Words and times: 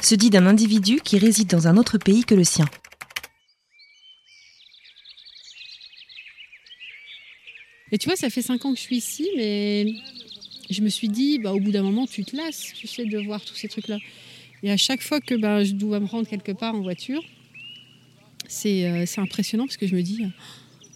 Se 0.00 0.14
dit 0.14 0.30
d'un 0.30 0.46
individu 0.46 1.00
qui 1.04 1.18
réside 1.18 1.48
dans 1.48 1.66
un 1.68 1.76
autre 1.76 1.98
pays 1.98 2.24
que 2.24 2.34
le 2.34 2.44
sien. 2.44 2.66
Et 7.90 7.98
tu 7.98 8.06
vois, 8.08 8.16
ça 8.16 8.30
fait 8.30 8.42
cinq 8.42 8.64
ans 8.64 8.72
que 8.72 8.76
je 8.78 8.82
suis 8.82 8.96
ici, 8.96 9.26
mais 9.36 9.86
je 10.70 10.82
me 10.82 10.88
suis 10.88 11.08
dit, 11.08 11.38
bah, 11.38 11.52
au 11.52 11.60
bout 11.60 11.70
d'un 11.72 11.82
moment, 11.82 12.06
tu 12.06 12.24
te 12.24 12.36
lasses, 12.36 12.72
tu 12.76 12.86
sais, 12.86 13.06
de 13.06 13.18
voir 13.18 13.42
tous 13.44 13.54
ces 13.54 13.68
trucs-là. 13.68 13.98
Et 14.62 14.70
à 14.70 14.76
chaque 14.76 15.02
fois 15.02 15.20
que 15.20 15.34
bah, 15.34 15.64
je 15.64 15.72
dois 15.72 15.98
me 16.00 16.06
rendre 16.06 16.28
quelque 16.28 16.52
part 16.52 16.74
en 16.74 16.80
voiture, 16.82 17.22
c'est 18.46 18.86
euh, 18.86 19.04
impressionnant 19.16 19.66
parce 19.66 19.76
que 19.78 19.86
je 19.86 19.94
me 19.96 20.02
dis, 20.02 20.22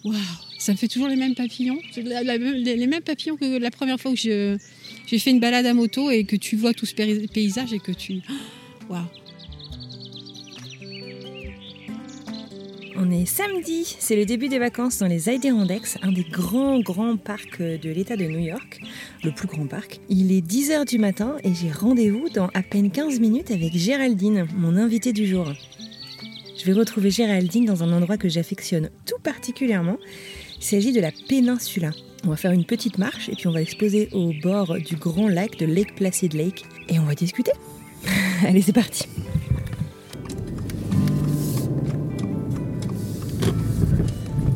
waouh, 0.03 0.15
ça 0.59 0.71
me 0.71 0.77
fait 0.77 0.87
toujours 0.87 1.07
les 1.07 1.15
mêmes 1.15 1.35
papillons. 1.35 1.79
Les 1.95 2.87
mêmes 2.87 3.01
papillons 3.03 3.37
que 3.37 3.57
la 3.57 3.71
première 3.71 3.99
fois 3.99 4.11
où 4.11 4.15
j'ai 4.15 4.57
fait 5.07 5.31
une 5.31 5.39
balade 5.39 5.65
à 5.65 5.73
moto 5.73 6.11
et 6.11 6.25
que 6.25 6.35
tu 6.35 6.55
vois 6.55 6.73
tout 6.73 6.85
ce 6.85 6.93
paysa- 6.93 7.27
paysage 7.27 7.73
et 7.73 7.79
que 7.79 7.91
tu. 7.91 8.21
On 12.95 13.11
est 13.11 13.25
samedi, 13.25 13.95
c'est 13.99 14.15
le 14.15 14.25
début 14.25 14.49
des 14.49 14.59
vacances 14.59 14.99
dans 14.99 15.07
les 15.07 15.27
Adirondacks, 15.27 15.97
un 16.01 16.11
des 16.11 16.23
grands 16.23 16.79
grands 16.79 17.17
parcs 17.17 17.61
de 17.61 17.89
l'État 17.89 18.15
de 18.15 18.25
New 18.25 18.39
York, 18.39 18.81
le 19.23 19.31
plus 19.31 19.47
grand 19.47 19.67
parc. 19.67 19.99
Il 20.09 20.31
est 20.31 20.45
10h 20.45 20.87
du 20.87 20.99
matin 20.99 21.37
et 21.43 21.53
j'ai 21.53 21.71
rendez-vous 21.71 22.29
dans 22.29 22.47
à 22.53 22.61
peine 22.61 22.91
15 22.91 23.19
minutes 23.19 23.51
avec 23.51 23.75
Géraldine, 23.75 24.47
mon 24.55 24.77
invitée 24.77 25.11
du 25.11 25.25
jour. 25.25 25.51
Je 26.57 26.65
vais 26.65 26.73
retrouver 26.73 27.09
Géraldine 27.09 27.65
dans 27.65 27.83
un 27.83 27.91
endroit 27.91 28.17
que 28.17 28.29
j'affectionne 28.29 28.89
tout 29.05 29.19
particulièrement. 29.21 29.97
Il 30.57 30.63
s'agit 30.63 30.93
de 30.93 31.01
la 31.01 31.11
péninsula. 31.27 31.91
On 32.25 32.29
va 32.29 32.37
faire 32.37 32.51
une 32.51 32.63
petite 32.63 32.99
marche 32.99 33.27
et 33.27 33.35
puis 33.35 33.47
on 33.47 33.51
va 33.51 33.65
se 33.65 33.75
poser 33.75 34.07
au 34.13 34.31
bord 34.41 34.75
du 34.75 34.95
grand 34.95 35.27
lac 35.27 35.57
de 35.57 35.65
Lake 35.65 35.95
Placid 35.95 36.33
Lake 36.33 36.63
et 36.87 36.99
on 36.99 37.03
va 37.03 37.15
discuter. 37.15 37.51
Allez, 38.47 38.61
c'est 38.61 38.73
parti. 38.73 39.07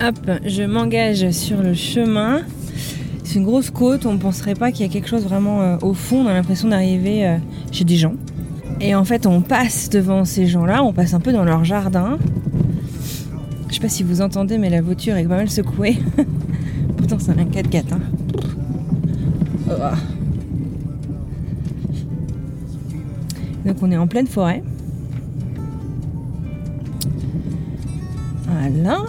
Hop, 0.06 0.32
je 0.46 0.64
m'engage 0.64 1.32
sur 1.32 1.62
le 1.62 1.74
chemin. 1.74 2.42
C'est 3.24 3.40
une 3.40 3.46
grosse 3.46 3.70
côte, 3.72 4.06
on 4.06 4.14
ne 4.14 4.20
penserait 4.20 4.54
pas 4.54 4.72
qu'il 4.72 4.86
y 4.86 4.90
a 4.90 4.92
quelque 4.92 5.08
chose 5.08 5.24
vraiment 5.24 5.62
euh, 5.62 5.78
au 5.82 5.94
fond, 5.94 6.24
on 6.24 6.28
a 6.28 6.34
l'impression 6.34 6.70
d'arriver 6.70 7.26
euh, 7.28 7.38
chez 7.72 7.84
des 7.84 7.98
gens. 7.98 8.14
Et 8.80 8.94
en 8.96 9.04
fait, 9.04 9.26
on 9.26 9.42
passe 9.42 9.90
devant 9.90 10.24
ces 10.24 10.48
gens-là, 10.48 10.84
on 10.84 10.94
passe 10.94 11.14
un 11.14 11.20
peu 11.20 11.34
dans 11.34 11.44
leur 11.44 11.66
jardin. 11.66 12.18
Je 13.70 13.74
sais 13.74 13.80
pas 13.80 13.90
si 13.90 14.04
vous 14.04 14.22
entendez, 14.22 14.58
mais 14.58 14.70
la 14.70 14.82
voiture 14.82 15.16
est 15.16 15.24
pas 15.24 15.38
mal 15.38 15.50
secouée. 15.50 15.98
Pourtant, 16.98 17.18
c'est 17.20 17.32
un 17.32 17.44
4x4. 17.44 17.84
hein. 17.94 18.00
Oh. 19.70 20.17
Donc, 23.78 23.90
on 23.90 23.92
est 23.92 23.98
en 23.98 24.08
pleine 24.08 24.26
forêt. 24.26 24.64
Voilà. 28.48 29.06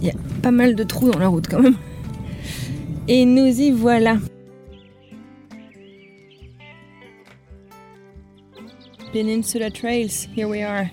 Il 0.00 0.06
y 0.06 0.10
a 0.10 0.14
pas 0.40 0.50
mal 0.50 0.74
de 0.74 0.82
trous 0.82 1.10
dans 1.10 1.18
la 1.18 1.28
route 1.28 1.46
quand 1.46 1.60
même. 1.60 1.76
Et 3.06 3.26
nous 3.26 3.48
y 3.48 3.70
voilà. 3.70 4.16
Peninsula 9.12 9.70
Trails, 9.70 10.26
here 10.34 10.48
we 10.48 10.62
are. 10.62 10.86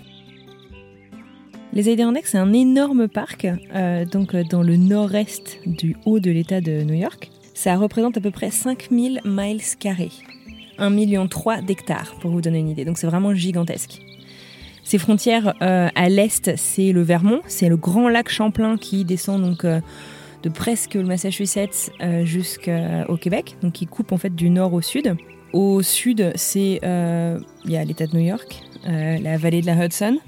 Les 1.72 1.88
Adirondacks, 1.88 2.28
c'est 2.28 2.38
un 2.38 2.52
énorme 2.52 3.08
parc, 3.08 3.48
euh, 3.74 4.04
donc 4.04 4.36
euh, 4.36 4.44
dans 4.44 4.64
le 4.64 4.76
nord-est 4.76 5.60
du 5.68 5.96
haut 6.06 6.20
de 6.20 6.32
l'État 6.32 6.60
de 6.60 6.82
New 6.82 6.96
York. 6.96 7.30
Ça 7.54 7.78
représente 7.78 8.18
à 8.18 8.22
peu 8.22 8.32
près 8.32 8.52
5000 8.52 9.22
miles 9.24 9.62
carrés. 9.80 10.12
1,3 10.80 10.94
million 10.94 11.28
d'hectares, 11.66 12.16
pour 12.20 12.32
vous 12.32 12.42
donner 12.42 12.60
une 12.60 12.70
idée. 12.70 12.86
Donc 12.86 12.98
c'est 12.98 13.08
vraiment 13.08 13.34
gigantesque. 13.34 14.00
Ses 14.88 15.00
frontières 15.00 15.54
euh, 15.62 15.90
à 15.96 16.08
l'est, 16.08 16.56
c'est 16.56 16.94
le 16.94 17.02
Vermont, 17.02 17.42
c'est 17.46 17.68
le 17.68 17.76
grand 17.76 18.08
lac 18.08 18.30
Champlain 18.30 18.78
qui 18.78 19.04
descend 19.04 19.42
donc 19.42 19.66
euh, 19.66 19.82
de 20.44 20.50
presque 20.50 20.94
le 20.94 21.04
Massachusetts 21.04 21.92
euh, 22.00 22.24
jusqu'au 22.24 23.18
Québec, 23.18 23.58
donc 23.62 23.74
qui 23.74 23.86
coupe 23.86 24.14
en 24.14 24.18
fait 24.18 24.34
du 24.34 24.50
nord 24.50 24.74
au 24.74 24.80
sud. 24.80 25.18
Au 25.52 25.82
sud, 25.82 26.32
c'est 26.36 26.80
l'État 27.66 28.08
de 28.08 28.16
New 28.16 28.24
York, 28.24 28.62
la 28.86 29.38
vallée 29.38 29.60
de 29.60 29.66
la 29.66 29.86
Hudson, 29.86 30.20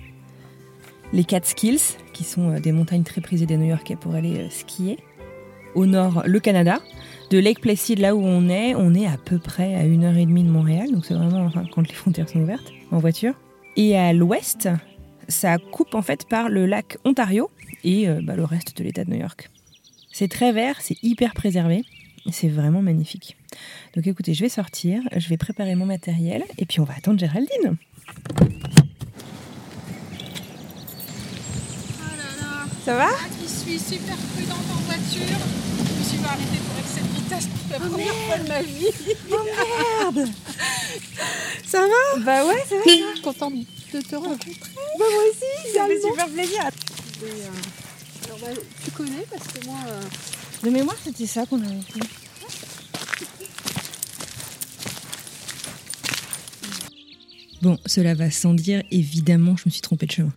les 1.13 1.23
Catskills, 1.23 1.95
qui 2.11 2.25
sont 2.25 2.59
des 2.59 2.73
montagnes 2.73 3.03
très 3.03 3.21
prisées 3.21 3.45
des 3.45 3.55
New-Yorkais 3.55 3.95
pour 3.95 4.13
aller 4.13 4.47
skier. 4.49 4.97
Au 5.73 5.85
nord, 5.85 6.23
le 6.25 6.39
Canada. 6.41 6.79
De 7.29 7.37
Lake 7.37 7.61
Placid, 7.61 7.99
là 7.99 8.15
où 8.15 8.21
on 8.23 8.49
est, 8.49 8.73
on 8.73 8.95
est 8.95 9.05
à 9.05 9.17
peu 9.23 9.37
près 9.37 9.75
à 9.75 9.83
une 9.83 10.03
heure 10.03 10.17
et 10.17 10.25
demie 10.25 10.43
de 10.43 10.49
Montréal, 10.49 10.91
donc 10.91 11.05
c'est 11.05 11.13
vraiment 11.13 11.51
quand 11.71 11.87
les 11.87 11.93
frontières 11.93 12.27
sont 12.27 12.39
ouvertes 12.39 12.71
en 12.91 12.97
voiture. 12.97 13.35
Et 13.75 13.95
à 13.95 14.13
l'ouest, 14.13 14.67
ça 15.27 15.59
coupe 15.59 15.93
en 15.93 16.01
fait 16.01 16.27
par 16.27 16.49
le 16.49 16.65
lac 16.65 16.97
Ontario 17.05 17.51
et 17.83 18.09
euh, 18.09 18.19
bah, 18.23 18.35
le 18.35 18.43
reste 18.43 18.75
de 18.79 18.83
l'État 18.83 19.05
de 19.05 19.11
New 19.11 19.19
York. 19.19 19.51
C'est 20.11 20.27
très 20.27 20.51
vert, 20.51 20.77
c'est 20.81 20.97
hyper 21.03 21.35
préservé, 21.35 21.83
c'est 22.31 22.49
vraiment 22.49 22.81
magnifique. 22.81 23.37
Donc 23.95 24.07
écoutez, 24.07 24.33
je 24.33 24.41
vais 24.41 24.49
sortir, 24.49 25.03
je 25.15 25.29
vais 25.29 25.37
préparer 25.37 25.75
mon 25.75 25.85
matériel, 25.85 26.43
et 26.57 26.65
puis 26.65 26.79
on 26.79 26.83
va 26.83 26.95
attendre 26.97 27.19
Géraldine. 27.19 27.77
Ça 32.89 32.95
va 32.95 33.09
Je 33.39 33.47
suis 33.47 33.77
super 33.77 34.17
prudente 34.33 34.65
en 34.73 34.81
voiture. 34.87 35.37
Je 35.77 35.99
me 35.99 36.03
suis 36.09 36.17
pas 36.17 36.29
arrêtée 36.29 36.57
pour 36.57 36.79
excès 36.79 37.01
de 37.01 37.21
vitesse 37.21 37.45
pour 37.45 37.71
la 37.71 37.87
première 37.87 38.15
fois 38.15 38.37
de 38.39 38.47
ma 38.47 38.61
vie. 38.63 38.89
Oh 39.31 40.11
merde 40.15 40.29
Ça 41.67 41.81
va 41.81 42.19
Bah 42.21 42.47
ouais, 42.47 42.63
ça 42.67 42.77
va. 42.77 42.81
Je 42.87 43.13
suis 43.13 43.21
contente 43.21 43.53
de 43.93 44.01
te 44.01 44.15
rencontrer. 44.15 44.55
Bah 44.97 45.05
moi 45.07 45.21
aussi, 45.29 45.71
ça 45.71 45.85
fait 45.85 46.01
super 46.01 46.29
plaisir. 46.29 46.61
Et, 47.21 47.25
euh, 47.25 48.25
alors, 48.25 48.39
bah, 48.39 48.61
tu 48.83 48.89
connais 48.89 49.23
parce 49.29 49.47
que 49.49 49.65
moi, 49.67 49.77
euh, 49.89 50.01
De 50.63 50.71
mémoire, 50.71 50.97
c'était 51.03 51.27
ça 51.27 51.45
qu'on 51.45 51.61
avait 51.61 51.81
fait. 51.93 51.99
Bon, 57.61 57.77
cela 57.85 58.15
va 58.15 58.31
sans 58.31 58.55
dire, 58.55 58.81
évidemment, 58.89 59.55
je 59.57 59.63
me 59.67 59.69
suis 59.69 59.81
trompée 59.81 60.07
de 60.07 60.11
chemin. 60.11 60.33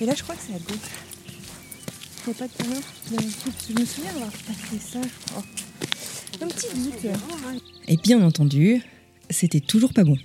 Et 0.00 0.06
là, 0.06 0.14
je 0.16 0.22
crois 0.22 0.34
que 0.36 0.42
c'est 0.46 0.54
à 0.54 0.58
gauche. 0.58 2.36
Pas 2.38 2.46
tout 2.46 2.62
à 2.62 2.66
l'heure, 2.68 2.82
parce 3.10 3.26
que 3.26 3.72
je 3.74 3.80
me 3.80 3.86
souviens 3.86 4.10
avoir 4.10 4.30
passé 4.30 4.78
ça, 4.78 5.00
je 5.02 5.30
crois. 5.30 5.44
Un 6.42 6.46
petit 6.48 6.66
doute. 6.74 7.12
Et 7.88 7.96
bien 7.96 8.22
entendu, 8.22 8.82
c'était 9.30 9.60
toujours 9.60 9.94
pas 9.94 10.04
bon. 10.04 10.16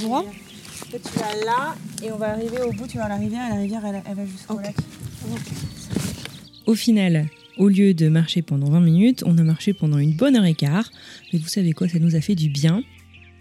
droit. 0.00 0.24
Tu 0.90 1.18
vas 1.18 1.44
là, 1.44 1.76
et 2.02 2.12
on 2.12 2.18
va 2.18 2.32
arriver 2.32 2.60
au 2.60 2.72
bout, 2.72 2.86
tu 2.86 2.98
vas 2.98 3.06
à 3.06 3.08
la 3.08 3.16
rivière, 3.16 3.46
et 3.46 3.50
la 3.50 3.60
rivière, 3.60 3.86
elle, 3.86 4.02
elle 4.06 4.14
va 4.14 4.26
jusqu'au 4.26 4.60
lac. 4.60 4.76
Au 6.66 6.74
final, 6.74 7.28
au 7.56 7.68
lieu 7.68 7.94
de 7.94 8.08
marcher 8.08 8.42
pendant 8.42 8.70
20 8.70 8.80
minutes, 8.80 9.22
on 9.26 9.38
a 9.38 9.42
marché 9.42 9.72
pendant 9.72 9.98
une 9.98 10.14
bonne 10.14 10.36
heure 10.36 10.44
et 10.44 10.54
quart. 10.54 10.90
Mais 11.32 11.38
vous 11.38 11.48
savez 11.48 11.72
quoi, 11.72 11.88
ça 11.88 11.98
nous 11.98 12.16
a 12.16 12.20
fait 12.20 12.34
du 12.34 12.48
bien. 12.48 12.82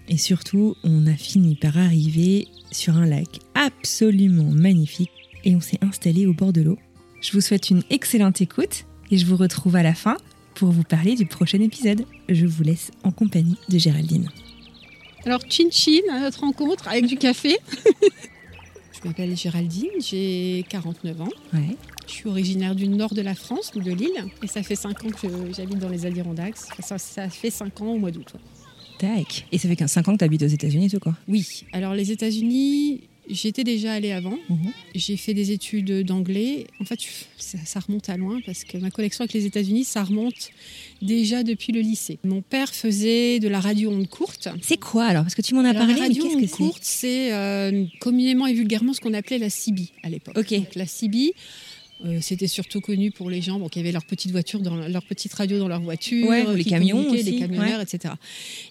Et 0.08 0.18
surtout, 0.18 0.76
on 0.84 1.06
a 1.06 1.16
fini 1.16 1.56
par 1.56 1.78
arriver 1.78 2.48
sur 2.72 2.96
un 2.96 3.06
lac 3.06 3.28
absolument 3.56 4.52
magnifique 4.52 5.12
et 5.44 5.56
on 5.56 5.62
s'est 5.62 5.80
installé 5.82 6.26
au 6.26 6.34
bord 6.34 6.54
de 6.54 6.62
l'eau. 6.62 6.78
Je 7.22 7.32
vous 7.32 7.42
souhaite 7.42 7.70
une 7.70 7.84
excellente 7.90 8.42
écoute 8.42 8.86
et 9.12 9.18
je 9.18 9.26
vous 9.26 9.38
retrouve 9.38 9.76
à 9.76 9.84
la 9.84 9.94
fin 9.94 10.18
pour 10.56 10.72
vous 10.72 10.84
parler 10.84 11.16
du 11.16 11.26
prochain 11.26 11.60
épisode. 11.60 12.06
Je 12.30 12.46
vous 12.46 12.64
laisse 12.64 12.92
en 13.04 13.12
compagnie 13.12 13.58
de 13.70 13.78
Géraldine. 13.78 14.30
Alors, 15.26 15.42
chin 15.50 15.70
chin 15.72 16.02
à 16.12 16.20
notre 16.20 16.42
rencontre 16.42 16.88
avec 16.88 17.06
du 17.06 17.16
café. 17.16 17.58
je 18.92 19.08
m'appelle 19.08 19.36
Géraldine, 19.38 19.90
j'ai 20.00 20.66
49 20.70 21.22
ans. 21.22 21.30
Ouais. 21.54 21.78
Je 22.08 22.12
suis 22.12 22.28
originaire 22.28 22.76
du 22.76 22.90
nord 22.90 23.14
de 23.14 23.22
la 23.22 23.34
France, 23.34 23.72
de 23.74 23.92
Lille, 23.92 24.26
et 24.44 24.48
ça 24.48 24.62
fait 24.64 24.76
5 24.76 25.06
ans 25.06 25.10
que 25.10 25.28
j'habite 25.56 25.80
dans 25.80 25.88
les 25.88 26.06
Adirondacks. 26.06 26.58
Ça, 26.80 26.98
ça 26.98 27.30
fait 27.30 27.50
5 27.50 27.82
ans 27.82 27.94
au 27.94 27.98
mois 27.98 28.12
d'août. 28.12 28.34
Tac. 29.00 29.48
Et 29.52 29.58
ça 29.58 29.70
fait 29.70 29.88
5 29.88 30.08
ans 30.10 30.14
que 30.14 30.18
tu 30.18 30.26
habites 30.26 30.44
aux 30.44 30.48
États-Unis, 30.48 30.90
tout 30.90 31.00
quoi. 31.00 31.16
Oui, 31.30 31.64
alors 31.72 31.94
les 31.94 32.12
États-Unis, 32.12 33.08
j'étais 33.30 33.64
déjà 33.64 33.94
allée 33.94 34.12
avant. 34.12 34.38
Mhm. 34.50 34.72
J'ai 34.96 35.18
fait 35.18 35.34
des 35.34 35.52
études 35.52 36.04
d'anglais. 36.06 36.68
En 36.80 36.86
fait, 36.86 37.00
ça, 37.38 37.58
ça 37.66 37.80
remonte 37.80 38.10
à 38.10 38.18
loin 38.18 38.40
parce 38.46 38.64
que 38.64 38.78
ma 38.78 38.92
connexion 38.92 39.24
avec 39.24 39.34
les 39.34 39.46
États-Unis, 39.46 39.84
ça 39.84 40.04
remonte 40.04 40.50
déjà 41.02 41.44
depuis 41.44 41.74
le 41.74 41.82
lycée. 41.82 42.20
Mon 42.24 42.42
père 42.42 42.74
faisait 42.74 43.40
de 43.40 43.48
la 43.48 43.60
radio 43.60 43.92
onde 43.92 44.08
courte. 44.08 44.48
C'est 44.62 44.80
quoi 44.80 45.06
alors? 45.06 45.24
Parce 45.24 45.36
que 45.36 45.42
tu 45.42 45.54
m'en 45.54 45.62
as 45.62 45.70
Alors, 45.70 45.86
parlé, 45.86 45.96
la 45.96 46.02
radio 46.02 46.26
onde 46.26 46.42
que 46.42 46.52
courte, 46.52 46.84
c'est 46.84 47.34
euh, 47.34 47.86
communément 48.00 48.48
et 48.48 48.54
vulgairement 48.54 48.94
ce 48.94 49.02
qu'on 49.02 49.14
appelait 49.14 49.38
la 49.38 49.50
CB 49.50 49.90
à 50.04 50.10
l'époque. 50.10 50.38
Ok. 50.38 50.54
Donc, 50.54 50.76
la 50.76 50.86
CB, 50.86 51.34
euh, 52.06 52.20
c'était 52.22 52.48
surtout 52.48 52.82
connu 52.82 53.12
pour 53.12 53.30
les 53.30 53.42
gens 53.42 53.60
bon, 53.60 53.70
qui 53.70 53.80
avaient 53.80 53.92
leur 53.92 54.06
petite 54.06 54.32
voiture, 54.32 54.60
dans, 54.60 54.76
leur 54.76 55.04
petite 55.04 55.34
radio 55.34 55.60
dans 55.60 55.68
leur 55.68 55.82
voiture, 55.82 56.28
Ouais, 56.28 56.46
ou 56.46 56.56
les 56.56 56.64
camions 56.64 57.10
aussi, 57.10 57.24
les 57.24 57.40
camionneurs, 57.40 57.82
etc. 57.82 58.14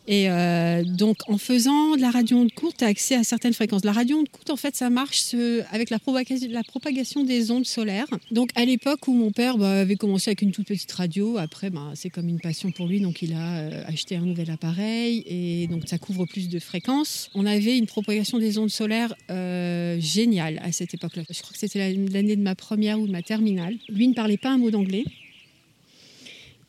Et 0.07 0.31
euh, 0.31 0.83
donc, 0.85 1.19
en 1.29 1.39
faisant 1.39 1.97
de 1.97 2.01
la 2.01 2.11
radio 2.11 2.39
onde 2.39 2.53
courte, 2.53 2.79
tu 2.79 2.85
as 2.85 2.89
accès 2.89 3.15
à 3.15 3.25
certaines 3.25 3.53
fréquences. 3.55 3.85
La 3.85 3.93
radio 3.93 4.19
onde 4.19 4.29
courte, 4.29 4.51
en 4.51 4.57
fait, 4.57 4.77
ça 4.77 4.91
marche 4.91 5.35
avec 5.71 5.91
la 5.91 5.99
propagation, 5.99 6.49
la 6.51 6.63
propagation 6.63 7.25
des 7.25 7.51
ondes 7.51 7.67
solaires. 7.67 8.07
Donc, 8.31 8.51
à 8.55 8.65
l'époque 8.65 9.09
où 9.09 9.15
mon 9.15 9.31
père 9.31 9.57
bah, 9.59 9.81
avait 9.81 9.97
commencé 9.97 10.31
avec 10.31 10.43
une 10.43 10.53
toute 10.53 10.67
petite 10.67 10.93
radio, 10.93 11.39
après, 11.39 11.71
bah, 11.71 11.93
c'est 11.95 12.11
comme 12.11 12.29
une 12.29 12.41
passion 12.41 12.71
pour 12.71 12.87
lui, 12.87 13.01
donc 13.01 13.23
il 13.23 13.33
a 13.33 13.59
euh, 13.59 13.85
acheté 13.87 14.17
un 14.17 14.25
nouvel 14.27 14.51
appareil 14.51 15.23
et 15.27 15.67
donc 15.69 15.85
ça 15.87 15.99
couvre 15.99 16.27
plus 16.27 16.49
de 16.49 16.59
fréquences. 16.59 17.31
On 17.35 17.47
avait 17.47 17.79
une 17.79 17.87
propagation 17.87 18.39
des 18.39 18.59
ondes 18.59 18.71
solaires 18.71 19.15
euh, 19.31 19.99
géniale 20.01 20.61
à 20.63 20.73
cette 20.73 20.95
époque-là. 20.95 21.23
Je 21.31 21.41
crois 21.41 21.53
que 21.53 21.59
c'était 21.59 21.79
la- 21.79 22.11
l'année 22.13 22.37
de 22.37 22.43
ma 22.43 22.55
première 22.55 23.01
ou 23.01 23.07
de 23.07 23.13
ma 23.13 23.22
terminale. 23.23 23.77
Lui 23.89 24.09
ne 24.09 24.15
parlait 24.15 24.37
pas 24.37 24.51
un 24.51 24.59
mot 24.59 24.71
d'anglais. 24.71 25.05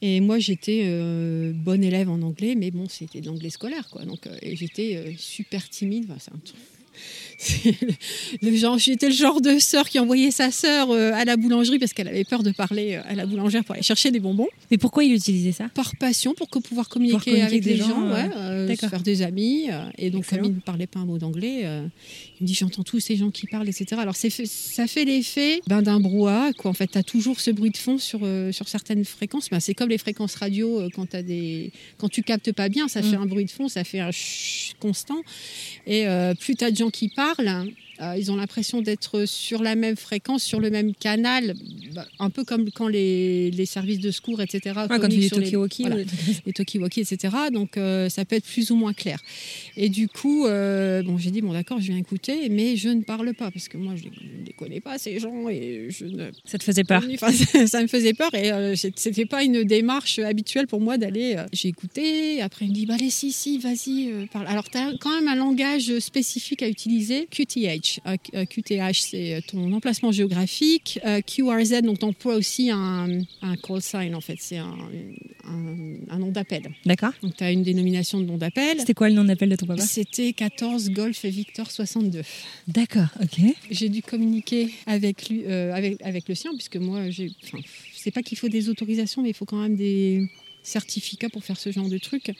Et 0.01 0.19
moi, 0.19 0.38
j'étais 0.38 0.81
euh, 0.83 1.53
bonne 1.53 1.81
élève 1.83 2.09
en 2.09 2.21
anglais, 2.21 2.55
mais 2.55 2.71
bon, 2.71 2.88
c'était 2.89 3.21
de 3.21 3.27
l'anglais 3.27 3.50
scolaire, 3.50 3.88
quoi. 3.89 4.03
Donc, 4.03 4.27
euh, 4.27 4.35
et 4.41 4.55
j'étais 4.57 4.97
euh, 4.97 5.11
super 5.17 5.69
timide. 5.69 6.05
Enfin, 6.09 6.17
c'est 6.19 6.31
un 6.33 6.39
le- 8.41 8.51
le 8.51 8.55
genre, 8.55 8.77
j'étais 8.77 9.07
le 9.07 9.15
genre 9.15 9.41
de 9.41 9.57
sœur 9.59 9.89
qui 9.89 9.97
envoyait 10.00 10.29
sa 10.29 10.51
sœur 10.51 10.91
euh, 10.91 11.11
à 11.13 11.25
la 11.25 11.38
boulangerie 11.38 11.79
parce 11.79 11.91
qu'elle 11.94 12.07
avait 12.07 12.23
peur 12.25 12.44
de 12.44 12.51
parler 12.51 12.95
à 12.95 13.15
la 13.15 13.25
boulangère 13.25 13.63
pour 13.63 13.73
aller 13.73 13.81
chercher 13.83 14.11
des 14.11 14.19
bonbons. 14.19 14.47
Mais 14.69 14.77
pourquoi 14.77 15.03
il 15.03 15.13
utilisait 15.13 15.53
ça? 15.53 15.69
Par 15.73 15.95
passion, 15.95 16.33
pour 16.35 16.50
que 16.50 16.59
pouvoir 16.59 16.89
communiquer, 16.89 17.17
communiquer 17.31 17.41
avec 17.45 17.53
avec 17.53 17.63
des 17.63 17.77
gens, 17.77 17.88
gens, 17.88 18.13
ouais, 18.13 18.25
se 18.29 18.67
d'accord. 18.67 18.89
faire 18.91 19.01
des 19.01 19.21
amis. 19.23 19.69
et 19.97 20.09
donc, 20.11 20.21
Excellent. 20.23 20.44
comme 20.44 20.51
il 20.51 20.55
ne 20.57 20.61
parlait 20.61 20.85
pas 20.88 21.00
un 21.00 21.05
mot 21.05 21.17
d'anglais, 21.17 21.63
me 22.44 22.48
dit 22.48 22.54
J'entends 22.54 22.84
tous 22.84 23.00
ces 23.00 23.16
gens 23.16 23.31
qui 23.31 23.48
parlent, 23.48 23.68
etc. 23.68 23.86
Alors, 24.00 24.16
fait- 24.16 24.45
ça 24.45 24.86
fait 24.88 25.06
l'effet 25.06 25.62
ben, 25.68 25.81
d'un 25.81 26.00
brouhaha. 26.00 26.54
Quoi. 26.54 26.69
En 26.72 26.74
fait, 26.74 26.88
tu 26.88 26.98
as 26.98 27.04
toujours 27.04 27.40
ce 27.40 27.50
bruit 27.51 27.72
de 27.72 27.78
fond 27.78 27.98
sur, 27.98 28.19
euh, 28.24 28.51
sur 28.51 28.68
certaines 28.68 29.04
fréquences. 29.06 29.50
Ben, 29.50 29.60
c'est 29.60 29.74
comme 29.74 29.90
les 29.90 29.98
fréquences 29.98 30.36
radio, 30.36 30.81
euh, 30.81 30.90
quand, 30.94 31.07
t'as 31.07 31.22
des... 31.24 31.72
quand 31.98 32.10
tu 32.10 32.22
captes 32.24 32.51
pas 32.51 32.69
bien, 32.69 32.88
ça 32.88 33.01
Mm. 33.01 33.10
fait 33.10 33.16
un 33.16 33.25
bruit 33.25 33.45
de 33.45 33.51
fond, 33.51 33.68
ça 33.68 33.84
fait 33.84 34.00
un 34.00 34.12
constant. 34.80 35.22
Et 35.88 36.07
euh, 36.07 36.34
plus 36.36 36.56
tu 36.56 36.63
as 36.63 36.72
de 36.72 36.78
gens 36.78 36.90
qui 36.90 37.10
parlent, 37.10 37.68
euh, 38.03 38.17
ils 38.17 38.31
ont 38.31 38.35
l'impression 38.35 38.81
d'être 38.81 39.25
sur 39.25 39.63
la 39.63 39.75
même 39.75 39.95
fréquence, 39.95 40.44
sur 40.44 40.59
le 40.59 40.69
même 40.69 40.94
canal, 40.94 41.55
bah, 41.95 42.05
un 42.19 42.29
peu 42.29 42.44
comme 42.44 42.69
quand 42.71 42.88
les, 42.88 43.50
les 43.51 43.65
services 43.65 44.00
de 44.00 44.11
secours, 44.11 44.41
etc. 44.41 44.75
Ouais, 44.89 45.00
quand 45.00 45.07
tu 45.09 45.17
dis 45.17 45.21
les- 45.21 45.29
Tokiwoki. 45.29 45.83
voilà, 45.83 45.97
les 46.45 46.53
talkie-walkie, 46.53 47.01
etc. 47.01 47.33
Donc 47.51 47.77
euh, 47.77 48.09
ça 48.09 48.25
peut 48.25 48.35
être 48.35 48.45
plus 48.45 48.71
ou 48.71 48.75
moins 48.75 48.94
clair. 48.94 49.19
Et 49.77 49.89
du 49.89 50.07
coup, 50.07 50.45
euh, 50.45 51.01
bon, 51.03 51.17
j'ai 51.17 51.31
dit 51.31 51.41
bon 51.41 51.53
d'accord, 51.53 51.79
je 51.79 51.88
viens 51.88 51.97
écouter, 51.97 52.50
mais 52.50 52.75
je 52.75 52.89
ne 52.89 53.01
parle 53.03 53.33
pas 53.33 53.51
parce 53.51 53.67
que 53.67 53.77
moi 53.77 53.94
je 53.95 54.05
ne 54.05 54.45
les 54.45 54.53
connais 54.53 54.79
pas 54.81 54.97
ces 54.97 55.19
gens 55.19 55.50
et 55.50 55.88
je 55.89 56.05
ne. 56.05 56.29
Ça 56.45 56.57
te 56.57 56.63
faisait 56.63 56.83
peur 56.83 57.03
Enfin, 57.13 57.31
ça, 57.31 57.67
ça 57.67 57.81
me 57.81 57.88
faisait 57.88 58.13
peur 58.13 58.33
et 58.33 58.51
c'était 58.95 59.25
pas 59.25 59.44
une 59.44 59.63
démarche 59.63 60.19
habituelle 60.19 60.67
pour 60.67 60.81
moi 60.81 60.97
d'aller. 60.97 61.35
j'ai 61.53 61.69
écouté, 61.69 62.41
après 62.41 62.65
il 62.65 62.69
me 62.69 62.73
dit 62.73 62.85
bah 62.85 62.95
allez 62.95 63.09
si 63.09 63.31
si 63.31 63.57
vas-y 63.59 64.11
parle. 64.31 64.47
Alors 64.47 64.69
tu 64.69 64.77
as 64.77 64.91
quand 65.00 65.11
même 65.15 65.27
un 65.27 65.35
langage 65.35 65.97
spécifique 66.00 66.61
à 66.63 66.67
utiliser, 66.67 67.27
QTH. 67.31 67.93
Euh, 68.06 68.18
euh, 68.36 68.45
QTH 68.45 69.00
c'est 69.01 69.42
ton 69.48 69.72
emplacement 69.74 70.12
géographique, 70.12 71.00
Euh, 71.06 71.22
QRZ 71.22 71.81
donc 71.81 72.00
t'emploies 72.00 72.36
aussi 72.36 72.69
un, 72.72 73.19
un 73.42 73.56
call 73.57 73.81
sign 73.81 74.16
en 74.16 74.22
fait, 74.22 74.38
c'est 74.40 74.57
un, 74.57 74.75
un, 75.45 75.95
un 76.10 76.18
nom 76.19 76.30
d'appel. 76.31 76.63
D'accord. 76.86 77.12
Donc 77.22 77.36
tu 77.38 77.44
as 77.44 77.51
une 77.51 77.63
dénomination 77.63 78.19
de 78.19 78.25
nom 78.25 78.38
d'appel. 78.38 78.80
C'était 78.80 78.94
quoi 78.94 79.10
le 79.10 79.16
nom 79.16 79.24
d'appel 79.24 79.50
de 79.50 79.56
ton 79.56 79.66
papa? 79.66 79.81
C'était 79.81 80.34
14 80.34 80.90
Golf 80.92 81.25
Victor 81.25 81.69
62. 81.72 82.22
D'accord, 82.68 83.07
ok. 83.22 83.40
J'ai 83.72 83.90
dû 83.90 84.01
communiquer 84.01 84.69
avec 84.86 85.30
lui, 85.30 85.44
euh, 85.46 85.74
avec, 85.74 86.01
avec 86.01 86.28
le 86.30 86.36
sien, 86.36 86.51
puisque 86.56 86.78
moi, 86.78 87.10
j'ai. 87.10 87.31
Enfin, 87.44 87.60
c'est 87.94 88.12
pas 88.12 88.22
qu'il 88.22 88.38
faut 88.38 88.50
des 88.50 88.69
autorisations, 88.69 89.22
mais 89.22 89.30
il 89.30 89.36
faut 89.36 89.46
quand 89.46 89.62
même 89.62 89.75
des 89.75 90.28
certificats 90.63 91.30
pour 91.30 91.44
faire 91.44 91.60
ce 91.60 91.72
genre 91.72 91.89
de 91.89 91.98
truc, 91.98 92.31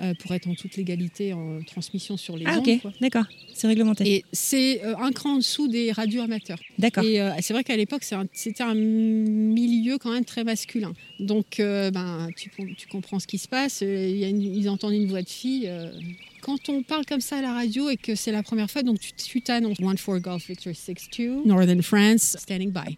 euh, 0.00 0.12
pour 0.14 0.32
être 0.34 0.46
en 0.48 0.54
toute 0.54 0.76
légalité 0.76 1.32
en 1.32 1.62
transmission 1.62 2.16
sur 2.16 2.36
les 2.36 2.44
Ah 2.46 2.58
ondes. 2.58 2.68
ok, 2.68 2.92
d'accord. 3.00 3.24
C'est 3.54 3.66
réglementé. 3.66 4.06
Et 4.06 4.24
c'est 4.32 4.84
euh, 4.84 4.94
un 4.98 5.10
cran 5.12 5.34
en 5.34 5.36
dessous 5.38 5.68
des 5.68 5.90
radios 5.92 6.20
amateurs. 6.22 6.58
D'accord. 6.78 7.04
Et 7.04 7.20
euh, 7.20 7.30
c'est 7.40 7.54
vrai 7.54 7.64
qu'à 7.64 7.76
l'époque, 7.76 8.02
un- 8.12 8.26
c'était 8.32 8.62
un, 8.62 8.74
milieu 8.74 9.98
quand 9.98 10.12
même 10.12 10.24
très 10.24 10.44
masculin. 10.44 10.92
Donc, 11.20 11.60
euh, 11.60 11.90
ben, 11.90 12.28
tu, 12.36 12.50
tu 12.76 12.86
comprends 12.88 13.18
ce 13.18 13.26
qui 13.26 13.38
se 13.38 13.48
passe. 13.48 13.80
euh, 13.82 14.08
il 14.08 14.16
y 14.18 14.24
a 14.24 14.28
une- 14.28 14.42
ils 14.42 14.68
entendent 14.68 14.92
une 14.94 15.06
voix 15.08 15.22
de 15.22 15.28
fille. 15.28 15.64
euh, 15.66 15.90
quand 16.42 16.68
on 16.68 16.82
parle 16.82 17.04
comme 17.06 17.20
ça 17.20 17.38
à 17.38 17.42
la 17.42 17.52
radio 17.52 17.90
et 17.90 17.96
que 17.96 18.14
c'est 18.14 18.30
la 18.30 18.42
première 18.42 18.70
fois, 18.70 18.82
donc 18.82 19.00
tu 19.00 19.12
tu 19.14 19.40
t'annonces 19.42 19.80
One 19.80 19.98
for 19.98 20.20
Golf 20.20 20.46
Victor 20.46 20.72
62, 20.74 21.42
Northern 21.44 21.82
France, 21.82 22.36
standing 22.38 22.70
by. 22.70 22.96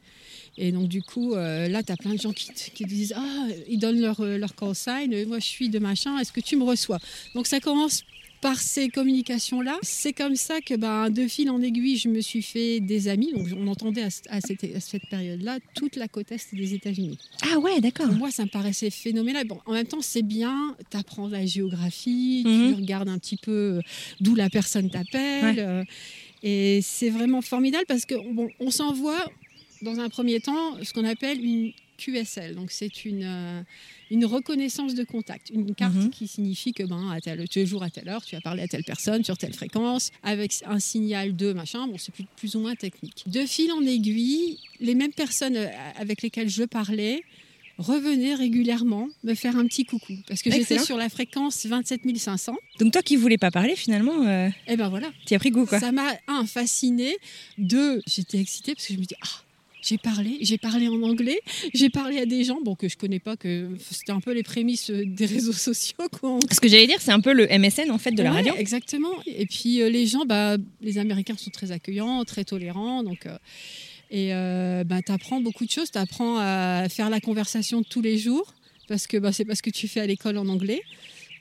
Et 0.59 0.73
donc, 0.73 0.89
du 0.89 1.03
coup, 1.03 1.35
euh, 1.35 1.69
là, 1.69 1.83
tu 1.83 1.93
as 1.93 1.97
plein 1.97 2.15
de 2.15 2.21
gens 2.21 2.33
qui, 2.33 2.49
te- 2.49 2.71
qui 2.75 2.85
disent 2.85 3.15
Ah, 3.17 3.47
ils 3.69 3.79
donnent 3.79 4.01
leur, 4.01 4.21
euh, 4.21 4.37
leur 4.39 4.55
call 4.57 4.75
sign. 4.75 5.15
euh, 5.15 5.25
Moi, 5.27 5.39
je 5.39 5.47
suis 5.47 5.69
de 5.69 5.79
machin. 5.79 6.19
Est-ce 6.19 6.33
que 6.33 6.41
tu 6.41 6.57
me 6.57 6.65
reçois? 6.65 6.99
Donc, 7.35 7.47
ça 7.47 7.61
commence 7.61 8.03
par 8.41 8.57
ces 8.61 8.89
communications-là. 8.89 9.79
C'est 9.83 10.13
comme 10.13 10.37
ça 10.37 10.61
que, 10.61 10.75
ben, 10.75 11.11
de 11.11 11.27
fil 11.27 11.51
en 11.51 11.61
aiguille, 11.61 11.97
je 11.97 12.09
me 12.09 12.21
suis 12.21 12.43
fait 12.43 12.79
des 12.79 13.09
amis. 13.09 13.33
Donc, 13.33 13.49
on 13.57 13.67
entendait 13.67 14.03
à, 14.03 14.11
ce- 14.11 14.23
à 14.29 14.41
cette, 14.41 14.63
à 14.63 14.79
cette 14.81 15.07
période-là 15.09 15.59
toute 15.75 15.97
la 15.97 16.07
côte 16.07 16.31
est 16.31 16.55
des 16.55 16.75
États-Unis. 16.75 17.19
Ah 17.53 17.59
ouais, 17.59 17.81
d'accord. 17.81 18.07
Pour 18.07 18.15
moi, 18.17 18.31
ça 18.31 18.45
me 18.45 18.49
paraissait 18.49 18.91
phénoménal. 18.91 19.45
Bon, 19.47 19.59
en 19.67 19.73
même 19.73 19.87
temps, 19.87 20.03
c'est 20.03 20.23
bien, 20.23 20.77
tu 20.91 20.97
apprends 20.97 21.27
la 21.29 21.47
géographie, 21.47 22.43
Mhm. 22.47 22.69
tu 22.69 22.75
regardes 22.75 23.09
un 23.09 23.19
petit 23.19 23.37
peu 23.39 23.81
d'où 24.21 24.35
la 24.37 24.49
personne 24.51 24.89
t'appelle. 24.91 25.57
Ouais. 25.57 25.59
euh, 25.59 25.85
et 26.45 26.81
c'est 26.83 27.11
vraiment 27.11 27.43
formidable 27.43 27.85
parce 27.89 28.05
que 28.05 28.15
bon, 28.33 28.49
on 28.61 28.71
s'envoie, 28.71 29.19
dans 29.83 29.99
un 30.01 30.09
premier 30.09 30.41
temps, 30.41 30.83
ce 30.83 30.93
qu'on 30.93 31.05
appelle 31.05 31.45
une 31.45 31.73
QSL. 31.99 32.55
Donc, 32.55 32.71
c'est 32.71 33.05
une, 33.05 33.25
euh, 33.25 33.63
une 34.11 34.25
reconnaissance 34.25 34.95
de 34.95 35.03
contact. 35.03 35.51
Une 35.51 35.75
carte 35.75 35.95
Mhm. 35.95 36.11
qui 36.11 36.29
signifie 36.29 36.73
que 36.73 36.85
ben, 36.85 37.11
à 37.11 37.21
tel, 37.21 37.45
jour, 37.67 37.83
à 37.83 37.91
telle 37.91 38.09
heure, 38.09 38.25
tu 38.25 38.37
as 38.37 38.41
parlé 38.41 38.63
à 38.63 38.69
telle 38.69 38.85
personne 38.85 39.25
sur 39.25 39.37
telle 39.37 39.53
fréquence, 39.53 40.11
avec 40.23 40.53
un 40.65 40.79
signal 40.79 41.35
de 41.35 41.53
machin. 41.53 41.89
Bon, 41.89 41.99
c'est 41.99 42.13
plus, 42.15 42.25
plus 42.37 42.55
ou 42.55 42.61
moins 42.61 42.77
technique. 42.77 43.25
De 43.27 43.45
fil 43.47 43.73
en 43.73 43.83
aiguille, 43.83 44.59
les 44.81 44.95
mêmes 44.95 45.13
personnes 45.13 45.57
euh, 45.57 45.67
avec 45.97 46.23
lesquelles 46.23 46.49
je 46.49 46.63
parlais 46.65 47.23
revenaient 47.79 48.35
régulièrement 48.35 49.09
me 49.23 49.35
faire 49.35 49.57
un 49.57 49.65
petit 49.67 49.85
coucou. 49.85 50.13
Parce 50.27 50.43
que 50.43 50.51
j'étais 50.51 50.79
sur 50.81 50.97
la 50.97 51.09
fréquence 51.09 51.65
27 51.67 52.01
500. 52.17 52.57
Donc 52.81 52.93
toi 52.93 53.03
qui 53.03 53.15
voulais 53.17 53.39
pas 53.39 53.51
parler, 53.53 53.77
finalement, 53.77 54.27
euh, 54.27 54.49
Et 54.67 54.77
ben 54.77 54.89
voilà. 54.89 55.11
tu 55.27 55.35
as 55.35 55.39
pris 55.39 55.51
goût, 55.51 55.65
quoi. 55.65 55.79
Ça 55.79 55.93
m'a, 55.93 56.13
un, 56.27 56.45
fasciné. 56.45 57.17
Deux, 57.57 58.03
j'étais 58.07 58.39
excitée 58.39 58.75
parce 58.75 58.87
que 58.87 58.95
je 58.95 58.99
me 58.99 59.05
dis, 59.05 59.15
ah, 59.23 59.29
j'ai 59.83 59.99
parlé, 59.99 60.39
j'ai 60.41 60.59
parlé 60.59 60.89
en 60.89 61.01
anglais, 61.03 61.41
j'ai 61.75 61.89
parlé 61.91 62.19
à 62.19 62.27
des 62.27 62.45
gens 62.45 62.61
bon, 62.63 62.75
que 62.75 62.89
je 62.89 62.97
connais 62.97 63.21
pas, 63.21 63.37
que 63.37 63.69
c'était 63.91 64.13
un 64.13 64.21
peu 64.21 64.33
les 64.33 64.43
prémices 64.43 64.91
euh, 64.91 65.05
des 65.07 65.27
réseaux 65.27 65.53
sociaux. 65.69 66.09
Quoi. 66.21 66.39
Ce 66.51 66.61
que 66.61 66.69
j'allais 66.69 66.87
dire, 66.87 67.01
c'est 67.01 67.13
un 67.13 67.21
peu 67.21 67.33
le 67.33 67.47
MSN, 67.47 67.91
en 67.91 67.99
fait, 67.99 68.13
de 68.13 68.23
la 68.23 68.31
Ouais, 68.31 68.37
radio. 68.37 68.55
Exactement. 68.57 69.13
Et 69.27 69.47
puis 69.47 69.81
euh, 69.81 69.89
les 69.89 70.07
gens, 70.07 70.25
bah, 70.25 70.57
les 70.81 70.99
Américains 70.99 71.37
sont 71.37 71.51
très 71.51 71.71
accueillants, 71.73 72.25
très 72.25 72.45
tolérants. 72.45 73.03
Donc, 73.03 73.27
euh, 73.27 73.37
et 74.11 74.35
euh, 74.35 74.85
bah, 74.85 75.03
tu 75.03 75.13
apprends 75.13 75.41
beaucoup 75.41 75.65
de 75.65 75.71
choses. 75.71 75.91
Tu 75.91 75.99
apprends 75.99 76.39
à 76.39 76.89
faire 76.89 77.11
la 77.11 77.21
conversation 77.21 77.81
de 77.81 77.87
tous 77.87 78.03
les 78.03 78.19
jours 78.19 78.55
parce 78.89 79.07
que 79.07 79.17
bah, 79.19 79.33
c'est 79.33 79.45
parce 79.45 79.61
que 79.63 79.71
tu 79.71 79.87
fais 79.87 80.01
à 80.01 80.07
l'école 80.07 80.39
en 80.39 80.49
anglais. 80.49 80.83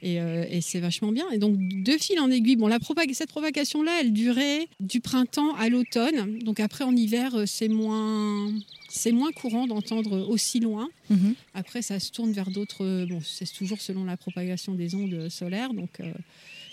Et, 0.03 0.21
euh, 0.21 0.45
et 0.49 0.61
c'est 0.61 0.79
vachement 0.79 1.11
bien. 1.11 1.25
Et 1.31 1.37
donc, 1.39 1.55
de 1.57 1.91
fil 1.93 2.19
en 2.19 2.29
aiguille, 2.29 2.55
bon, 2.55 2.67
la 2.67 2.79
propag- 2.79 3.13
cette 3.13 3.29
propagation-là, 3.29 3.91
elle 4.01 4.13
durait 4.13 4.67
du 4.79 4.99
printemps 5.01 5.55
à 5.55 5.69
l'automne. 5.69 6.37
Donc, 6.39 6.59
après, 6.59 6.83
en 6.83 6.95
hiver, 6.95 7.33
euh, 7.35 7.43
c'est 7.47 7.67
moins, 7.67 8.51
c'est 8.89 9.11
moins 9.11 9.31
courant 9.31 9.65
d'entendre 9.67 10.19
aussi 10.27 10.59
loin. 10.59 10.87
Mhm. 11.09 11.33
Après, 11.53 11.81
ça 11.81 11.99
se 11.99 12.11
tourne 12.11 12.31
vers 12.31 12.51
d'autres. 12.51 12.85
euh, 12.85 13.05
Bon, 13.07 13.19
c'est 13.23 13.51
toujours 13.51 13.81
selon 13.81 14.03
la 14.05 14.17
propagation 14.17 14.75
des 14.75 14.93
ondes 14.95 15.29
solaires. 15.29 15.73
Donc, 15.73 15.99
euh, 15.99 16.11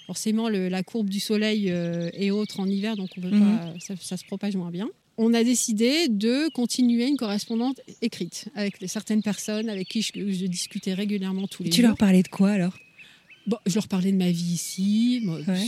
forcément, 0.06 0.48
le- 0.48 0.68
la 0.68 0.82
courbe 0.82 1.08
du 1.08 1.20
soleil 1.20 1.70
euh, 1.70 2.10
est 2.12 2.30
autre 2.30 2.60
en 2.60 2.66
hiver, 2.68 2.96
donc 2.96 3.10
on 3.16 3.20
Mhm. 3.22 3.40
pas, 3.40 3.74
ça, 3.80 3.94
ça 4.00 4.16
se 4.16 4.24
propage 4.24 4.54
moins 4.56 4.70
bien. 4.70 4.88
On 5.16 5.32
a 5.32 5.44
décidé 5.44 6.08
de 6.08 6.48
continuer 6.50 7.06
une 7.06 7.16
correspondance 7.16 7.76
écrite 8.02 8.48
avec 8.56 8.76
certaines 8.86 9.22
personnes 9.22 9.68
avec 9.68 9.88
qui 9.88 10.02
je, 10.02 10.10
je 10.14 10.46
discutais 10.46 10.92
régulièrement 10.92 11.46
tous 11.46 11.62
les 11.62 11.70
Tu 11.70 11.80
jours. 11.82 11.90
leur 11.90 11.96
parlais 11.96 12.22
de 12.24 12.28
quoi, 12.28 12.50
alors? 12.50 12.76
Bon, 13.46 13.58
je 13.66 13.74
leur 13.74 13.88
parlais 13.88 14.10
de 14.12 14.16
ma 14.16 14.30
vie 14.30 14.54
ici, 14.54 15.20
moi, 15.22 15.38
Ouais. 15.46 15.66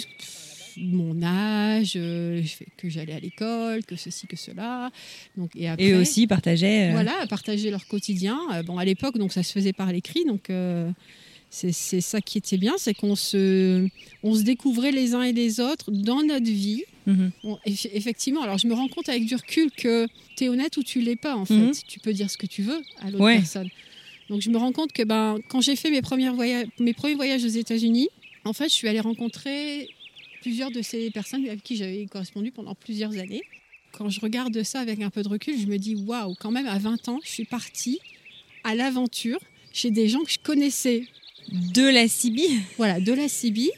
mon 0.78 1.23
âge, 1.23 1.92
euh, 1.97 2.42
que 2.76 2.88
j'allais 2.88 3.12
à 3.14 3.21
l'école, 3.21 3.85
que 3.85 3.97
ceci, 3.97 4.26
que 4.26 4.37
cela. 4.37 4.90
Donc, 5.37 5.50
et 5.56 5.68
après, 5.68 5.85
Et 5.87 5.90
eux 5.92 6.00
aussi 6.00 6.26
partageaient. 6.26 6.88
euh, 6.90 6.92
voilà, 6.92 7.21
à 7.23 7.26
partager 7.26 7.71
leur 7.71 7.87
quotidien. 7.87 8.38
Euh, 8.52 8.62
bon, 8.62 8.78
à 8.78 8.85
l'époque, 8.85 9.18
donc 9.18 9.33
ça 9.33 9.42
se 9.42 9.52
faisait 9.52 9.73
par 9.73 9.90
l'écrit, 9.92 10.25
donc 10.26 10.50
euh, 10.50 10.90
c'est 11.50 11.73
ça 11.73 12.21
qui 12.21 12.37
était 12.38 12.59
bien, 12.59 12.75
c'est 12.78 12.92
qu'on 12.92 13.14
se, 13.16 13.88
on 14.23 14.35
se 14.35 14.42
découvrait 14.42 14.92
les 14.92 15.14
uns 15.14 15.23
et 15.23 15.33
les 15.33 15.61
autres 15.61 15.90
dans 15.90 16.23
notre 16.23 16.45
vie. 16.50 16.83
mhm. 17.06 17.30
Eff- 17.66 17.88
effectivement, 17.92 18.42
alors 18.42 18.59
je 18.59 18.66
me 18.66 18.75
rends 18.75 18.88
compte 18.88 19.09
avec 19.09 19.25
du 19.25 19.35
recul 19.35 19.71
que 19.71 20.06
tu 20.37 20.45
es 20.45 20.49
honnête 20.50 20.76
ou 20.76 20.83
tu 20.83 21.00
l'es 21.00 21.16
pas, 21.16 21.37
en 21.37 21.45
fait. 21.47 21.54
Mhm. 21.54 21.73
Tu 21.88 22.00
peux 22.00 22.12
dire 22.12 22.30
ce 22.30 22.37
que 22.37 22.47
tu 22.47 22.62
veux 22.62 22.83
à 23.00 23.11
l'autre 23.11 23.25
Ouais. 23.25 23.37
personne. 23.37 23.68
Donc 24.28 24.40
je 24.42 24.50
me 24.50 24.59
rends 24.59 24.73
compte 24.73 24.92
que 24.92 25.02
ben, 25.02 25.38
quand 25.49 25.61
j'ai 25.61 25.76
fait 25.76 25.90
mes, 25.90 26.02
premiers 26.02 26.30
voyages, 26.30 26.66
mes 26.80 26.95
premiers 26.95 27.14
voyages 27.14 27.45
aux 27.45 27.49
États-Unis, 27.49 28.09
en 28.45 28.52
fait, 28.52 28.68
je 28.68 28.75
suis 28.75 28.88
allée 28.88 29.00
rencontrer 29.00 29.88
plusieurs 30.42 30.71
de 30.71 30.83
ces 30.83 31.11
personnes 31.11 31.45
avec 31.47 31.62
qui 31.62 31.76
j'avais 31.76 32.06
correspondu 32.06 32.50
pendant 32.52 32.75
plusieurs 32.75 33.16
années. 33.18 33.42
Quand 33.92 34.09
je 34.11 34.21
regarde 34.21 34.62
ça 34.62 34.80
avec 34.80 35.00
un 35.00 35.11
peu 35.11 35.23
de 35.23 35.28
recul, 35.28 35.59
je 35.59 35.66
me 35.66 35.78
dis 35.78 35.95
waouh, 35.95 36.35
quand 36.38 36.50
même 36.50 36.66
à 36.66 36.78
20 36.78 37.09
ans, 37.09 37.18
je 37.25 37.30
suis 37.30 37.45
partie 37.45 37.99
à 38.64 38.75
l'aventure 38.75 39.38
chez 39.73 39.90
des 39.90 40.09
gens 40.09 40.21
que 40.23 40.30
je 40.30 40.38
connaissais, 40.42 41.04
De 41.75 41.83
la 41.83 42.09
Sibie. 42.09 42.61
voilà, 42.76 42.99
de 43.00 43.12
la 43.12 43.28
Sibie. 43.28 43.71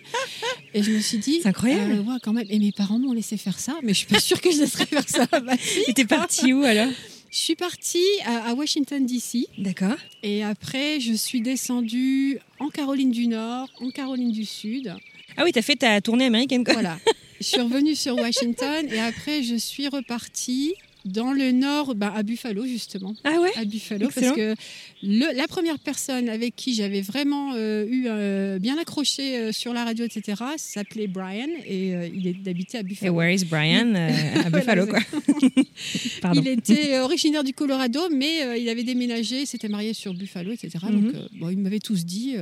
Et 0.74 0.82
je 0.82 0.92
me 0.92 1.00
suis 1.00 1.18
dit, 1.18 1.40
C'est 1.42 1.48
incroyable. 1.48 1.92
euh, 1.92 2.02
ouais, 2.02 2.18
quand 2.22 2.32
même. 2.32 2.46
Et 2.50 2.58
mes 2.58 2.72
parents 2.72 2.98
m'ont 2.98 3.12
laissé 3.12 3.36
faire 3.36 3.58
ça, 3.58 3.78
mais 3.82 3.92
je 3.92 3.98
suis 3.98 4.06
pas 4.06 4.20
sûre 4.20 4.40
que 4.40 4.50
je 4.50 4.58
laisserais 4.60 4.86
faire 4.86 5.08
ça 5.08 5.26
ma 5.40 5.56
fille. 5.56 5.84
Et 5.88 5.94
t'es 5.94 6.04
partie 6.06 6.52
où 6.52 6.62
alors? 6.62 6.90
Je 7.30 7.36
suis 7.38 7.56
partie 7.56 8.04
à, 8.24 8.48
à 8.50 8.54
Washington 8.54 9.04
DC 9.04 9.46
D'accord. 9.58 9.96
et 10.22 10.42
après 10.42 10.98
je 11.00 11.12
suis 11.12 11.40
descendue 11.42 12.38
en 12.58 12.68
Caroline 12.68 13.10
du 13.10 13.26
Nord, 13.26 13.68
en 13.80 13.90
Caroline 13.90 14.32
du 14.32 14.44
Sud. 14.46 14.94
Ah 15.36 15.42
oui, 15.44 15.52
t'as 15.52 15.62
fait 15.62 15.76
ta 15.76 16.00
tournée 16.00 16.24
américaine 16.24 16.64
quoi. 16.64 16.72
Voilà. 16.74 16.98
je 17.40 17.44
suis 17.46 17.60
revenue 17.60 17.94
sur 17.94 18.16
Washington 18.16 18.86
et 18.90 18.98
après 18.98 19.42
je 19.42 19.56
suis 19.56 19.88
repartie 19.88 20.74
dans 21.08 21.32
le 21.32 21.52
Nord, 21.52 21.94
bah, 21.94 22.12
à 22.14 22.22
Buffalo 22.22 22.64
justement. 22.66 23.14
Ah 23.24 23.40
ouais? 23.40 23.50
À 23.56 23.64
Buffalo 23.64 24.06
Excellent. 24.06 24.26
parce 24.26 24.36
que 24.36 24.54
le- 25.02 25.36
la 25.36 25.46
première 25.48 25.78
personne 25.78 26.28
avec 26.28 26.54
qui 26.56 26.74
j'avais 26.74 27.00
vraiment 27.00 27.54
euh, 27.54 27.86
eu 27.88 28.04
euh, 28.08 28.58
bien 28.58 28.78
accroché 28.78 29.36
euh, 29.38 29.52
sur 29.52 29.72
la 29.72 29.84
radio, 29.84 30.04
etc., 30.04 30.42
s'appelait 30.56 31.06
Brian 31.06 31.48
et 31.66 31.94
euh, 31.94 32.08
il 32.14 32.26
est 32.26 32.34
d'habiter 32.34 32.78
à 32.78 32.80
Et 32.80 32.84
Buffalo. 32.84 33.12
where 33.14 33.32
is 33.34 33.44
Brian 33.44 33.94
À 33.94 34.50
Buffalo 34.50 34.86
quoi? 34.86 35.00
Pardon. 36.22 36.40
Il 36.40 36.48
était 36.48 36.98
originaire 37.00 37.44
du 37.44 37.52
Colorado, 37.52 38.00
mais 38.12 38.60
il 38.60 38.68
avait 38.68 38.84
déménagé, 38.84 39.46
s'était 39.46 39.68
marié 39.68 39.94
sur 39.94 40.14
Buffalo, 40.14 40.52
etc. 40.52 40.70
Donc, 40.90 41.14
euh, 41.14 41.26
bon, 41.38 41.48
ils 41.50 41.58
m'avaient 41.58 41.78
tous 41.80 42.04
dit 42.04 42.34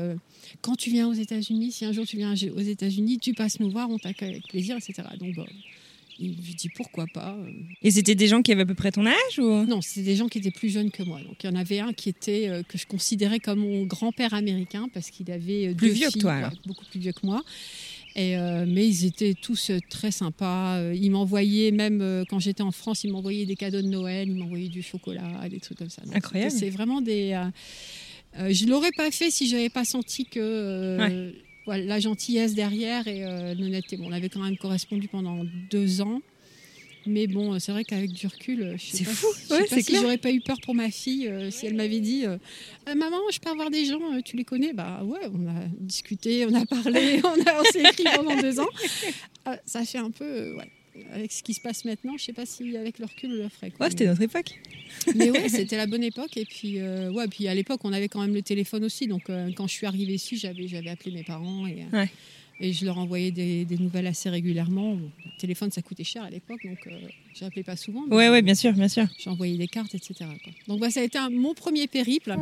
quand 0.62 0.76
tu 0.76 0.90
viens 0.90 1.08
aux 1.08 1.12
États-Unis, 1.12 1.72
si 1.72 1.84
un 1.84 1.92
jour 1.92 2.06
tu 2.06 2.16
viens 2.16 2.32
aux 2.32 2.60
États-Unis, 2.60 3.18
tu 3.18 3.34
passes 3.34 3.60
nous 3.60 3.70
voir, 3.70 3.90
on 3.90 3.98
t'accueille 3.98 4.30
avec 4.32 4.48
plaisir, 4.48 4.76
etc. 4.76 5.08
Donc, 5.18 5.34
bon, 5.34 5.44
je 6.18 6.52
dis 6.54 6.68
pourquoi 6.70 7.06
pas. 7.12 7.36
euh. 7.38 7.50
Et 7.82 7.90
c'était 7.90 8.14
des 8.14 8.26
gens 8.28 8.42
qui 8.42 8.52
avaient 8.52 8.62
à 8.62 8.66
peu 8.66 8.74
près 8.74 8.92
ton 8.92 9.06
âge 9.06 9.38
ou? 9.38 9.64
Non, 9.66 9.80
c'était 9.80 10.02
des 10.06 10.16
gens 10.16 10.28
qui 10.28 10.38
étaient 10.38 10.50
plus 10.50 10.70
jeunes 10.70 10.90
que 10.90 11.02
moi. 11.02 11.20
Donc, 11.22 11.36
il 11.42 11.50
y 11.50 11.52
en 11.52 11.56
avait 11.56 11.80
un 11.80 11.92
qui 11.92 12.08
était 12.08 12.48
euh, 12.48 12.62
que 12.62 12.78
je 12.78 12.86
considérais 12.86 13.38
comme 13.40 13.60
mon 13.60 13.84
grand-père 13.84 14.34
américain 14.34 14.88
parce 14.92 15.10
qu'il 15.10 15.30
avait 15.30 15.68
euh, 15.68 15.74
Plus 15.74 15.88
deux 15.88 15.94
vieux 15.94 16.10
que 16.10 16.18
toi, 16.18 16.32
alors. 16.34 16.52
beaucoup 16.66 16.84
plus 16.86 17.00
vieux 17.00 17.12
que 17.12 17.24
moi. 17.26 17.42
Et, 18.18 18.36
euh, 18.38 18.64
mais 18.66 18.88
ils 18.88 19.04
étaient 19.04 19.34
tous 19.34 19.70
très 19.90 20.10
sympas. 20.10 20.80
Ils 20.94 21.10
m'envoyaient, 21.10 21.70
même 21.70 22.00
euh, 22.00 22.24
quand 22.28 22.38
j'étais 22.38 22.62
en 22.62 22.72
France, 22.72 23.04
ils 23.04 23.12
m'envoyaient 23.12 23.44
des 23.44 23.56
cadeaux 23.56 23.82
de 23.82 23.88
Noël, 23.88 24.28
ils 24.28 24.36
m'envoyaient 24.36 24.68
du 24.70 24.82
chocolat, 24.82 25.46
des 25.50 25.60
trucs 25.60 25.76
comme 25.76 25.90
ça. 25.90 26.00
Donc, 26.02 26.16
Incroyable. 26.16 26.50
C'est 26.50 26.70
vraiment 26.70 27.02
des. 27.02 27.38
je 28.38 28.66
l'aurais 28.66 28.92
pas 28.96 29.10
fait 29.10 29.30
si 29.30 29.46
j'avais 29.48 29.68
pas 29.68 29.84
senti 29.84 30.24
que 30.24 31.30
voilà, 31.66 31.84
la 31.84 32.00
gentillesse 32.00 32.54
derrière 32.54 33.06
et 33.08 33.24
euh, 33.24 33.54
l'honnêteté. 33.54 33.96
Bon, 33.96 34.06
on 34.08 34.12
avait 34.12 34.28
quand 34.30 34.40
même 34.42 34.56
correspondu 34.56 35.08
pendant 35.08 35.44
deux 35.70 36.00
ans. 36.00 36.22
Mais 37.08 37.28
bon, 37.28 37.56
c'est 37.60 37.70
vrai 37.70 37.84
qu'avec 37.84 38.12
du 38.12 38.26
recul, 38.26 38.62
euh, 38.62 38.74
je 38.76 38.86
sais 38.86 38.96
C'est 38.98 39.04
pas, 39.04 39.10
fou. 39.12 39.26
je 39.32 39.46
sais 39.46 39.54
Ouais, 39.54 39.66
pas 39.68 39.80
si 39.80 39.94
j'aurais 39.94 40.18
pas 40.18 40.32
eu 40.32 40.40
peur 40.40 40.56
pour 40.60 40.74
ma 40.74 40.90
fille 40.90 41.28
euh, 41.28 41.52
si 41.52 41.66
elle 41.66 41.74
m'avait 41.74 42.00
dit 42.00 42.24
euh, 42.26 42.36
Euh, 42.88 42.94
Maman, 42.96 43.18
je 43.30 43.38
peux 43.38 43.48
avoir 43.50 43.70
des 43.70 43.84
gens, 43.84 44.00
euh, 44.12 44.20
tu 44.24 44.36
les 44.36 44.42
connais? 44.44 44.72
Bah 44.72 45.04
ouais, 45.04 45.20
on 45.32 45.46
a 45.46 45.66
discuté, 45.78 46.46
on 46.46 46.54
a 46.54 46.66
parlé, 46.66 47.20
on, 47.24 47.28
a- 47.48 47.60
on 47.60 47.64
s'est 47.64 47.82
écrit 47.82 48.04
pendant 48.12 48.36
deux 48.40 48.58
ans. 48.58 48.66
Ça 49.66 49.84
fait 49.84 49.98
un 49.98 50.10
peu, 50.10 50.24
euh, 50.24 50.56
ouais. 50.56 50.68
Avec 51.12 51.32
ce 51.32 51.42
qui 51.42 51.54
se 51.54 51.60
passe 51.60 51.84
maintenant, 51.84 52.16
je 52.18 52.24
sais 52.24 52.32
pas 52.32 52.46
si 52.46 52.76
avec 52.76 52.98
le 52.98 53.06
recul, 53.06 53.30
on 53.32 53.42
le 53.44 53.48
ferait. 53.48 53.72
Ouais, 53.80 53.90
c'était 53.90 54.06
notre 54.06 54.22
époque. 54.22 54.52
Mais 55.14 55.30
ouais, 55.30 55.48
c'était 55.48 55.76
la 55.76 55.86
bonne 55.86 56.02
époque. 56.04 56.36
Et 56.36 56.44
puis, 56.44 56.78
euh, 56.78 57.10
ouais, 57.12 57.26
puis 57.28 57.48
à 57.48 57.54
l'époque, 57.54 57.80
on 57.84 57.92
avait 57.92 58.08
quand 58.08 58.20
même 58.20 58.34
le 58.34 58.42
téléphone 58.42 58.84
aussi. 58.84 59.06
Donc, 59.06 59.28
euh, 59.30 59.50
quand 59.56 59.66
je 59.66 59.72
suis 59.72 59.86
arrivée 59.86 60.14
ici, 60.14 60.36
j'avais, 60.36 60.68
j'avais 60.68 60.90
appelé 60.90 61.10
mes 61.12 61.22
parents 61.24 61.66
et, 61.66 61.82
euh, 61.92 61.98
Ouais. 62.00 62.10
et 62.60 62.72
je 62.72 62.84
leur 62.84 62.98
envoyais 62.98 63.30
des, 63.30 63.64
des 63.64 63.78
nouvelles 63.78 64.06
assez 64.06 64.28
régulièrement. 64.30 64.94
Le 64.94 65.38
téléphone, 65.38 65.70
ça 65.70 65.82
coûtait 65.82 66.04
cher 66.04 66.22
à 66.22 66.30
l'époque, 66.30 66.60
donc 66.64 66.78
euh, 66.86 66.98
je 67.34 67.44
n'appelais 67.44 67.62
pas 67.64 67.76
souvent. 67.76 68.04
mais 68.08 68.16
Ouais, 68.16 68.28
ouais, 68.30 68.42
bien 68.42 68.54
sûr, 68.54 68.72
bien 68.72 68.88
sûr. 68.88 69.06
Envoyé 69.26 69.56
des 69.58 69.68
cartes, 69.68 69.94
etc. 69.94 70.14
quoi. 70.42 70.52
Donc, 70.68 70.80
bah, 70.80 70.90
ça 70.90 71.00
a 71.00 71.02
été 71.04 71.18
un- 71.18 71.30
mon 71.30 71.54
premier 71.54 71.86
périple. 71.86 72.34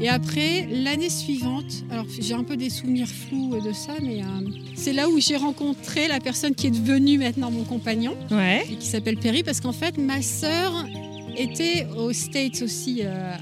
Et 0.00 0.08
après, 0.08 0.66
l'année 0.70 1.10
suivante, 1.10 1.84
alors 1.90 2.06
j'ai 2.20 2.34
un 2.34 2.44
peu 2.44 2.56
des 2.56 2.70
souvenirs 2.70 3.08
flous 3.08 3.60
de 3.60 3.72
ça, 3.72 3.94
mais 4.00 4.22
euh, 4.22 4.26
c'est 4.76 4.92
là 4.92 5.08
où 5.08 5.18
j'ai 5.18 5.36
rencontré 5.36 6.06
la 6.06 6.20
personne 6.20 6.54
qui 6.54 6.68
est 6.68 6.70
devenue 6.70 7.18
maintenant 7.18 7.50
mon 7.50 7.64
compagnon 7.64 8.14
Ouais. 8.30 8.64
et 8.70 8.76
qui 8.76 8.86
s'appelle 8.86 9.16
Perry 9.16 9.42
parce 9.42 9.60
qu'en 9.60 9.72
fait 9.72 9.98
ma 9.98 10.22
sœur 10.22 10.86
était 11.36 11.86
aux 11.96 12.12
States 12.12 12.62
aussi 12.62 13.00
euh, 13.02 13.32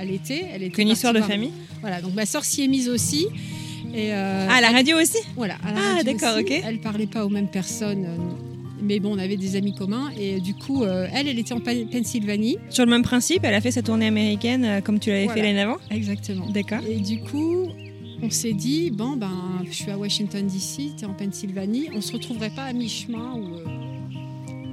à 0.00 0.04
l'été. 0.04 0.44
Elle 0.52 0.64
était 0.64 0.74
Qu'une 0.74 0.88
histoire 0.88 1.12
de 1.12 1.20
famille. 1.20 1.52
Voilà, 1.80 2.00
donc 2.00 2.14
ma 2.14 2.26
sœur 2.26 2.44
s'y 2.44 2.64
est 2.64 2.68
mise 2.68 2.88
aussi. 2.88 3.26
Et 3.94 4.12
euh, 4.12 4.46
Ah, 4.50 4.60
la 4.60 4.70
radio 4.70 4.96
aussi 5.00 5.18
voilà. 5.36 5.54
à 5.64 5.72
la 5.72 5.80
Ah, 5.98 6.02
d'accord, 6.02 6.36
ok. 6.38 6.50
Elle 6.64 6.80
parlait 6.80 7.06
pas 7.06 7.24
aux 7.24 7.28
mêmes 7.28 7.48
personnes, 7.50 8.04
euh, 8.04 8.49
mais 8.82 9.00
bon, 9.00 9.14
on 9.14 9.18
avait 9.18 9.36
des 9.36 9.56
amis 9.56 9.74
communs 9.74 10.10
et 10.18 10.40
du 10.40 10.54
coup, 10.54 10.82
euh, 10.84 11.06
elle, 11.14 11.28
elle 11.28 11.38
était 11.38 11.52
en 11.54 11.60
Pen- 11.60 11.88
Pennsylvanie. 11.88 12.58
Sur 12.68 12.84
le 12.84 12.90
même 12.90 13.02
principe, 13.02 13.40
elle 13.44 13.54
a 13.54 13.60
fait 13.60 13.70
sa 13.70 13.82
tournée 13.82 14.06
américaine 14.06 14.64
euh, 14.64 14.80
comme 14.80 14.98
tu 14.98 15.10
l'avais 15.10 15.24
Voilà. 15.24 15.40
fait 15.42 15.46
l'année 15.48 15.60
avant 15.62 15.76
Exactement. 15.90 16.46
D'accord. 16.50 16.80
Et 16.88 16.96
du 17.00 17.20
coup, 17.20 17.66
on 18.22 18.30
s'est 18.30 18.52
dit 18.52 18.90
bon 18.90 19.16
ben, 19.16 19.62
je 19.66 19.72
suis 19.72 19.90
à 19.90 19.96
Washington 19.98 20.46
DC, 20.46 20.94
tu 20.96 21.04
es 21.04 21.06
en 21.06 21.14
Pennsylvanie, 21.14 21.88
on 21.94 22.00
se 22.00 22.12
retrouverait 22.12 22.50
pas 22.50 22.64
à 22.64 22.72
mi-chemin 22.72 23.34
ou 23.36 23.54
euh, 23.56 23.64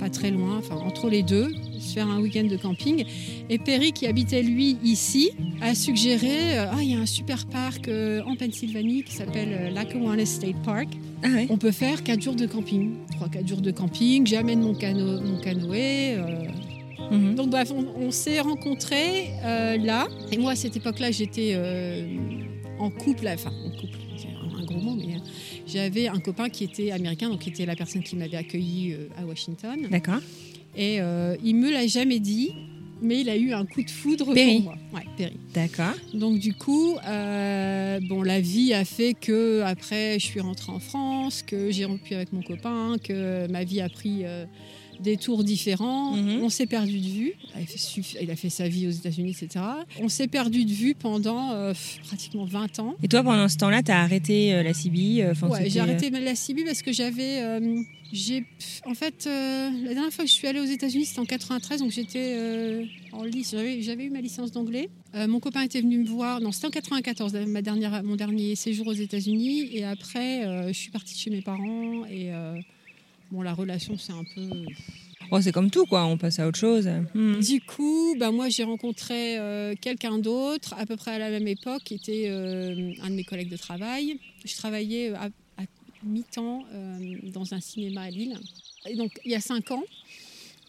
pas 0.08 0.14
très 0.14 0.32
loin, 0.32 0.58
enfin 0.58 0.76
entre 0.76 1.10
les 1.10 1.24
deux, 1.24 1.52
se 1.80 1.94
faire 1.94 2.08
un 2.08 2.20
week-end 2.20 2.46
de 2.46 2.56
camping. 2.58 3.04
Et 3.50 3.58
Perry, 3.58 3.92
qui 3.92 4.08
habitait 4.08 4.42
lui 4.42 4.78
ici, 4.84 5.32
a 5.62 5.76
suggéré 5.76 6.58
euh, 6.58 6.66
ah 6.72 6.82
il 6.82 6.92
y 6.92 6.96
a 6.96 7.00
un 7.00 7.06
super 7.06 7.46
parc 7.48 7.88
euh, 7.88 8.22
en 8.26 8.36
Pennsylvanie 8.36 9.04
qui 9.04 9.14
s'appelle 9.14 9.50
euh, 9.52 9.70
Lackawanna 9.70 10.26
State 10.26 10.56
Park. 10.64 10.88
Ah 11.24 11.28
ouais. 11.28 11.48
On 11.50 11.58
peut 11.58 11.72
faire 11.72 12.04
4 12.04 12.22
jours 12.22 12.36
de 12.36 12.46
camping, 12.46 12.92
3-4 13.20 13.48
jours 13.48 13.62
de 13.62 13.72
camping. 13.72 14.26
J'amène 14.28 14.62
mon, 14.62 14.74
cano 14.76 15.20
mon 15.22 15.40
canoë. 15.40 16.16
euh, 16.18 16.48
Mhm. 17.10 17.36
donc 17.36 17.50
bref, 17.52 17.72
on, 17.72 17.86
on 18.06 18.12
s'est 18.12 18.42
rencontrés 18.42 19.30
euh, 19.46 19.78
là. 19.78 20.08
Et 20.32 20.38
moi, 20.38 20.52
à 20.52 20.56
cette 20.56 20.76
époque-là, 20.76 21.10
j'étais 21.12 21.54
euh, 21.56 22.06
en 22.80 22.90
couple, 22.90 23.30
enfin 23.34 23.52
en 23.66 23.70
couple, 23.80 23.98
c'est 24.18 24.28
un 24.28 24.66
gros 24.66 24.82
mot, 24.82 24.94
mais 24.96 25.16
j'avais 25.68 26.08
un 26.08 26.20
copain 26.20 26.50
qui 26.50 26.64
était 26.64 26.92
américain, 26.92 27.30
donc 27.30 27.40
qui 27.40 27.50
était 27.50 27.66
la 27.66 27.76
personne 27.76 28.04
qui 28.04 28.16
m'avait 28.16 28.38
accueilli 28.38 28.94
euh, 28.94 29.08
à 29.18 29.26
Washington. 29.26 29.88
D'accord. 29.90 30.20
Et 30.76 31.02
euh, 31.02 31.36
il 31.44 31.56
me 31.56 31.72
l'a 31.72 31.88
jamais 31.88 32.20
dit, 32.20 32.52
mais 33.02 33.22
il 33.22 33.30
a 33.30 33.36
eu 33.36 33.54
un 33.54 33.66
coup 33.66 33.82
de 33.82 33.90
foudre 33.90 34.34
Perry. 34.34 34.58
pour 34.58 34.64
moi. 34.64 34.78
Ouais, 34.94 35.06
Perry. 35.18 35.38
D'accord. 35.54 35.94
Donc 36.14 36.40
du 36.40 36.54
coup, 36.54 36.96
euh, 37.08 38.00
bon, 38.08 38.22
la 38.22 38.40
vie 38.40 38.74
a 38.74 38.86
fait 38.86 39.14
que 39.14 39.62
après, 39.62 40.20
je 40.20 40.26
suis 40.26 40.40
rentrée 40.40 40.72
en 40.72 40.80
France, 40.80 41.44
que 41.44 41.72
j'ai 41.72 41.86
rompu 41.86 42.14
avec 42.14 42.32
mon 42.34 42.42
copain, 42.42 42.96
que 43.04 43.50
ma 43.52 43.64
vie 43.64 43.82
a 43.82 43.90
pris 43.90 44.22
euh, 44.24 44.46
des 45.00 45.18
tours 45.18 45.44
différents. 45.44 46.16
Mhm. 46.16 46.44
On 46.44 46.50
s'est 46.50 46.66
perdu 46.66 47.00
de 47.00 47.08
vue. 47.08 47.34
Il 47.56 47.62
a, 47.64 47.66
fait, 47.66 47.78
suff- 47.78 48.18
il 48.22 48.32
a 48.32 48.36
fait 48.36 48.50
sa 48.50 48.68
vie 48.68 48.88
aux 48.88 48.92
États-Unis, 48.92 49.36
etc. 49.40 49.64
On 50.02 50.10
s'est 50.10 50.28
perdu 50.28 50.66
de 50.66 50.72
vue 50.72 50.96
pendant 50.96 51.52
euh, 51.52 51.74
pratiquement 52.08 52.46
20 52.46 52.80
ans. 52.80 52.96
Et 53.04 53.08
toi, 53.08 53.24
pendant 53.24 53.48
ce 53.48 53.58
temps-là, 53.58 53.84
t'as 53.84 53.98
arrêté 54.02 54.54
euh, 54.54 54.64
la 54.64 54.74
CB 54.74 55.22
euh, 55.22 55.34
Ouais, 55.48 55.70
j'ai 55.70 55.80
euh, 55.80 55.84
arrêté 55.84 56.10
la 56.10 56.36
CB 56.36 56.64
parce 56.66 56.82
que 56.82 56.92
j'avais. 56.92 57.42
j'ai, 58.12 58.46
en 58.86 58.94
fait, 58.94 59.26
la 59.26 59.94
dernière 59.94 60.12
fois 60.12 60.24
que 60.26 60.30
je 60.30 60.36
suis 60.36 60.48
allée 60.48 60.60
aux 60.60 60.66
États-Unis, 60.66 61.06
c'était 61.06 61.20
en 61.20 61.26
93, 61.26 61.80
donc 61.82 61.92
j'étais 61.92 62.36
en 63.12 63.24
licence. 63.24 63.62
J'avais, 63.82 64.06
eu 64.06 64.10
ma 64.10 64.22
licence 64.22 64.52
d'anglais. 64.52 64.90
Mon 65.14 65.40
copain 65.40 65.62
était 65.62 65.82
venu 65.82 66.00
me 66.00 66.08
voir. 66.08 66.42
Non, 66.42 66.52
c'était 66.52 66.68
en 66.68 66.72
94, 66.72 67.34
ma 67.48 67.62
dernière, 67.62 68.04
mon 68.04 68.16
dernier 68.16 68.56
séjour 68.56 68.88
aux 68.88 68.94
États-Unis. 68.94 69.70
Et 69.74 69.84
après, 69.84 70.68
je 70.68 70.78
suis 70.78 70.92
partie 70.92 71.14
de 71.14 71.20
chez 71.20 71.30
mes 71.30 71.42
parents. 71.42 72.06
Et 72.06 72.32
bon, 73.32 73.42
la 73.42 73.54
relation, 73.54 73.98
c'est 73.98 74.14
un 74.14 74.24
peu. 74.36 74.66
Oh, 75.32 75.42
c'est 75.42 75.52
comme 75.52 75.70
tout, 75.70 75.86
quoi. 75.86 76.06
On 76.06 76.18
passe 76.18 76.40
à 76.40 76.48
autre 76.48 76.58
chose. 76.58 76.90
Mhm. 77.14 77.40
Du 77.42 77.62
coup, 77.62 78.16
bah, 78.18 78.32
moi, 78.32 78.50
j'ai 78.50 78.64
rencontré 78.64 79.38
euh, 79.38 79.76
quelqu'un 79.80 80.20
d'autre, 80.20 80.74
à 80.78 80.86
peu 80.86 80.96
près 80.96 81.12
à 81.12 81.20
la 81.20 81.30
même 81.30 81.48
époque, 81.48 81.84
qui 81.84 81.96
était 81.96 82.26
euh, 82.28 82.94
un 83.04 83.10
de 83.10 83.16
mes 83.16 83.24
collègues 83.24 83.50
de 83.50 83.58
travail. 83.58 84.20
Je 84.46 84.56
travaillais 84.56 85.14
à, 85.14 85.26
à 85.58 85.64
mi-temps 86.04 86.66
euh, 86.74 87.00
dans 87.34 87.54
un 87.54 87.60
cinéma 87.60 88.04
à 88.04 88.10
Lille. 88.10 88.38
Et 88.90 88.96
donc, 88.96 89.12
il 89.26 89.32
y 89.32 89.36
a 89.36 89.42
cinq 89.42 89.72
ans, 89.72 89.84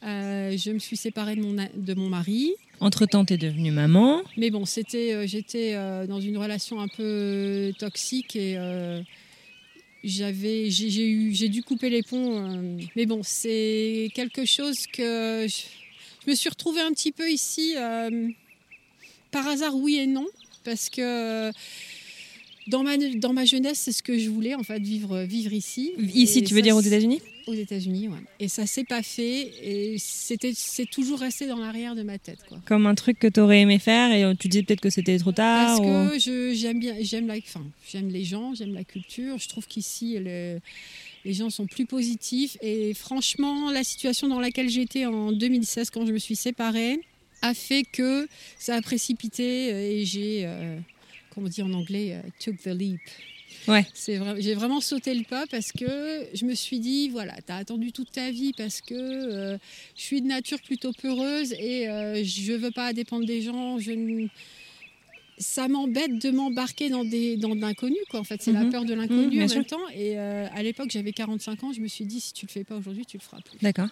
je 0.03 0.71
me 0.73 0.79
suis 0.79 0.97
séparée 0.97 1.37
de 1.37 1.43
mon, 1.43 1.55
de 1.55 1.95
mon 1.95 2.09
mari. 2.09 2.53
Entre-temps, 2.81 3.25
tu 3.25 3.35
es 3.35 3.39
devenue 3.39 3.71
maman. 3.71 4.23
Mais 4.37 4.51
bon, 4.51 4.65
c'était, 4.65 5.27
j'étais 5.29 5.75
dans 6.07 6.21
une 6.21 6.37
relation 6.37 6.81
un 6.81 6.89
peu 6.89 7.73
toxique 7.79 8.35
et 8.35 8.57
j'avais, 10.05 10.71
j'ai, 10.71 11.09
eu, 11.09 11.35
j'ai 11.35 11.49
dû 11.49 11.63
couper 11.63 11.91
les 11.91 12.03
ponts. 12.03 12.79
mais 12.97 13.07
bon, 13.07 13.21
c'est 13.23 14.11
quelque 14.15 14.45
chose 14.45 14.87
que 14.93 15.47
je, 15.49 16.31
me 16.31 16.35
suis 16.35 16.49
retrouvée 16.49 16.81
un 16.81 16.93
petit 16.93 17.13
peu 17.13 17.31
ici 17.31 17.75
par 19.31 19.47
hasard, 19.47 19.75
oui 19.75 19.97
et 19.97 20.07
non, 20.07 20.27
parce 20.65 20.89
que 20.89 21.51
dans 22.69 22.83
ma, 22.83 22.97
dans 22.97 23.33
ma 23.33 23.45
jeunesse, 23.45 23.79
c'est 23.79 23.93
ce 23.93 24.03
que 24.03 24.19
je 24.19 24.29
voulais, 24.29 24.55
en 24.55 24.63
fait, 24.63 24.81
vivre, 24.81 25.23
vivre 25.23 25.53
ici. 25.53 25.93
Ici, 26.15 26.43
tu 26.43 26.55
veux 26.55 26.63
dire 26.63 26.77
aux 26.77 26.81
États-Unis? 26.81 27.21
Aux 27.49 27.55
États-Unis. 27.55 28.11
Et 28.41 28.49
ça 28.49 28.67
s'est 28.67 28.85
pas 28.85 29.03
fait, 29.03 29.53
et 29.63 29.97
c'était, 29.99 30.53
c'est 30.55 30.85
toujours 30.85 31.19
resté 31.21 31.47
dans 31.47 31.59
l'arrière 31.59 31.95
de 31.95 32.03
ma 32.03 32.19
tête. 32.19 32.41
Quoi. 32.47 32.59
Comme 32.67 32.87
un 32.87 32.95
truc 32.95 33.19
que 33.19 33.27
tu 33.27 33.41
aurais 33.41 33.61
aimé 33.61 33.79
faire, 33.79 34.13
et 34.13 34.37
tu 34.37 34.49
disais 34.49 34.63
peut-être 34.63 34.81
que 34.81 34.91
c'était 34.91 35.19
trop 35.19 35.33
tard 35.33 35.79
Parce 35.79 35.81
que 35.81 36.19
je, 36.19 36.53
j'aime, 36.55 36.79
bien, 36.79 36.95
j'aime, 37.01 37.27
la, 37.27 37.37
enfin, 37.37 37.65
j'aime 37.91 38.09
les 38.09 38.25
gens, 38.25 38.55
j'aime 38.55 38.75
la 38.75 38.85
culture. 38.85 39.39
Je 39.39 39.49
trouve 39.49 39.67
qu'ici, 39.67 40.19
les 40.19 41.33
gens 41.33 41.49
sont 41.51 41.67
plus 41.67 41.87
positifs. 41.87 42.59
Et 42.61 42.93
franchement, 42.95 43.71
la 43.71 43.83
situation 43.83 44.29
dans 44.29 44.41
laquelle 44.41 44.69
j'étais 44.69 45.07
en 45.07 45.33
2016, 45.33 45.91
quand 45.91 46.07
je 46.07 46.13
me 46.13 46.19
suis 46.19 46.37
séparée, 46.37 47.01
a 47.43 47.55
fait 47.55 47.85
que 47.85 48.29
ça 48.59 48.75
a 48.75 48.83
précipité 48.83 50.01
et 50.01 50.05
j'ai. 50.05 50.43
Euh, 50.45 50.79
on 51.37 51.43
dit 51.43 51.63
en 51.63 51.73
anglais, 51.73 52.15
euh, 52.15 52.29
took 52.41 52.61
the 52.63 52.67
leap. 52.67 53.01
Ouais. 53.69 53.87
C'est 53.95 54.17
vrai, 54.17 54.41
j'ai 54.41 54.55
vraiment 54.55 54.81
sauté 54.81 55.15
le 55.15 55.25
pas 55.25 55.47
parce 55.51 55.73
que 55.73 56.27
je 56.33 56.45
me 56.45 56.55
suis 56.55 56.81
dit, 56.81 57.09
voilà, 57.09 57.35
tu 57.47 57.53
as 57.53 57.57
attendu 57.57 57.93
toute 57.93 58.11
ta 58.11 58.31
vie 58.31 58.53
parce 58.57 58.81
que 58.81 58.95
euh, 58.95 59.59
je 59.97 60.03
suis 60.03 60.23
de 60.23 60.27
nature 60.27 60.61
plutôt 60.63 60.93
peureuse 60.93 61.53
et 61.53 61.89
euh, 61.89 62.23
je 62.25 62.53
veux 62.55 62.71
pas 62.71 62.93
dépendre 62.93 63.27
des 63.27 63.43
gens. 63.43 63.79
Je 63.79 64.27
Ça 65.39 65.69
m'embête 65.69 66.19
de 66.19 66.31
m'embarquer 66.31 66.89
dans 66.89 67.05
des 67.05 67.37
dans 67.37 67.55
de 67.55 67.61
l'inconnu, 67.61 67.99
quoi. 68.11 68.21
En 68.21 68.25
fait, 68.25 68.41
c'est 68.43 68.53
la 68.53 68.65
mhm. 68.65 68.71
peur 68.71 68.85
de 68.85 68.95
l'inconnu 68.95 69.37
mhm, 69.37 69.45
en 69.45 69.55
même 69.55 69.65
temps. 69.65 69.89
Et 69.95 70.17
à 70.17 70.63
l'époque, 70.63 70.91
j'avais 70.91 71.13
45 71.13 71.65
ans. 71.65 71.73
Je 71.73 71.81
me 71.81 71.89
suis 71.89 72.07
dit, 72.07 72.21
si 72.21 72.33
tu 72.33 72.47
le 72.47 72.51
fais 72.51 72.65
pas 72.65 72.77
aujourd'hui, 72.77 73.05
tu 73.07 73.19
le 73.19 73.23
feras 73.23 73.41
plus. 73.43 73.59
D'accord. 73.61 73.89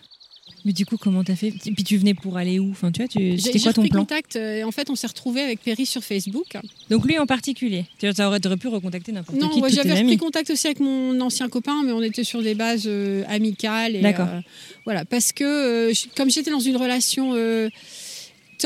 Mais 0.65 0.73
du 0.73 0.85
coup, 0.85 0.97
comment 0.97 1.23
t'as 1.23 1.37
fait 1.37 1.53
Puis 1.53 1.85
tu 1.85 1.97
venais 1.97 2.15
pour 2.15 2.37
aller 2.37 2.59
où 2.59 2.71
Enfin, 2.71 2.91
tu 2.91 3.01
vois, 3.01 3.09
tu... 3.09 3.39
c'était 3.39 3.61
quoi 3.61 3.73
ton 3.73 3.87
plan 3.87 4.01
contact. 4.01 4.37
Euh, 4.37 4.65
en 4.65 4.73
fait, 4.73 4.91
on 4.91 4.97
s'est 4.97 5.07
retrouvé 5.07 5.41
avec 5.41 5.61
Perry 5.61 5.87
sur 5.87 6.03
Facebook. 6.03 6.57
Donc 6.91 7.05
lui 7.05 7.19
en 7.19 7.27
particulier. 7.27 7.85
Tu 7.99 8.09
aurais, 8.21 8.41
pu 8.41 8.69
recontacter 8.69 9.13
n'importe 9.13 9.39
qui. 9.39 9.61
Non, 9.61 9.69
j'avais 9.69 9.95
repris 9.95 10.17
contact 10.17 10.51
aussi 10.51 10.67
avec 10.67 10.81
mon 10.81 11.21
ancien 11.21 11.49
copain, 11.49 11.83
mais 11.85 11.93
on 11.93 12.03
était 12.03 12.25
sur 12.25 12.43
des 12.43 12.55
bases 12.55 12.85
euh, 12.87 13.23
amicales. 13.29 14.01
D'accord. 14.01 14.29
Euh, 14.29 14.41
voilà, 14.85 15.05
parce 15.05 15.33
que 15.33 15.93
comme 16.17 16.31
j'étais 16.31 16.51
dans 16.51 16.61
une 16.61 16.77
relation 16.77 17.35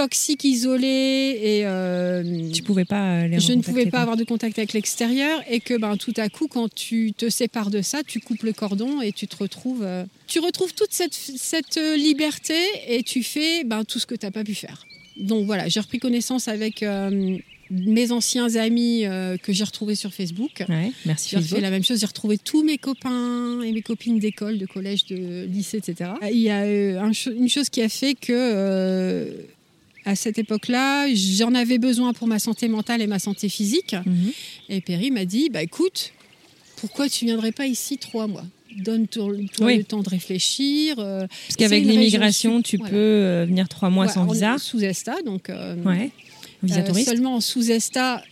toxique, 0.01 0.45
isolée 0.45 1.39
et 1.43 1.67
euh, 1.67 2.51
tu 2.53 2.63
pouvais 2.63 2.87
pas 2.87 3.27
les 3.27 3.39
je 3.39 3.53
ne 3.53 3.61
pouvais 3.61 3.85
pas 3.87 4.01
avoir 4.01 4.17
de 4.17 4.25
contact 4.25 4.59
avec 4.59 4.73
l'extérieur 4.73 5.43
et 5.47 5.61
que 5.61 5.77
ben 5.77 5.99
tout 5.99 6.15
à 6.17 6.31
coup 6.31 6.49
quand 6.49 6.73
tu 6.73 7.13
te 7.15 7.29
sépares 7.29 7.69
de 7.69 7.83
ça, 7.83 8.03
tu 8.03 8.19
coupes 8.21 8.43
le 8.43 8.55
cordon 8.55 9.03
et 9.03 9.13
tu 9.13 9.27
te 9.27 9.37
retrouves 9.37 9.83
euh, 9.83 10.05
tu 10.27 10.39
retrouves 10.39 10.73
toute 10.73 10.93
cette, 10.93 11.13
cette 11.13 11.77
euh, 11.77 11.97
liberté 11.97 12.55
et 12.89 13.03
tu 13.03 13.23
fais 13.23 13.63
ben, 13.65 13.85
tout 13.85 13.99
ce 13.99 14.07
que 14.07 14.15
tu 14.15 14.25
n'as 14.25 14.33
pas 14.33 14.43
pu 14.43 14.55
faire. 14.55 14.87
Donc 15.19 15.45
voilà, 15.45 15.69
j'ai 15.69 15.81
repris 15.81 15.99
connaissance 15.99 16.49
avec 16.49 16.83
mes 17.71 18.11
anciens 18.11 18.55
amis 18.57 19.05
que 19.43 19.53
j'ai 19.53 19.65
retrouvés 19.65 19.97
sur 19.97 20.15
Facebook. 20.15 20.65
Ouais, 20.67 20.93
merci. 21.05 21.37
J'ai 21.37 21.43
fait 21.43 21.61
la 21.61 21.71
même 21.71 21.85
chose. 21.85 22.01
J'ai 22.01 22.07
retrouvé 22.07 22.39
tous 22.39 22.63
mes 22.63 22.79
copains 22.79 23.61
et 23.61 23.73
mes 23.73 23.83
copines 23.83 24.19
d'école, 24.19 24.57
de 24.57 24.65
collège, 24.65 25.05
de 25.07 25.45
lycée, 25.45 25.77
etc. 25.77 26.13
Il 26.33 26.39
y 26.39 26.49
a 26.49 26.65
une 26.65 27.49
chose 27.49 27.69
qui 27.69 27.83
a 27.83 27.91
fait 27.91 28.15
que 28.15 29.45
à 30.05 30.17
cette 30.17 30.39
époque-là, 30.39 31.13
j'en 31.15 31.55
avais 31.55 31.79
besoin 31.79 32.13
pour 32.13 32.27
ma 32.27 32.39
santé 32.39 32.69
mentale 32.69 33.03
et 33.03 33.07
ma 33.07 33.19
santé 33.19 33.49
physique. 33.49 33.95
Mhm. 34.07 34.33
Et 34.69 34.81
Perry 34.81 35.11
m'a 35.11 35.25
dit, 35.25 35.51
bah 35.51 35.63
écoute, 35.63 36.13
pourquoi 36.77 37.09
tu 37.09 37.27
viendrais 37.27 37.53
pas 37.53 37.67
ici 37.67 37.99
trois 37.99 38.27
mois? 38.27 38.45
Donne-toi 38.77 39.33
le 39.33 39.83
temps 39.83 40.03
de 40.03 40.09
réfléchir. 40.09 40.97
Euh, 40.99 41.27
Parce 41.47 41.57
qu'avec 41.57 41.85
l'immigration, 41.85 42.63
tu 42.63 42.79
peux 42.79 42.87
euh, 42.95 43.45
venir 43.47 43.69
trois 43.69 43.91
mois 43.91 44.09
sans 44.09 44.27
visa. 44.27 44.57
Sous 44.59 44.83
ESTA, 44.83 45.23
donc. 45.23 45.51
Euh, 45.51 45.77
ouais. 45.83 46.11
Visa 46.63 46.83
touriste. 46.83 47.09
Seulement 47.09 47.41
sous 47.41 47.71
ESTA, 47.71 48.23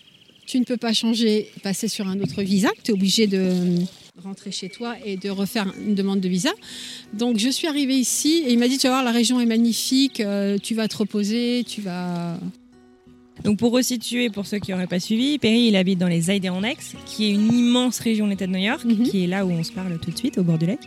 tu 0.46 0.60
ne 0.60 0.64
peux 0.64 0.76
pas 0.76 0.92
changer, 0.92 1.50
passer 1.62 1.88
sur 1.88 2.06
un 2.06 2.20
autre 2.20 2.42
visa. 2.42 2.68
Tu 2.84 2.92
es 2.92 2.94
obligé 2.94 3.26
de 3.26 3.52
rentrer 4.22 4.50
chez 4.50 4.68
toi 4.68 4.96
et 5.04 5.16
de 5.16 5.30
refaire 5.30 5.72
une 5.86 5.94
demande 5.94 6.20
de 6.20 6.28
visa. 6.28 6.50
Donc 7.14 7.38
je 7.38 7.48
suis 7.48 7.68
arrivée 7.68 7.94
ici 7.94 8.42
et 8.46 8.52
il 8.52 8.58
m'a 8.58 8.68
dit, 8.68 8.78
tu 8.78 8.86
vas 8.86 8.94
voir, 8.94 9.04
la 9.04 9.12
région 9.12 9.40
est 9.40 9.46
magnifique, 9.46 10.20
euh, 10.20 10.58
tu 10.58 10.74
vas 10.74 10.88
te 10.88 10.96
reposer, 10.96 11.64
tu 11.66 11.80
vas... 11.80 12.38
Donc 13.44 13.56
pour 13.56 13.70
resituer, 13.70 14.30
pour 14.30 14.46
ceux 14.46 14.58
qui 14.58 14.72
n'auraient 14.72 14.88
pas 14.88 14.98
suivi, 14.98 15.38
Perry, 15.38 15.68
il 15.68 15.76
habite 15.76 16.00
dans 16.00 16.08
les 16.08 16.28
Adirondacks, 16.28 16.96
qui 17.06 17.26
est 17.26 17.30
une 17.30 17.52
immense 17.52 18.00
région 18.00 18.24
de 18.24 18.30
l'État 18.30 18.48
de 18.48 18.52
New 18.52 18.58
York, 18.58 18.84
mhm. 18.84 19.04
qui 19.04 19.22
est 19.22 19.26
là 19.28 19.46
où 19.46 19.50
on 19.52 19.62
se 19.62 19.70
parle 19.70 19.96
tout 20.00 20.10
de 20.10 20.18
suite, 20.18 20.38
au 20.38 20.42
bord 20.42 20.58
du 20.58 20.66
lac, 20.66 20.80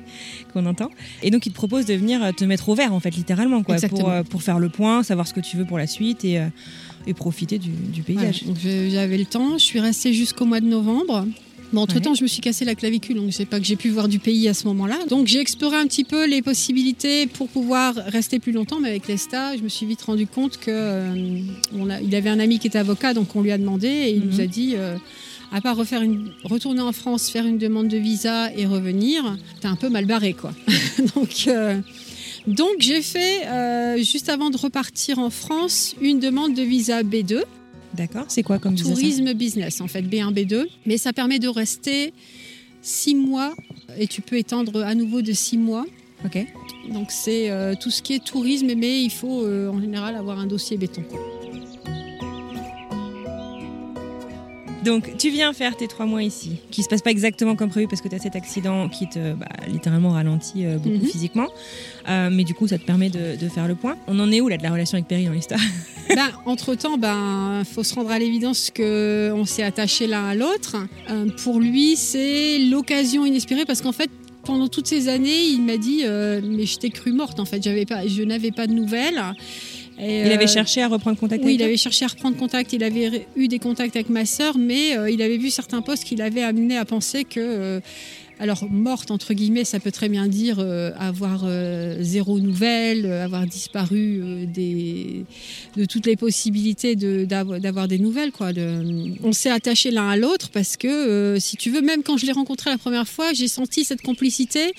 qu'on 0.51 0.65
entend. 0.65 0.89
Et 1.23 1.31
donc 1.31 1.45
il 1.45 1.51
te 1.51 1.55
propose 1.55 1.85
de 1.85 1.93
venir 1.93 2.35
te 2.35 2.43
mettre 2.43 2.67
au 2.67 2.75
vert, 2.75 2.93
en 2.93 2.99
fait, 2.99 3.11
littéralement, 3.11 3.63
quoi, 3.63 3.77
pour, 3.87 4.09
euh, 4.09 4.23
pour, 4.23 4.43
faire 4.43 4.59
le 4.59 4.67
point, 4.67 5.03
savoir 5.03 5.27
ce 5.27 5.33
que 5.33 5.39
tu 5.39 5.55
veux 5.55 5.63
pour 5.63 5.77
la 5.77 5.87
suite 5.87 6.25
et, 6.25 6.39
euh, 6.39 6.47
et 7.07 7.13
profiter 7.13 7.57
du, 7.57 7.69
du 7.69 8.03
paysage. 8.03 8.43
J'avais 8.89 9.17
le 9.17 9.25
temps, 9.25 9.57
je 9.57 9.63
suis 9.63 9.79
restée 9.79 10.11
jusqu'au 10.11 10.43
mois 10.43 10.59
de 10.59 10.67
novembre 10.67 11.25
entre-temps, 11.79 12.13
je 12.13 12.23
me 12.23 12.27
suis 12.27 12.41
cassé 12.41 12.65
la 12.65 12.75
clavicule, 12.75 13.15
donc 13.15 13.31
c'est 13.31 13.45
pas 13.45 13.59
que 13.59 13.65
j'ai 13.65 13.75
pu 13.75 13.89
voir 13.89 14.07
du 14.07 14.19
pays 14.19 14.47
à 14.49 14.53
ce 14.53 14.67
moment-là. 14.67 14.97
Donc 15.09 15.27
j'ai 15.27 15.39
exploré 15.39 15.77
un 15.77 15.85
petit 15.85 16.03
peu 16.03 16.27
les 16.27 16.41
possibilités 16.41 17.27
pour 17.27 17.47
pouvoir 17.47 17.95
rester 17.95 18.39
plus 18.39 18.51
longtemps, 18.51 18.79
mais 18.79 18.89
avec 18.89 19.07
l'ESTA, 19.07 19.55
je 19.55 19.61
me 19.61 19.69
suis 19.69 19.85
vite 19.85 20.01
rendu 20.01 20.27
compte 20.27 20.57
que 20.57 20.71
euh, 20.71 21.41
il 22.03 22.15
avait 22.15 22.29
un 22.29 22.39
ami 22.39 22.59
qui 22.59 22.67
était 22.67 22.79
avocat, 22.79 23.13
donc 23.13 23.35
on 23.35 23.41
lui 23.41 23.51
a 23.51 23.57
demandé 23.57 23.87
et 23.87 24.11
il 24.11 24.25
nous 24.25 24.39
a 24.39 24.43
mhm. 24.43 24.49
dit. 24.49 24.73
Euh, 24.75 24.97
à 25.53 25.59
part 25.59 25.75
refaire 25.75 26.01
une, 26.01 26.31
retourner 26.45 26.79
en 26.79 26.93
France, 26.93 27.29
faire 27.29 27.45
une 27.45 27.57
demande 27.57 27.89
de 27.89 27.97
visa 27.97 28.53
et 28.55 28.65
revenir, 28.65 29.37
t'es 29.59 29.67
un 29.67 29.75
peu 29.75 29.89
mal 29.89 30.05
barré, 30.05 30.31
quoi. 30.31 30.53
donc, 31.13 31.43
euh, 31.47 31.77
donc 32.47 32.69
j'ai 32.79 33.01
fait, 33.01 34.01
juste 34.01 34.29
avant 34.29 34.49
de 34.49 34.55
repartir 34.55 35.19
en 35.19 35.29
France, 35.29 35.93
une 35.99 36.21
demande 36.21 36.53
de 36.53 36.61
visa 36.61 37.03
B2 37.03 37.43
D'accord. 37.93 38.25
C'est 38.29 38.43
quoi 38.43 38.59
comme 38.59 38.75
Tourisme 38.75 39.33
business, 39.33 39.81
en 39.81 39.87
fait, 39.87 40.01
B1, 40.01 40.33
B2. 40.33 40.65
Mais 40.85 40.97
ça 40.97 41.13
permet 41.13 41.39
de 41.39 41.47
rester 41.47 42.13
six 42.81 43.15
mois 43.15 43.53
et 43.97 44.07
tu 44.07 44.21
peux 44.21 44.37
étendre 44.37 44.81
à 44.83 44.95
nouveau 44.95 45.21
de 45.21 45.33
six 45.33 45.57
mois. 45.57 45.85
Ok. 46.25 46.45
Donc 46.91 47.11
c'est 47.11 47.49
euh, 47.49 47.73
tout 47.79 47.89
ce 47.89 48.01
qui 48.01 48.13
est 48.13 48.23
tourisme, 48.23 48.73
mais 48.75 49.01
il 49.01 49.09
faut 49.11 49.43
euh, 49.43 49.69
en 49.69 49.79
général 49.79 50.15
avoir 50.15 50.39
un 50.39 50.47
dossier 50.47 50.77
béton. 50.77 51.03
Donc, 54.83 55.17
tu 55.17 55.29
viens 55.29 55.53
faire 55.53 55.77
tes 55.77 55.87
trois 55.87 56.05
mois 56.05 56.23
ici, 56.23 56.57
qui 56.71 56.81
se 56.81 56.89
passe 56.89 57.01
pas 57.01 57.11
exactement 57.11 57.55
comme 57.55 57.69
prévu 57.69 57.87
parce 57.87 58.01
que 58.01 58.07
tu 58.07 58.15
as 58.15 58.19
cet 58.19 58.35
accident 58.35 58.89
qui 58.89 59.07
te 59.07 59.33
bah, 59.33 59.47
littéralement 59.67 60.11
ralentit 60.11 60.65
euh, 60.65 60.77
beaucoup 60.77 60.95
mhm. 60.95 61.07
physiquement. 61.07 61.47
Euh, 62.09 62.29
mais 62.31 62.43
du 62.43 62.53
coup, 62.53 62.67
ça 62.67 62.77
te 62.77 62.83
permet 62.83 63.09
de, 63.09 63.37
faire 63.49 63.67
le 63.67 63.75
point. 63.75 63.95
On 64.07 64.19
en 64.19 64.31
est 64.31 64.41
où 64.41 64.47
là 64.47 64.57
de 64.57 64.63
la 64.63 64.71
relation 64.71 64.95
avec 64.95 65.07
Perry 65.07 65.25
dans 65.25 65.33
l'histoire? 65.33 65.59
Ben, 66.09 66.29
Entre 66.45 66.75
temps, 66.75 66.97
ben 66.97 67.63
faut 67.63 67.83
se 67.83 67.95
rendre 67.95 68.11
à 68.11 68.19
l'évidence 68.19 68.69
qu'on 68.75 69.45
s'est 69.45 69.63
attaché 69.63 70.07
l'un 70.07 70.25
à 70.25 70.35
l'autre. 70.35 70.75
Euh, 71.09 71.27
pour 71.43 71.59
lui, 71.59 71.95
c'est 71.95 72.59
l'occasion 72.59 73.25
inespérée 73.25 73.65
parce 73.65 73.81
qu'en 73.81 73.93
fait, 73.93 74.09
pendant 74.43 74.67
toutes 74.67 74.87
ces 74.87 75.07
années, 75.07 75.45
il 75.45 75.61
m'a 75.61 75.77
dit 75.77 76.03
mais 76.03 76.65
je 76.65 76.77
t'ai 76.79 76.89
cru 76.89 77.13
morte 77.13 77.39
en 77.39 77.45
fait, 77.45 77.63
j'avais 77.63 77.85
pas, 77.85 78.07
je 78.07 78.23
n'avais 78.23 78.51
pas 78.51 78.67
de 78.67 78.73
nouvelles 78.73 79.21
il 80.01 80.31
avait 80.31 80.45
euh, 80.45 80.47
cherché 80.47 80.81
à 80.81 80.87
reprendre 80.87 81.17
contact 81.19 81.43
Oui, 81.43 81.55
il 81.55 81.63
avait 81.63 81.77
cherché 81.77 82.05
à 82.05 82.07
reprendre 82.07 82.35
contact. 82.35 82.73
Il 82.73 82.83
avait 82.83 83.27
eu 83.35 83.47
des 83.47 83.59
contacts 83.59 83.95
avec 83.95 84.09
ma 84.09 84.25
sœur, 84.25 84.57
mais 84.57 84.97
euh, 84.97 85.09
il 85.09 85.21
avait 85.21 85.37
vu 85.37 85.49
certains 85.49 85.81
postes 85.81 86.03
qui 86.03 86.15
l'avaient 86.15 86.43
amené 86.43 86.77
à 86.77 86.85
penser 86.85 87.23
que 87.23 87.39
euh, 87.39 87.79
alors 88.41 88.65
morte 88.69 89.11
entre 89.11 89.33
guillemets, 89.33 89.63
ça 89.63 89.79
peut 89.79 89.91
très 89.91 90.09
bien 90.09 90.27
dire 90.27 90.59
avoir 90.97 91.45
zéro 91.99 92.39
nouvelle, 92.39 93.05
avoir 93.05 93.45
disparu 93.45 94.47
des, 94.47 95.25
de 95.77 95.85
toutes 95.85 96.05
les 96.07 96.15
possibilités 96.15 96.95
d'avoir 96.95 97.87
des 97.87 97.99
nouvelles. 97.99 98.31
Quoi. 98.31 98.49
on 99.23 99.31
s'est 99.31 99.51
attaché 99.51 99.91
l'un 99.91 100.09
à 100.09 100.17
l'autre 100.17 100.49
parce 100.49 100.75
que 100.75 101.37
si 101.39 101.55
tu 101.55 101.69
veux, 101.69 101.81
même 101.81 102.03
quand 102.03 102.17
je 102.17 102.25
l'ai 102.25 102.31
rencontré 102.31 102.69
la 102.69 102.77
première 102.77 103.07
fois, 103.07 103.31
j'ai 103.33 103.47
senti 103.47 103.83
cette 103.83 104.01
complicité. 104.01 104.73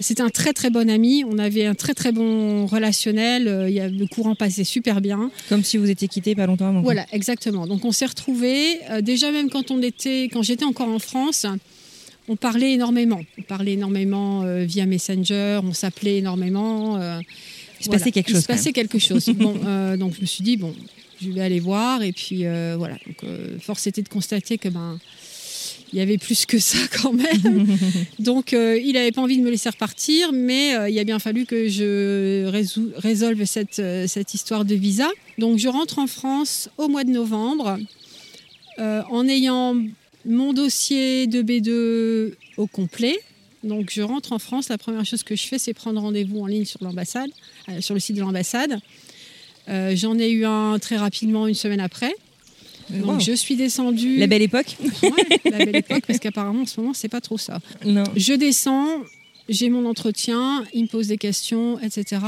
C'était 0.00 0.22
un 0.22 0.30
très 0.30 0.52
très 0.52 0.70
bon 0.70 0.88
ami. 0.88 1.24
On 1.26 1.38
avait 1.38 1.66
un 1.66 1.74
très 1.74 1.94
très 1.94 2.12
bon 2.12 2.66
relationnel. 2.66 3.48
Euh, 3.48 3.68
il 3.68 3.74
y 3.74 3.80
a, 3.80 3.88
le 3.88 4.06
courant 4.06 4.34
passait 4.34 4.64
super 4.64 5.00
bien. 5.00 5.30
Comme 5.48 5.64
si 5.64 5.76
vous 5.76 5.90
étiez 5.90 6.06
quittés 6.08 6.34
pas 6.34 6.46
longtemps 6.46 6.68
avant. 6.68 6.82
Voilà, 6.82 7.06
exactement. 7.12 7.66
Donc 7.66 7.84
on 7.84 7.92
s'est 7.92 8.06
retrouvés. 8.06 8.78
Euh, 8.90 9.00
déjà 9.00 9.32
même 9.32 9.50
quand 9.50 9.70
on 9.70 9.82
était, 9.82 10.24
quand 10.24 10.42
j'étais 10.42 10.64
encore 10.64 10.88
en 10.88 11.00
France, 11.00 11.46
on 12.28 12.36
parlait 12.36 12.72
énormément. 12.72 13.20
On 13.38 13.42
parlait 13.42 13.72
énormément 13.72 14.42
euh, 14.42 14.64
via 14.64 14.86
Messenger. 14.86 15.60
On 15.64 15.72
s'appelait 15.72 16.18
énormément. 16.18 16.98
il 17.80 17.84
se 17.84 17.90
passait 17.90 18.12
quelque 18.12 18.30
chose. 18.30 18.38
Il 18.38 18.42
se 18.42 18.46
passait 18.46 18.72
quelque 18.72 18.98
chose. 18.98 19.28
bon, 19.34 19.54
donc 19.96 20.14
je 20.14 20.20
me 20.20 20.26
suis 20.26 20.44
dit 20.44 20.56
bon, 20.56 20.74
je 21.20 21.30
vais 21.30 21.40
aller 21.40 21.60
voir 21.60 22.02
et 22.02 22.12
puis 22.12 22.44
voilà. 22.76 22.96
Donc 23.06 23.30
force 23.60 23.86
était 23.86 24.02
de 24.02 24.08
constater 24.08 24.58
que 24.58 24.68
ben 24.68 24.98
il 25.92 25.98
y 25.98 26.02
avait 26.02 26.18
plus 26.18 26.46
que 26.46 26.58
ça 26.58 26.78
quand 27.02 27.12
même. 27.12 27.66
Donc 28.18 28.52
euh, 28.52 28.78
il 28.82 28.92
n'avait 28.92 29.12
pas 29.12 29.22
envie 29.22 29.38
de 29.38 29.42
me 29.42 29.50
laisser 29.50 29.68
repartir, 29.68 30.32
mais 30.32 30.76
euh, 30.76 30.88
il 30.88 30.98
a 30.98 31.04
bien 31.04 31.18
fallu 31.18 31.46
que 31.46 31.68
je 31.68 32.46
résolve 32.98 33.44
cette, 33.44 33.78
euh, 33.78 34.06
cette, 34.06 34.34
histoire 34.34 34.64
de 34.64 34.74
visa. 34.74 35.08
Donc 35.38 35.58
je 35.58 35.68
rentre 35.68 35.98
en 35.98 36.06
France 36.06 36.68
au 36.78 36.88
mois 36.88 37.04
de 37.04 37.10
novembre 37.10 37.78
en 38.80 39.26
ayant 39.26 39.74
mon 40.28 40.52
dossier 40.52 41.26
de 41.26 41.42
B2 41.42 42.34
au 42.56 42.66
complet. 42.66 43.18
Donc 43.64 43.90
je 43.90 44.02
rentre 44.02 44.32
en 44.32 44.38
France, 44.38 44.68
la 44.68 44.78
première 44.78 45.04
chose 45.04 45.24
que 45.24 45.34
je 45.34 45.42
fais, 45.42 45.58
c'est 45.58 45.74
prendre 45.74 46.00
rendez-vous 46.00 46.40
en 46.40 46.46
ligne 46.46 46.64
sur 46.64 46.82
l'ambassade, 46.84 47.30
sur 47.80 47.94
le 47.94 48.00
site 48.00 48.14
de 48.16 48.20
l'ambassade. 48.20 48.78
J'en 49.66 50.18
ai 50.18 50.30
eu 50.30 50.44
un 50.44 50.78
très 50.78 50.96
rapidement 50.96 51.46
une 51.46 51.54
semaine 51.54 51.80
après. 51.80 52.14
Donc 52.90 53.20
je 53.20 53.32
suis 53.32 53.56
descendue. 53.56 54.16
La 54.16 54.26
belle 54.26 54.42
époque 54.42 54.76
la 55.44 55.58
belle 55.58 55.76
époque, 55.76 56.04
parce 56.06 56.18
qu'apparemment 56.18 56.62
en 56.62 56.66
ce 56.66 56.80
moment, 56.80 56.94
c'est 56.94 57.08
pas 57.08 57.20
trop 57.20 57.36
ça. 57.36 57.60
Non. 57.84 58.04
Je 58.16 58.32
descends, 58.32 59.02
j'ai 59.48 59.68
mon 59.68 59.84
entretien, 59.86 60.64
il 60.72 60.82
me 60.82 60.88
pose 60.88 61.08
des 61.08 61.18
questions, 61.18 61.80
etc. 61.80 62.22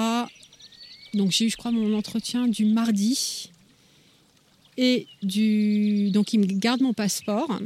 Donc 1.14 1.30
j'ai 1.30 1.46
eu, 1.46 1.50
je 1.50 1.56
crois, 1.56 1.70
mon 1.70 1.94
entretien 1.94 2.48
du 2.48 2.64
mardi. 2.64 3.50
Et 4.76 5.06
du... 5.22 6.10
donc 6.10 6.32
ils 6.32 6.40
me 6.40 6.46
gardent 6.46 6.82
mon 6.82 6.94
passeport. 6.94 7.60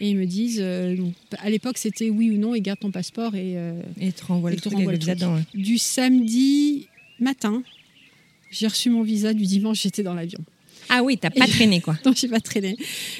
Et 0.00 0.10
ils 0.10 0.16
me 0.16 0.26
disent, 0.26 0.60
euh, 0.60 0.96
à 1.38 1.48
l'époque 1.48 1.78
c'était 1.78 2.10
oui 2.10 2.30
ou 2.30 2.36
non, 2.36 2.54
ils 2.54 2.60
gardent 2.60 2.80
ton 2.80 2.90
passeport 2.90 3.34
et, 3.34 3.54
euh, 3.56 3.80
et 4.00 4.12
te 4.12 4.24
renvoient 4.24 4.50
le, 4.50 4.56
truc, 4.56 4.74
le 4.78 5.58
Du 5.58 5.78
samedi 5.78 6.88
matin, 7.18 7.62
j'ai 8.50 8.66
reçu 8.66 8.90
mon 8.90 9.02
visa, 9.02 9.32
du 9.32 9.46
dimanche 9.46 9.82
j'étais 9.82 10.02
dans 10.02 10.14
l'avion. 10.14 10.40
Ah 10.88 11.02
oui, 11.02 11.18
t'as 11.18 11.30
pas 11.30 11.46
traîné 11.46 11.80
quoi. 11.80 11.98
non, 12.04 12.12
j'ai 12.14 12.28
pas 12.28 12.40
traîné. 12.40 12.76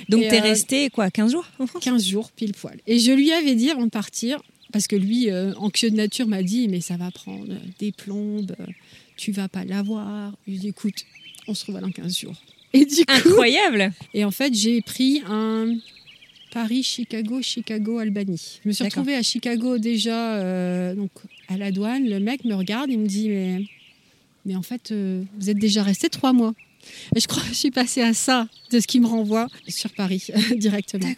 Donc 0.09 0.21
t'es 0.21 0.37
es 0.37 0.41
euh, 0.41 0.43
resté 0.43 0.91
quoi, 0.91 1.11
15 1.11 1.33
jours 1.33 1.47
en 1.59 1.67
France? 1.67 1.83
15 1.83 2.07
jours, 2.07 2.31
pile 2.31 2.53
poil. 2.53 2.79
Et 2.87 2.99
je 2.99 3.13
lui 3.13 3.33
avais 3.33 3.55
dit 3.55 3.71
avant 3.71 3.85
de 3.85 3.91
partir, 3.91 4.43
parce 4.73 4.87
que 4.87 4.97
lui, 4.97 5.29
anxieux 5.57 5.91
de 5.91 5.97
nature, 5.97 6.27
m'a 6.27 6.43
dit 6.43 6.69
mais 6.69 6.83
ça 6.83 6.97
va 6.97 7.11
prendre 7.11 7.55
des 7.79 7.93
plombes, 7.93 8.55
tu 9.17 9.33
vas 9.33 9.49
pas 9.49 9.65
l'avoir. 9.65 10.33
Je 10.47 10.53
lui 10.53 10.59
ai 10.59 10.61
dit 10.61 10.69
écoute, 10.69 11.07
on 11.49 11.55
se 11.55 11.65
revoit 11.65 11.81
dans 11.81 11.91
15 11.91 12.19
jours. 12.19 12.37
Et 12.73 12.85
du 12.85 13.07
coup, 13.07 13.13
Incroyable 13.13 13.93
Et 14.13 14.25
en 14.25 14.31
fait, 14.31 14.53
j'ai 14.55 14.83
pris 14.83 15.23
un 15.27 15.75
Paris, 16.57 16.83
Chicago, 16.83 17.43
Chicago, 17.43 17.99
Albanie. 17.99 18.61
Je 18.63 18.69
me 18.69 18.73
suis 18.73 18.83
retrouvée 18.83 19.15
à 19.15 19.23
Chicago 19.23 19.77
déjà, 19.77 20.37
euh, 20.37 20.95
donc 20.95 21.11
à 21.49 21.59
la 21.59 21.71
douane. 21.71 22.09
Le 22.09 22.19
mec 22.19 22.47
me 22.47 22.55
regarde, 22.55 22.91
il 22.91 22.99
me 22.99 23.07
dit 23.07 23.29
mais, 23.29 23.61
mais 24.47 24.57
en 24.57 24.63
fait, 24.63 24.91
vous 25.39 25.51
êtes 25.51 25.59
déjà 25.59 25.83
resté 25.83 26.09
trois 26.09 26.33
mois. 26.33 26.55
Et 27.15 27.21
je 27.21 27.27
crois 27.27 27.43
que 27.43 27.49
je 27.49 27.55
suis 27.55 27.71
passée 27.71 28.03
à 28.03 28.15
ça, 28.15 28.49
de 28.71 28.81
ce 28.81 28.87
qui 28.87 29.01
me 29.01 29.07
renvoie 29.07 29.49
sur 29.69 29.93
Paris 29.93 30.29
directement. 30.57 31.09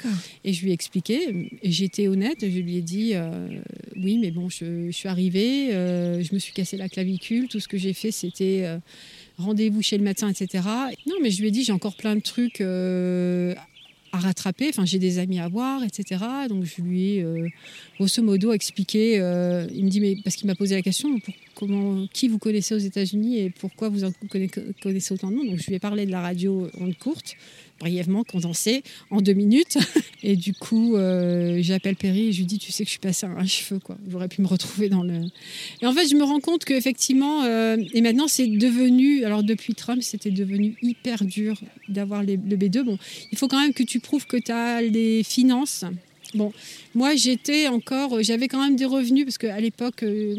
Et 0.45 0.53
je 0.53 0.63
lui 0.63 0.71
ai 0.71 0.75
expliqué, 0.75 1.51
et 1.63 1.71
j'étais 1.71 2.09
honnête, 2.09 2.39
je 2.41 2.59
lui 2.59 2.77
ai 2.77 2.83
dit 2.83 3.13
euh, 3.15 3.49
oui, 3.97 4.19
mais 4.19 4.31
bon, 4.31 4.49
je, 4.49 4.91
suis 4.91 5.09
arrivée, 5.09 5.75
euh, 5.75 6.23
je 6.23 6.35
me 6.35 6.39
suis 6.39 6.53
cassé 6.53 6.77
la 6.77 6.89
clavicule, 6.89 7.49
tout 7.49 7.61
ce 7.61 7.69
que 7.69 7.79
j'ai 7.79 7.93
fait, 7.93 8.11
c'était 8.11 8.63
euh, 8.65 8.79
rendez-vous 9.37 9.83
chez 9.83 9.99
le 9.99 10.05
médecin, 10.05 10.29
etc. 10.29 10.65
Non, 11.07 11.17
mais 11.23 11.31
je 11.31 11.41
lui 11.41 11.49
ai 11.49 11.51
dit, 11.51 11.65
j'ai 11.65 11.73
encore 11.73 11.97
plein 11.97 12.17
de 12.17 12.23
trucs 12.23 12.61
rattraper. 14.19 14.69
Enfin, 14.69 14.85
j'ai 14.85 14.99
des 14.99 15.19
amis 15.19 15.39
à 15.39 15.49
voir, 15.49 15.83
etc. 15.85 16.25
Donc, 16.49 16.65
je 16.65 16.83
lui 16.83 17.17
ai 17.17 17.27
grosso 17.97 18.23
modo 18.23 18.53
expliqué. 18.53 19.15
il 19.75 19.85
me 19.85 19.91
dit, 19.91 20.01
mais 20.01 20.17
parce 20.23 20.37
qu'il 20.37 20.47
m'a 20.47 20.55
posé 20.55 20.75
la 20.75 20.83
question, 20.83 21.19
pour, 21.21 21.35
comment, 21.55 22.07
qui 22.13 22.29
vous 22.29 22.39
connaissez 22.39 22.75
aux 22.75 22.79
États-Unis 22.79 23.39
et 23.39 23.51
pourquoi 23.51 23.89
vous 23.89 24.05
en 24.05 24.13
connaissez 24.31 25.15
autant 25.15 25.31
de 25.31 25.37
monde? 25.37 25.49
Donc, 25.49 25.59
je 25.59 25.67
lui 25.67 25.75
ai 25.75 25.81
parlé 25.81 26.07
de 26.07 26.11
la 26.11 26.21
radio 26.21 26.69
en 26.81 26.93
courte, 26.93 27.37
brièvement 27.79 28.25
condensée, 28.25 28.83
en 29.11 29.21
deux 29.21 29.33
minutes. 29.33 29.79
Et 30.23 30.37
du 30.37 30.53
coup, 30.53 30.97
euh, 30.97 31.59
j'appelle 31.61 31.97
Perry 31.97 32.29
et 32.29 32.33
je 32.33 32.39
lui 32.39 32.47
dis 32.47 32.59
Tu 32.59 32.73
sais 32.73 32.83
que 32.83 32.89
je 32.89 32.93
suis 32.93 32.99
passée 32.99 33.27
à 33.27 33.31
un 33.31 33.47
cheveu, 33.47 33.79
quoi. 33.79 33.97
J'aurais 34.09 34.29
pu 34.29 34.43
me 34.43 34.49
retrouver 34.49 34.89
dans 34.89 35.03
le. 35.03 35.21
Et 35.81 35.87
en 35.87 35.93
fait, 35.93 36.09
je 36.09 36.17
me 36.17 36.25
rends 36.25 36.41
compte 36.41 36.65
qu'effectivement, 36.65 37.45
euh, 37.45 37.77
et 37.95 38.01
maintenant, 38.01 38.27
c'est 38.27 38.49
devenu, 38.49 39.25
alors 39.25 39.45
depuis 39.45 39.75
Trump, 39.75 40.03
c'était 40.03 40.33
devenu 40.33 40.77
hyper 40.83 41.25
dur 41.25 41.61
d'avoir 41.89 42.23
le 42.25 42.37
B2. 42.37 42.83
Bon, 42.83 42.99
il 43.31 43.39
faut 43.39 43.49
quand 43.49 43.61
même 43.61 43.73
que 43.73 43.85
tu 43.85 44.01
prouves 44.01 44.27
que 44.27 44.37
tu 44.37 44.51
as 44.51 44.83
les 44.83 45.23
finances. 45.23 45.85
Bon, 46.35 46.53
moi, 46.95 47.15
j'étais 47.15 47.69
encore, 47.69 48.23
j'avais 48.23 48.49
quand 48.49 48.63
même 48.63 48.77
des 48.77 48.85
revenus 48.85 49.25
parce 49.25 49.39
qu'à 49.39 49.61
l'époque, 49.61 50.03
euh, 50.03 50.37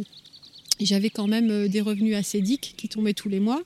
j'avais 0.85 1.09
quand 1.09 1.27
même 1.27 1.49
euh, 1.51 1.67
des 1.67 1.81
revenus 1.81 2.15
assez 2.15 2.41
diques 2.41 2.73
qui 2.77 2.87
tombaient 2.87 3.13
tous 3.13 3.29
les 3.29 3.39
mois. 3.39 3.61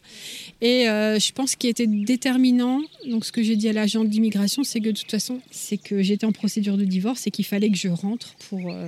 Et 0.62 0.89
euh, 0.89 1.19
je 1.19 1.32
pense 1.32 1.56
qu'il 1.56 1.69
était 1.69 1.88
déterminant, 1.88 2.82
donc 3.10 3.26
ce 3.26 3.32
que 3.32 3.43
j'ai 3.43 3.56
dit 3.56 3.69
à 3.69 3.73
l'agent 3.73 4.04
d'immigration, 4.04 4.63
c'est 4.63 4.80
que 4.80 4.89
de 4.89 4.97
toute 4.97 5.12
façon, 5.12 5.41
c'est 5.52 5.78
que 5.78 6.02
j'étais 6.02 6.26
en 6.26 6.32
procédure 6.32 6.78
de 6.78 6.86
divorce 6.86 7.28
et 7.28 7.32
qu'il 7.32 7.45
fallait 7.45 7.69
que 7.69 7.78
je 7.78 7.89
rentre 7.89 8.36
pour 8.49 8.71
euh, 8.71 8.88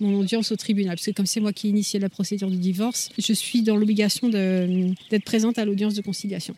mon 0.00 0.18
audience 0.18 0.50
au 0.52 0.56
tribunal. 0.56 0.96
Parce 0.96 1.06
que 1.06 1.12
comme 1.12 1.26
c'est 1.26 1.40
moi 1.40 1.52
qui 1.52 1.68
initiais 1.68 2.00
la 2.00 2.08
procédure 2.08 2.50
de 2.50 2.56
divorce, 2.56 3.10
je 3.18 3.32
suis 3.32 3.62
dans 3.62 3.76
l'obligation 3.76 4.28
d'être 4.28 5.24
présente 5.24 5.58
à 5.58 5.64
l'audience 5.64 5.94
de 5.94 6.02
conciliation. 6.02 6.54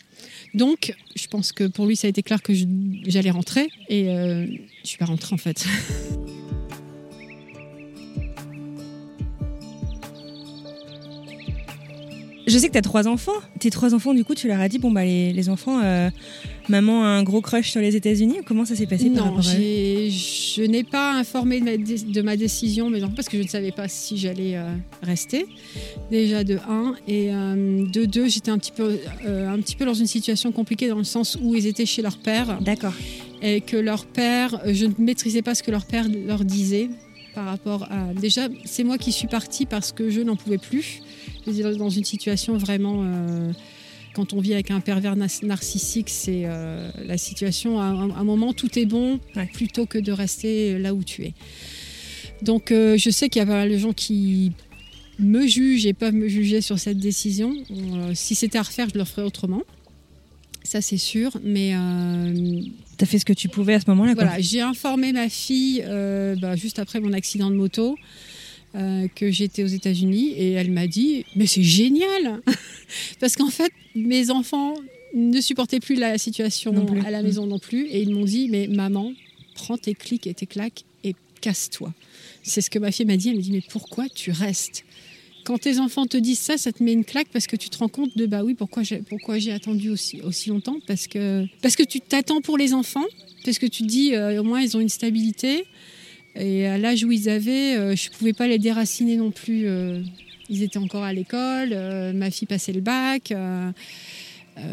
Donc, 0.54 0.94
je 1.14 1.26
pense 1.28 1.52
que 1.52 1.64
pour 1.64 1.86
lui, 1.86 1.96
ça 1.96 2.06
a 2.06 2.10
été 2.10 2.22
clair 2.22 2.42
que 2.42 2.54
j'allais 3.06 3.30
rentrer. 3.30 3.68
Et 3.90 4.04
je 4.04 4.50
ne 4.50 4.58
suis 4.84 4.98
pas 4.98 5.04
rentrée 5.04 5.34
en 5.34 5.38
fait. 5.38 5.66
Je 12.46 12.58
sais 12.58 12.68
que 12.68 12.72
tu 12.72 12.78
as 12.78 12.82
trois 12.82 13.08
enfants. 13.08 13.32
Tes 13.58 13.70
trois 13.70 13.94
enfants, 13.94 14.12
du 14.12 14.24
coup, 14.24 14.34
tu 14.34 14.48
leur 14.48 14.60
as 14.60 14.68
dit 14.68 14.78
bon, 14.78 14.90
bah, 14.90 15.04
les, 15.04 15.48
enfants, 15.48 15.80
euh, 15.82 16.10
maman 16.68 17.04
a 17.04 17.08
un 17.08 17.22
gros 17.22 17.40
crush 17.40 17.70
sur 17.70 17.80
les 17.80 17.96
États-Unis. 17.96 18.38
Comment 18.44 18.64
ça 18.64 18.74
s'est 18.74 18.86
passé 18.86 19.08
non, 19.08 19.34
par 19.34 19.42
je 19.42 20.62
n'ai 20.62 20.84
pas 20.84 21.12
informé 21.12 21.60
de 21.60 21.64
ma, 21.64 21.76
de 21.76 22.22
ma, 22.22 22.36
décision 22.36 22.90
mes 22.90 23.02
enfants 23.02 23.14
parce 23.16 23.28
que 23.28 23.38
je 23.38 23.42
ne 23.42 23.48
savais 23.48 23.72
pas 23.72 23.88
si 23.88 24.18
j'allais 24.18 24.56
euh, 24.56 24.74
rester. 25.02 25.46
Déjà 26.10 26.44
de 26.44 26.58
un. 26.68 26.94
Et 27.08 27.32
euh, 27.32 27.86
de 27.86 28.04
deux, 28.04 28.28
j'étais 28.28 28.50
un, 28.50 28.58
petit 28.58 28.72
peu, 28.72 28.98
un 29.26 29.58
petit 29.58 29.76
peu 29.76 29.84
dans 29.84 29.94
une 29.94 30.06
situation 30.06 30.52
compliquée 30.52 30.88
dans 30.88 30.98
le 30.98 31.04
sens 31.04 31.38
où 31.40 31.54
ils 31.54 31.66
étaient 31.66 31.86
chez 31.86 32.02
leur 32.02 32.18
père. 32.18 32.58
D'accord. 32.60 32.94
Et 33.42 33.60
que 33.60 33.76
leur 33.76 34.06
père, 34.06 34.60
je 34.66 34.86
ne 34.86 34.92
maîtrisais 34.98 35.42
pas 35.42 35.54
ce 35.54 35.62
que 35.62 35.70
leur 35.70 35.86
père 35.86 36.06
leur 36.26 36.44
disait 36.44 36.88
par 37.34 37.46
rapport 37.46 37.84
à. 37.90 38.14
Déjà, 38.14 38.48
c'est 38.64 38.84
moi 38.84 38.98
qui 38.98 39.12
suis 39.12 39.26
partie 39.26 39.66
parce 39.66 39.92
que 39.92 40.10
je 40.10 40.20
n'en 40.20 40.36
pouvais 40.36 40.58
plus 40.58 41.00
dans 41.46 41.90
une 41.90 42.04
situation 42.04 42.56
vraiment. 42.56 43.02
Euh, 43.04 43.52
quand 44.14 44.32
on 44.32 44.40
vit 44.40 44.54
avec 44.54 44.70
un 44.70 44.78
pervers 44.78 45.16
narcissique, 45.16 46.08
c'est 46.08 46.42
euh, 46.44 46.88
la 47.04 47.18
situation. 47.18 47.80
À 47.80 47.86
un, 47.86 48.24
moment, 48.24 48.52
tout 48.52 48.78
est 48.78 48.86
bon 48.86 49.18
plutôt 49.52 49.86
que 49.86 49.98
de 49.98 50.12
rester 50.12 50.78
là 50.78 50.94
où 50.94 51.02
tu 51.02 51.24
es. 51.24 51.34
Donc, 52.40 52.70
euh, 52.70 52.96
je 52.96 53.10
sais 53.10 53.28
qu'il 53.28 53.40
y 53.40 53.42
a 53.42 53.46
pas 53.46 53.56
mal 53.56 53.70
de 53.70 53.76
gens 53.76 53.92
qui 53.92 54.52
me 55.18 55.46
jugent 55.48 55.86
et 55.86 55.94
peuvent 55.94 56.14
me 56.14 56.28
juger 56.28 56.60
sur 56.60 56.78
cette 56.78 56.98
décision. 56.98 57.54
si 58.14 58.36
c'était 58.36 58.58
à 58.58 58.62
refaire, 58.62 58.88
je 58.92 58.98
le 58.98 59.04
ferais 59.04 59.22
autrement. 59.22 59.62
Ça, 60.64 60.80
c'est 60.80 60.98
sûr. 60.98 61.36
Mais. 61.42 61.74
tu 62.98 63.04
as 63.04 63.06
fait 63.06 63.18
ce 63.18 63.24
que 63.24 63.32
tu 63.32 63.48
pouvais 63.48 63.74
à 63.74 63.80
ce 63.80 63.88
moment-là 63.90 64.14
Voilà, 64.14 64.40
j'ai 64.40 64.60
informé 64.60 65.12
ma 65.12 65.28
fille 65.28 65.84
bah, 66.40 66.56
juste 66.56 66.78
après 66.78 67.00
mon 67.00 67.12
accident 67.12 67.50
de 67.50 67.56
moto. 67.56 67.96
Euh, 68.76 69.06
que 69.14 69.30
j'étais 69.30 69.62
aux 69.62 69.68
États-Unis 69.68 70.30
et 70.30 70.50
elle 70.50 70.72
m'a 70.72 70.88
dit 70.88 71.24
mais 71.36 71.46
c'est 71.46 71.62
génial 71.62 72.42
parce 73.20 73.36
qu'en 73.36 73.50
fait 73.50 73.70
mes 73.94 74.32
enfants 74.32 74.74
ne 75.14 75.40
supportaient 75.40 75.78
plus 75.78 75.94
la 75.94 76.18
situation 76.18 76.84
à 77.06 77.12
la 77.12 77.22
maison 77.22 77.46
non 77.46 77.60
plus 77.60 77.86
et 77.86 78.02
ils 78.02 78.12
m'ont 78.12 78.24
dit 78.24 78.48
mais 78.50 78.66
maman 78.66 79.12
prends 79.54 79.78
tes 79.78 79.94
clics 79.94 80.26
et 80.26 80.34
tes 80.34 80.46
claques 80.46 80.84
et 81.04 81.14
casse-toi 81.40 81.94
c'est 82.42 82.62
ce 82.62 82.68
que 82.68 82.80
ma 82.80 82.90
fille 82.90 83.06
m'a 83.06 83.16
dit 83.16 83.28
elle 83.28 83.36
m'a 83.36 83.42
dit 83.42 83.52
mais 83.52 83.62
pourquoi 83.68 84.08
tu 84.08 84.32
restes? 84.32 84.84
Quand 85.44 85.58
tes 85.58 85.78
enfants 85.78 86.06
te 86.06 86.16
disent 86.16 86.40
ça, 86.40 86.56
ça 86.56 86.72
te 86.72 86.82
met 86.82 86.92
une 86.92 87.04
claque 87.04 87.28
parce 87.32 87.46
que 87.46 87.56
tu 87.56 87.68
te 87.68 87.78
rends 87.78 87.88
compte 87.88 88.16
de 88.16 88.26
bah 88.26 88.42
oui 88.42 88.54
pourquoi 88.54 88.82
j'ai 88.82 88.98
pourquoi 88.98 89.38
j'ai 89.38 89.52
attendu 89.52 89.90
aussi 89.90 90.20
aussi 90.22 90.48
longtemps? 90.48 90.78
Parce 90.86 91.06
que 91.06 91.46
parce 91.62 91.76
que 91.76 91.82
tu 91.82 92.00
t'attends 92.00 92.40
pour 92.40 92.58
les 92.58 92.74
enfants 92.74 93.04
parce 93.44 93.58
que 93.58 93.66
tu 93.66 93.82
te 93.82 93.88
dis 93.88 94.14
euh, 94.14 94.40
au 94.40 94.44
moins 94.44 94.60
ils 94.60 94.76
ont 94.76 94.80
une 94.80 94.88
stabilité 94.88 95.66
et 96.34 96.66
à 96.66 96.78
l'âge 96.78 97.04
où 97.04 97.12
ils 97.12 97.28
avaient, 97.28 97.76
euh, 97.76 97.94
je 97.94 98.08
ne 98.10 98.14
pouvais 98.14 98.32
pas 98.32 98.48
les 98.48 98.58
déraciner 98.58 99.16
non 99.16 99.30
plus. 99.30 99.68
Euh. 99.68 100.02
ils 100.48 100.64
étaient 100.64 100.78
encore 100.78 101.04
à 101.04 101.12
l'école, 101.12 101.70
ma 102.14 102.30
fille 102.30 102.48
passait 102.48 102.72
le 102.72 102.80
bac, 102.80 103.32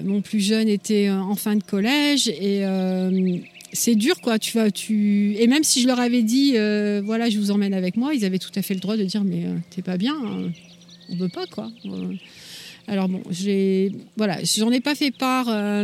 mon 0.04 0.22
plus 0.22 0.40
jeune 0.40 0.68
était 0.68 1.10
en 1.10 1.36
fin 1.36 1.56
de 1.56 1.64
collège. 1.64 2.28
Et 2.28 2.64
c'est 3.74 3.96
dur, 3.96 4.20
quoi. 4.22 4.40
Tu 4.40 4.58
vas, 4.58 4.72
tu... 4.72 5.36
Et 5.38 5.48
même 5.48 5.64
si 5.64 5.82
je 5.82 5.88
leur 5.88 6.00
avais 6.00 6.24
dit, 6.24 6.52
voilà, 7.04 7.30
je 7.30 7.38
vous 7.38 7.52
emmène 7.52 7.74
avec 7.74 7.98
moi, 7.98 8.14
ils 8.14 8.26
avaient 8.26 8.40
tout 8.40 8.52
à 8.56 8.62
fait 8.62 8.74
le 8.74 8.80
droit 8.80 8.98
de 8.98 9.04
dire, 9.04 9.24
mais 9.24 9.46
t'es 9.70 9.82
pas 9.82 9.98
bien, 9.98 10.16
hein. 10.16 10.52
on 11.10 11.16
veut 11.16 11.30
pas, 11.30 11.46
quoi. 11.48 11.72
Alors 12.88 13.08
bon, 13.08 13.22
j'ai, 13.30 13.92
voilà, 14.18 14.40
j'en 14.44 14.72
ai 14.72 14.82
pas 14.82 14.96
fait 14.96 15.12
part 15.12 15.48
à, 15.48 15.84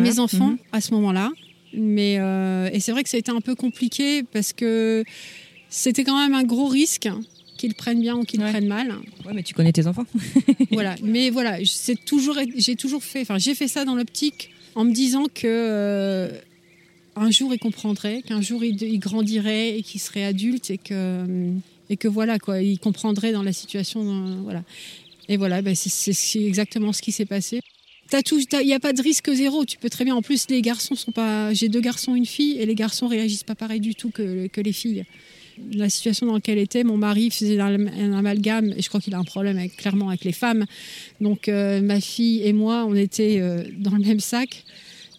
mes 0.00 0.18
enfants 0.18 0.50
mhm. 0.50 0.58
à 0.72 0.80
ce 0.80 0.92
moment-là. 0.94 1.30
Mais, 1.76 2.16
euh, 2.18 2.70
et 2.72 2.80
c'est 2.80 2.92
vrai 2.92 3.02
que 3.02 3.08
ça 3.08 3.16
a 3.16 3.20
été 3.20 3.30
un 3.30 3.40
peu 3.40 3.54
compliqué 3.54 4.22
parce 4.22 4.52
que 4.52 5.04
c'était 5.68 6.04
quand 6.04 6.18
même 6.18 6.34
un 6.34 6.44
gros 6.44 6.68
risque 6.68 7.08
qu'ils 7.58 7.74
prennent 7.74 8.00
bien 8.00 8.16
ou 8.16 8.24
qu'ils 8.24 8.40
prennent 8.40 8.68
mal. 8.68 8.94
Ouais, 9.24 9.32
mais 9.34 9.42
tu 9.42 9.54
connais 9.54 9.72
tes 9.72 9.86
enfants. 9.86 10.06
voilà, 10.70 10.94
mais 11.02 11.30
voilà, 11.30 11.58
c'est 11.64 12.02
toujours, 12.04 12.38
j'ai 12.56 12.76
toujours 12.76 13.02
fait, 13.02 13.22
enfin, 13.22 13.38
j'ai 13.38 13.54
fait 13.54 13.68
ça 13.68 13.84
dans 13.84 13.94
l'optique 13.94 14.50
en 14.74 14.84
me 14.84 14.92
disant 14.92 15.24
que 15.32 15.46
euh, 15.46 16.30
un 17.16 17.30
jour 17.30 17.52
il 17.52 17.58
comprendrait, 17.58 18.22
qu'un 18.22 18.40
jour 18.40 18.64
il, 18.64 18.98
grandirait 18.98 19.78
et 19.78 19.82
qu'il 19.82 20.00
serait 20.00 20.24
adulte 20.24 20.70
et 20.70 20.78
que, 20.78 21.24
et 21.90 21.96
que 21.96 22.08
voilà, 22.08 22.38
quoi, 22.38 22.60
il 22.60 22.78
comprendrait 22.78 23.32
dans 23.32 23.42
la 23.42 23.52
situation. 23.52 24.42
voilà. 24.42 24.62
Et 25.28 25.36
voilà, 25.36 25.62
ben 25.62 25.74
c'est 25.74 26.42
exactement 26.42 26.92
ce 26.92 27.00
qui 27.00 27.12
s'est 27.12 27.24
passé. 27.24 27.60
Il 28.12 28.66
n'y 28.66 28.74
a 28.74 28.80
pas 28.80 28.92
de 28.92 29.02
risque 29.02 29.32
zéro. 29.32 29.64
Tu 29.64 29.78
peux 29.78 29.90
très 29.90 30.04
bien. 30.04 30.14
En 30.14 30.22
plus, 30.22 30.46
les 30.48 30.62
garçons 30.62 30.94
sont 30.94 31.12
pas. 31.12 31.52
J'ai 31.52 31.68
deux 31.68 31.80
garçons, 31.80 32.14
une 32.14 32.26
fille, 32.26 32.58
et 32.58 32.66
les 32.66 32.74
garçons 32.74 33.08
réagissent 33.08 33.44
pas 33.44 33.54
pareil 33.54 33.80
du 33.80 33.94
tout 33.94 34.10
que, 34.10 34.46
que 34.48 34.60
les 34.60 34.72
filles. 34.72 35.04
La 35.72 35.88
situation 35.88 36.26
dans 36.26 36.34
laquelle 36.34 36.58
était, 36.58 36.84
mon 36.84 36.96
mari 36.96 37.30
faisait 37.30 37.58
un, 37.58 38.12
amalgame, 38.12 38.74
et 38.76 38.82
je 38.82 38.88
crois 38.88 39.00
qu'il 39.00 39.14
a 39.14 39.18
un 39.18 39.24
problème 39.24 39.68
clairement 39.70 40.08
avec 40.08 40.24
les 40.24 40.32
femmes. 40.32 40.66
Donc, 41.20 41.48
euh, 41.48 41.80
ma 41.80 42.00
fille 42.00 42.42
et 42.42 42.52
moi, 42.52 42.84
on 42.88 42.94
était 42.94 43.38
euh, 43.40 43.62
dans 43.78 43.92
le 43.92 44.04
même 44.04 44.20
sac. 44.20 44.64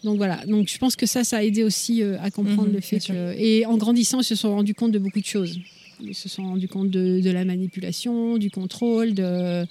Donc 0.06 0.18
voilà, 0.18 0.46
donc 0.46 0.68
je 0.68 0.78
pense 0.78 0.94
que 0.94 1.04
ça, 1.04 1.24
ça 1.24 1.38
a 1.38 1.42
aidé 1.42 1.64
aussi 1.64 2.00
euh, 2.00 2.16
à 2.20 2.30
comprendre 2.30 2.68
mhm, 2.68 2.74
le 2.74 2.80
fait 2.80 3.00
que... 3.00 3.34
Et 3.36 3.66
en 3.66 3.76
grandissant, 3.76 4.20
ils 4.20 4.24
se 4.24 4.36
sont 4.36 4.54
rendus 4.54 4.72
compte 4.72 4.92
de 4.92 5.00
beaucoup 5.00 5.18
de 5.18 5.26
choses. 5.26 5.58
Ils 6.00 6.14
se 6.14 6.28
sont 6.28 6.44
rendus 6.44 6.68
compte 6.68 6.90
de, 6.90 7.28
la 7.28 7.44
manipulation, 7.44 8.38
du 8.38 8.48
contrôle, 8.52 9.14
de, 9.14 9.66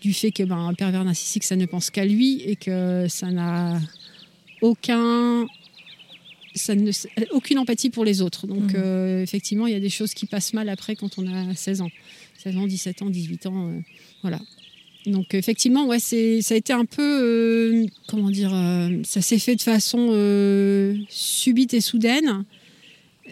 du 0.00 0.14
fait 0.14 0.30
que 0.30 0.42
ben, 0.42 0.56
un 0.56 0.72
pervers 0.72 1.04
narcissique, 1.04 1.44
ça 1.44 1.54
ne 1.54 1.66
pense 1.66 1.90
qu'à 1.90 2.06
lui 2.06 2.40
et 2.46 2.56
que 2.56 3.08
ça 3.10 3.30
n'a 3.30 3.78
aucun... 4.62 5.46
Ça 6.54 6.74
ne, 6.74 6.90
aucune 7.32 7.58
empathie 7.58 7.90
pour 7.90 8.06
les 8.06 8.22
autres. 8.22 8.46
Donc, 8.46 8.72
mhm. 8.72 8.76
euh, 8.76 9.22
effectivement, 9.22 9.66
il 9.66 9.74
y 9.74 9.76
a 9.76 9.80
des 9.80 9.90
choses 9.90 10.14
qui 10.14 10.24
passent 10.24 10.54
mal 10.54 10.70
après 10.70 10.96
quand 10.96 11.18
on 11.18 11.26
a 11.26 11.54
16 11.54 11.82
ans. 11.82 11.90
16 12.42 12.56
ans, 12.56 12.66
17 12.66 13.02
ans, 13.02 13.10
18 13.10 13.46
ans. 13.46 13.68
Euh, 13.68 13.80
voilà. 14.22 14.40
Donc 15.08 15.32
effectivement, 15.34 15.86
ouais, 15.86 15.98
ça 15.98 16.16
a 16.16 16.56
été 16.56 16.72
un 16.72 16.84
peu, 16.84 17.02
euh, 17.02 17.86
comment 18.08 18.30
dire, 18.30 18.52
euh, 18.52 18.90
ça 19.04 19.22
s'est 19.22 19.38
fait 19.38 19.56
de 19.56 19.62
façon 19.62 20.08
euh, 20.10 20.96
subite 21.08 21.72
et 21.72 21.80
soudaine. 21.80 22.44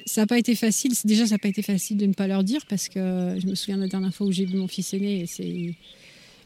Ça 0.07 0.23
n'a 0.23 0.27
pas 0.27 0.39
été 0.39 0.55
facile. 0.55 0.93
Déjà, 1.05 1.27
ça 1.27 1.35
n'a 1.35 1.39
pas 1.39 1.49
été 1.49 1.62
facile 1.62 1.99
de 1.99 2.07
ne 2.07 2.15
pas 2.15 2.27
leur 2.27 2.45
dire 2.45 2.65
parce 2.69 2.89
que 2.89 3.37
je 3.39 3.47
me 3.47 3.55
souviens 3.55 3.77
de 3.77 3.83
la 3.83 3.89
dernière 3.89 4.15
fois 4.15 4.27
où 4.27 4.33
j'ai 4.33 4.45
vu 4.45 4.57
mon 4.57 4.69
fils 4.69 4.95
aîné 4.95 5.25
et 5.39 5.75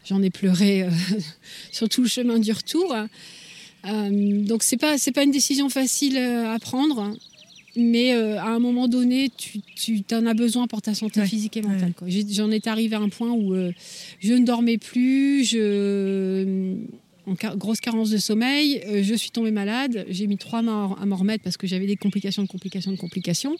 j'en 0.04 0.22
ai 0.22 0.30
pleuré 0.30 0.88
sur 1.72 1.88
tout 1.88 2.02
le 2.02 2.08
chemin 2.08 2.38
du 2.38 2.52
retour. 2.52 2.94
donc 3.84 4.62
c'est 4.62 4.76
pas, 4.76 4.98
c'est 4.98 5.12
pas 5.12 5.22
une 5.22 5.30
décision 5.30 5.68
facile 5.68 6.16
à 6.16 6.58
prendre 6.60 7.16
mais 7.76 8.14
euh, 8.14 8.38
à 8.40 8.48
un 8.48 8.58
moment 8.58 8.88
donné, 8.88 9.30
tu, 9.36 9.60
tu 9.76 10.02
en 10.12 10.26
as 10.26 10.34
besoin 10.34 10.66
pour 10.66 10.82
ta 10.82 10.94
santé 10.94 11.24
physique 11.24 11.56
et 11.56 11.62
mentale. 11.62 11.92
J'en 12.06 12.50
étais 12.50 12.70
arrivée 12.70 12.96
à 12.96 13.00
un 13.00 13.08
point 13.08 13.30
où 13.30 13.54
euh, 13.54 13.72
je 14.20 14.34
ne 14.34 14.44
dormais 14.44 14.78
plus, 14.78 15.44
je, 15.44 16.74
en 17.26 17.34
grosse 17.56 17.80
carence 17.80 18.10
de 18.10 18.18
sommeil, 18.18 18.82
euh, 18.86 19.02
je 19.04 19.14
suis 19.14 19.30
tombée 19.30 19.52
malade, 19.52 20.04
j'ai 20.08 20.26
mis 20.26 20.36
trois 20.36 20.62
mois 20.62 20.96
à 21.00 21.06
m'en 21.06 21.16
remettre 21.16 21.44
parce 21.44 21.56
que 21.56 21.66
j'avais 21.66 21.86
des 21.86 21.96
complications, 21.96 22.42
de 22.42 22.48
complications, 22.48 22.90
de 22.90 22.96
complications. 22.96 23.56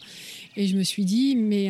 Et 0.57 0.67
je 0.67 0.75
me 0.75 0.83
suis 0.83 1.05
dit, 1.05 1.37
mais 1.37 1.69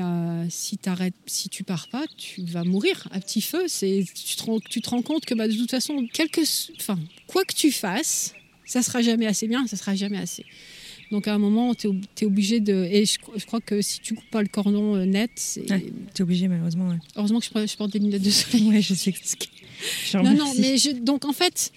si, 0.49 0.79
si 1.27 1.49
tu 1.49 1.63
pars 1.63 1.87
pas, 1.89 2.05
tu 2.17 2.41
vas 2.41 2.63
mourir 2.63 3.07
à 3.11 3.19
petit 3.19 3.41
feu. 3.41 3.65
Tu 3.67 4.05
te, 4.35 4.67
tu 4.67 4.81
te 4.81 4.89
rends 4.89 5.03
compte 5.03 5.25
que 5.25 5.35
bah, 5.35 5.47
de 5.47 5.53
toute 5.53 5.69
façon, 5.69 6.07
quelque, 6.11 6.41
quoi 7.27 7.45
que 7.45 7.53
tu 7.53 7.71
fasses, 7.71 8.33
ça 8.65 8.81
sera 8.81 9.01
jamais 9.03 9.27
assez 9.27 9.47
bien, 9.47 9.67
ça 9.67 9.77
sera 9.77 9.95
jamais 9.95 10.17
assez. 10.17 10.45
Donc 11.11 11.27
à 11.27 11.33
un 11.33 11.37
moment, 11.37 11.75
tu 11.75 11.87
es, 12.21 12.25
obligé 12.25 12.61
de. 12.61 12.87
Et 12.89 13.05
je, 13.05 13.45
crois 13.45 13.59
que 13.59 13.81
si 13.81 13.99
tu 13.99 14.15
coupes 14.15 14.29
pas 14.31 14.41
le 14.41 14.47
cordon 14.47 14.95
euh, 14.95 15.05
net, 15.05 15.31
c'est. 15.35 15.65
tu 15.65 15.73
es 15.73 16.21
obligé, 16.21 16.47
malheureusement. 16.47 16.97
Heureusement 17.17 17.39
que 17.39 17.45
je, 17.45 17.77
porte 17.77 17.91
des 17.91 17.99
lunettes 17.99 18.21
de 18.21 18.29
soleil. 18.29 18.69
ouais, 18.69 18.81
je 18.81 18.93
sais. 18.93 19.13
non, 20.13 20.33
non, 20.33 20.53
mais 20.57 20.77
je, 20.77 20.91
donc 20.91 21.25
en 21.25 21.33
fait, 21.33 21.73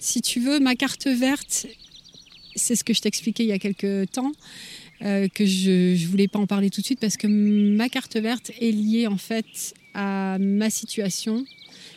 si 0.00 0.20
tu 0.20 0.40
veux, 0.40 0.58
ma 0.58 0.74
carte 0.74 1.06
verte, 1.06 1.66
c'est 2.56 2.74
ce 2.74 2.82
que 2.82 2.92
je 2.92 3.00
t'expliquais 3.00 3.44
il 3.44 3.48
y 3.48 3.52
a 3.52 3.58
quelques 3.58 4.10
temps. 4.10 4.32
Euh, 5.04 5.26
que 5.26 5.44
je 5.44 6.00
ne 6.00 6.06
voulais 6.06 6.28
pas 6.28 6.38
en 6.38 6.46
parler 6.46 6.70
tout 6.70 6.80
de 6.80 6.86
suite 6.86 7.00
parce 7.00 7.16
que 7.16 7.26
ma 7.26 7.88
carte 7.88 8.16
verte 8.16 8.52
est 8.60 8.70
liée 8.70 9.08
en 9.08 9.16
fait 9.16 9.74
à 9.94 10.36
ma 10.38 10.70
situation 10.70 11.44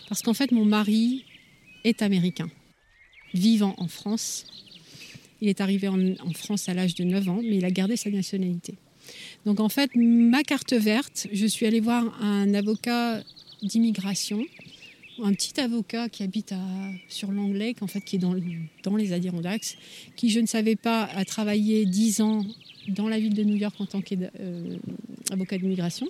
parce 0.10 0.24
qu'en 0.24 0.34
fait 0.34 0.52
mon 0.52 0.65
mari 0.65 1.24
est 1.84 2.02
américain 2.02 2.50
vivant 3.36 3.76
en 3.78 3.88
France 3.88 4.48
il 5.41 5.50
est 5.50 5.62
arrivé 5.62 5.88
en, 5.88 5.98
France 6.34 6.69
à 6.69 6.74
l'âge 6.74 6.95
de 6.95 7.04
9 7.04 7.30
ans, 7.30 7.39
mais 7.41 7.58
il 7.58 7.65
a 7.65 7.71
gardé 7.71 7.98
sa 7.98 8.10
nationalité. 8.10 8.76
Donc 9.45 9.60
en 9.60 9.69
fait, 9.69 9.91
ma 9.95 10.43
carte 10.43 10.74
verte, 10.74 11.28
je 11.32 11.45
suis 11.45 11.65
allée 11.65 11.80
voir 11.80 12.21
un 12.21 12.54
avocat 12.54 13.24
d'immigration, 13.62 14.43
un 15.24 15.34
petit 15.34 15.60
avocat 15.60 16.10
qui 16.10 16.24
habite 16.24 16.54
sur 17.08 17.32
l'Anglais, 17.32 17.76
fait, 17.88 18.02
qui 18.02 18.15
est 18.17 18.19
dans, 18.19 18.34
les 18.95 19.13
Adirondacks, 19.13 19.78
qui, 20.15 20.30
je 20.30 20.39
ne 20.39 20.48
savais 20.48 20.76
pas, 20.76 21.04
a 21.04 21.26
travaillé 21.26 21.86
10 21.86 22.21
ans 22.21 22.45
dans 22.89 23.08
la 23.08 23.19
ville 23.19 23.34
de 23.34 23.43
New 23.43 23.56
York 23.56 23.76
en 23.80 23.86
tant 23.86 24.02
qu'avocat 24.02 24.30
euh, 24.41 25.60
d'immigration. 25.60 26.08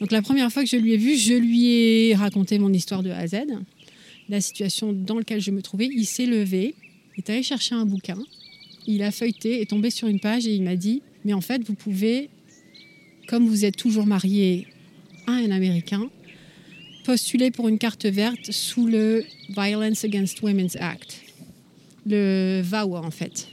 Donc 0.00 0.12
la 0.12 0.22
première 0.22 0.52
fois 0.52 0.62
que 0.62 0.68
je 0.68 0.76
lui 0.76 0.92
ai 0.92 0.96
vu, 0.96 1.16
je 1.16 1.34
lui 1.34 1.66
ai 1.66 2.14
raconté 2.14 2.58
mon 2.58 2.72
histoire 2.72 3.02
de 3.02 3.10
A 3.10 3.18
à 3.18 3.26
Z, 3.26 3.36
la 4.28 4.40
situation 4.40 4.92
dans 4.92 5.18
laquelle 5.18 5.40
je 5.40 5.50
me 5.50 5.62
trouvais. 5.62 5.86
Il 5.86 6.06
s'est 6.06 6.26
levé, 6.26 6.74
est 7.18 7.30
allé 7.30 7.42
chercher 7.42 7.74
un 7.74 7.84
bouquin, 7.84 8.18
il 8.86 9.02
a 9.02 9.10
feuilleté, 9.10 9.60
est 9.60 9.70
tombé 9.70 9.90
sur 9.90 10.08
une 10.08 10.20
page 10.20 10.46
et 10.46 10.54
il 10.54 10.62
m'a 10.62 10.76
dit 10.76 11.02
Mais 11.24 11.32
en 11.32 11.40
fait, 11.40 11.62
vous 11.64 11.74
pouvez, 11.74 12.30
comme 13.28 13.46
vous 13.46 13.64
êtes 13.64 13.76
toujours 13.76 14.06
marié 14.06 14.66
à 15.26 15.32
un 15.32 15.50
Américain, 15.50 16.08
postuler 17.04 17.50
pour 17.50 17.68
une 17.68 17.78
carte 17.78 18.06
verte 18.06 18.50
sous 18.50 18.86
le 18.86 19.24
Violence 19.50 20.04
Against 20.04 20.42
Women's 20.42 20.76
Act, 20.76 21.22
le 22.06 22.60
VAWA 22.62 23.00
en 23.00 23.10
fait. 23.10 23.48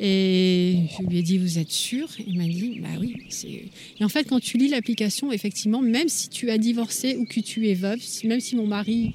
Et 0.00 0.76
je 0.96 1.06
lui 1.06 1.18
ai 1.18 1.22
dit, 1.22 1.38
vous 1.38 1.58
êtes 1.58 1.72
sûr? 1.72 2.08
Il 2.24 2.38
m'a 2.38 2.44
dit, 2.44 2.78
bah 2.80 3.00
oui. 3.00 3.16
Et 3.98 4.04
en 4.04 4.08
fait, 4.08 4.24
quand 4.24 4.38
tu 4.38 4.56
lis 4.56 4.68
l'application, 4.68 5.32
effectivement, 5.32 5.82
même 5.82 6.08
si 6.08 6.28
tu 6.28 6.50
as 6.50 6.58
divorcé 6.58 7.16
ou 7.16 7.24
que 7.24 7.40
tu 7.40 7.68
es 7.68 7.74
veuve, 7.74 8.00
même 8.24 8.40
si 8.40 8.54
mon 8.54 8.66
mari, 8.66 9.10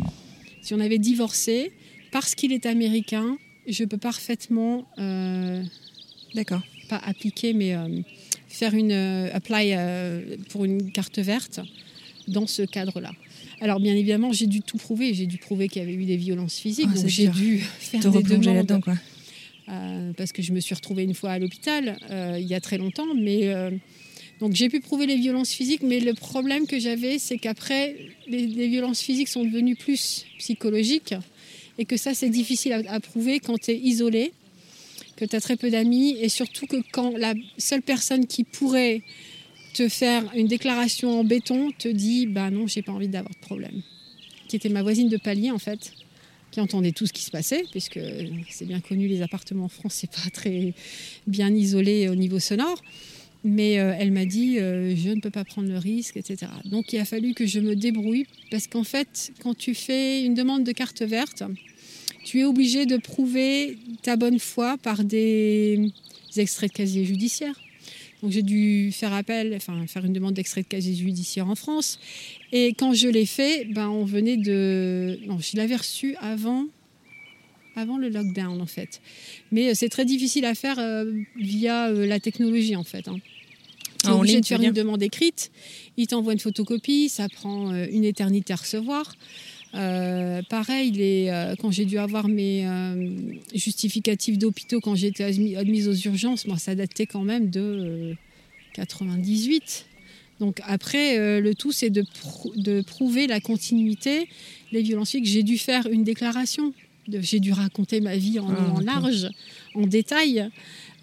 si 0.61 0.73
on 0.73 0.81
avait 0.81 0.97
divorcé, 0.97 1.71
parce 2.11 2.35
qu'il 2.35 2.51
est 2.51 2.65
américain, 2.65 3.37
je 3.67 3.83
peux 3.85 3.97
parfaitement, 3.97 4.85
euh, 4.97 5.63
d'accord, 6.35 6.61
pas 6.89 6.97
appliquer, 6.97 7.53
mais 7.53 7.75
euh, 7.75 7.87
faire 8.47 8.73
une 8.73 8.91
euh, 8.91 9.29
apply 9.33 9.75
pour 10.49 10.65
une 10.65 10.91
carte 10.91 11.19
verte 11.19 11.59
dans 12.27 12.47
ce 12.47 12.61
cadre-là. 12.63 13.11
Alors 13.61 13.79
bien 13.79 13.95
évidemment, 13.95 14.33
j'ai 14.33 14.47
dû 14.47 14.61
tout 14.61 14.77
prouver. 14.77 15.13
J'ai 15.13 15.25
dû 15.25 15.37
prouver 15.37 15.69
qu'il 15.69 15.81
y 15.81 15.85
avait 15.85 15.93
eu 15.93 16.05
des 16.05 16.17
violences 16.17 16.57
physiques, 16.57 16.89
ah, 16.91 16.95
donc 16.95 17.07
j'ai 17.07 17.27
dû 17.27 17.59
faire 17.79 18.11
des 18.11 18.23
demandes. 18.23 18.81
Quoi. 18.81 18.95
parce 20.17 20.31
que 20.31 20.41
je 20.41 20.51
me 20.51 20.59
suis 20.59 20.75
retrouvée 20.75 21.03
une 21.03 21.13
fois 21.13 21.31
à 21.31 21.39
l'hôpital 21.39 21.97
il 22.37 22.45
y 22.45 22.53
a 22.53 22.59
très 22.59 22.77
longtemps, 22.77 23.13
mais 23.15 23.53
donc 24.39 24.53
j'ai 24.55 24.67
pu 24.67 24.81
prouver 24.81 25.05
les 25.05 25.15
violences 25.15 25.51
physiques, 25.51 25.83
mais 25.83 26.01
le 26.01 26.13
problème 26.13 26.67
que 26.67 26.79
j'avais, 26.79 27.19
c'est 27.19 27.37
qu'après, 27.37 27.95
les, 28.27 28.47
les, 28.47 28.67
violences 28.67 29.01
physiques 29.01 29.29
sont 29.29 29.45
devenues 29.45 29.75
plus 29.75 30.25
psychologiques 30.37 31.13
et 31.77 31.85
que 31.85 31.97
ça 31.97 32.13
c'est 32.13 32.29
difficile 32.29 32.73
à, 32.87 32.99
prouver 32.99 33.39
quand 33.39 33.57
tu 33.57 33.71
es 33.71 33.77
isolé, 33.77 34.33
que 35.15 35.25
tu 35.25 35.35
as 35.35 35.41
très 35.41 35.55
peu 35.55 35.69
d'amis 35.69 36.17
et 36.19 36.29
surtout 36.29 36.67
que 36.67 36.77
quand 36.91 37.17
la 37.17 37.33
seule 37.57 37.81
personne 37.81 38.27
qui 38.27 38.43
pourrait 38.43 39.01
te 39.73 39.89
faire 39.89 40.23
une 40.35 40.47
déclaration 40.47 41.19
en 41.19 41.23
béton 41.23 41.71
te 41.77 41.87
dit 41.87 42.27
bah 42.27 42.49
non, 42.51 42.67
j'ai 42.67 42.81
pas 42.81 42.91
envie 42.91 43.07
d'avoir 43.07 43.33
de 43.33 43.39
problème. 43.39 43.81
Qui 44.47 44.55
était 44.55 44.69
ma 44.69 44.83
voisine 44.83 45.09
de 45.09 45.17
palier 45.17 45.51
en 45.51 45.57
fait, 45.57 45.93
qui 46.51 46.61
entendait 46.61 46.91
tout 46.91 47.07
ce 47.07 47.13
qui 47.13 47.23
se 47.23 47.31
passait, 47.31 47.63
puisque 47.71 47.99
c'est 48.49 48.65
bien 48.65 48.79
connu, 48.79 49.07
les 49.07 49.23
appartements 49.23 49.65
en 49.65 49.69
France, 49.69 49.95
c'est 49.95 50.11
pas 50.11 50.29
très 50.31 50.73
bien 51.25 51.53
isolé 51.53 52.09
au 52.09 52.15
niveau 52.15 52.39
sonore. 52.39 52.79
Mais 53.43 53.79
euh, 53.79 53.93
elle 53.97 54.11
m'a 54.11 54.25
dit, 54.25 54.57
euh, 54.59 54.95
je 54.95 55.09
ne 55.09 55.19
peux 55.19 55.29
pas 55.29 55.43
prendre 55.43 55.67
le 55.67 55.77
risque, 55.77 56.15
etc. 56.15 56.49
Donc 56.63 56.93
il 56.93 56.99
a 56.99 57.05
fallu 57.05 57.33
que 57.33 57.45
je 57.45 57.59
me 57.59 57.75
débrouille, 57.75 58.25
parce 58.49 58.67
qu'en 58.67 58.85
fait, 58.85 59.33
quand 59.41 59.57
tu 59.57 59.75
fais 59.75 60.23
une 60.23 60.33
demande 60.33 60.63
de 60.63 60.71
carte 60.71 61.01
verte, 61.01 61.43
tu 62.23 62.39
es 62.39 62.45
obligé 62.45 62.85
de 62.85 62.95
prouver 62.95 63.77
ta 64.01 64.15
bonne 64.15 64.39
foi 64.39 64.77
par 64.77 65.03
des 65.03 65.91
extraits 66.37 66.71
de 66.71 66.77
casier 66.77 67.03
judiciaire. 67.03 67.59
Donc 68.21 68.31
j'ai 68.31 68.43
dû 68.43 68.93
faire 68.93 69.11
appel, 69.11 69.53
enfin 69.53 69.85
faire 69.87 70.05
une 70.05 70.13
demande 70.13 70.35
d'extrait 70.35 70.61
de 70.61 70.67
casier 70.67 70.95
judiciaire 70.95 71.49
en 71.49 71.55
France. 71.55 71.99
Et 72.53 72.67
quand 72.69 72.93
je 72.93 73.09
l'ai 73.09 73.25
fait, 73.25 73.65
ben 73.65 73.89
on 73.89 74.05
venait 74.05 74.37
de, 74.37 75.19
non, 75.27 75.39
je 75.39 75.57
l'avais 75.57 75.75
reçu 75.75 76.15
avant, 76.21 76.67
avant 77.75 77.97
le 77.97 78.07
lockdown 78.07 78.61
en 78.61 78.65
fait. 78.65 79.01
Mais 79.51 79.71
euh, 79.71 79.73
c'est 79.73 79.89
très 79.89 80.05
difficile 80.05 80.45
à 80.45 80.55
faire 80.55 80.79
via 81.35 81.91
la 81.91 82.21
technologie 82.21 82.77
en 82.77 82.85
fait. 82.85 83.09
Hein. 83.09 83.17
Tu 84.03 84.09
es 84.09 84.11
ah, 84.11 84.17
obligé 84.17 84.41
de 84.41 84.45
faire 84.45 84.61
une 84.61 84.73
demande 84.73 85.01
écrite, 85.01 85.49
il 85.95 86.07
t'envoie 86.07 86.33
une 86.33 86.39
photocopie, 86.39 87.07
ça 87.07 87.29
prend 87.29 87.71
euh, 87.71 87.87
une 87.89 88.03
éternité 88.03 88.51
à 88.51 88.57
recevoir. 88.57 89.15
Euh, 89.75 90.41
pareil, 90.49 90.91
les, 90.91 91.29
euh, 91.29 91.55
quand 91.57 91.71
j'ai 91.71 91.85
dû 91.85 91.97
avoir 91.97 92.27
mes 92.27 92.67
justificatifs 93.55 94.37
d'hôpitaux 94.37 94.81
quand 94.81 94.95
j'étais 94.95 95.23
admise 95.23 95.87
aux 95.87 95.93
urgences, 95.93 96.45
moi, 96.47 96.57
ça 96.57 96.75
datait 96.75 97.05
quand 97.05 97.23
même 97.23 97.49
de 97.49 98.15
98. 98.73 99.85
Donc 100.41 100.59
après, 100.67 101.39
le 101.39 101.55
tout, 101.55 101.71
c'est 101.71 101.89
de, 101.89 102.03
de, 102.57 102.81
prouver 102.81 103.27
la 103.27 103.39
continuité. 103.39 104.27
Les 104.73 104.81
violences 104.81 105.13
que 105.13 105.23
j'ai 105.23 105.43
dû 105.43 105.57
faire 105.57 105.87
une 105.87 106.03
déclaration. 106.03 106.73
J'ai 107.07 107.39
dû 107.39 107.53
raconter 107.53 108.01
ma 108.01 108.17
vie 108.17 108.39
en, 108.39 108.49
ah, 108.49 108.73
en 108.75 108.79
large, 108.79 109.29
en 109.75 109.87
détail. 109.87 110.49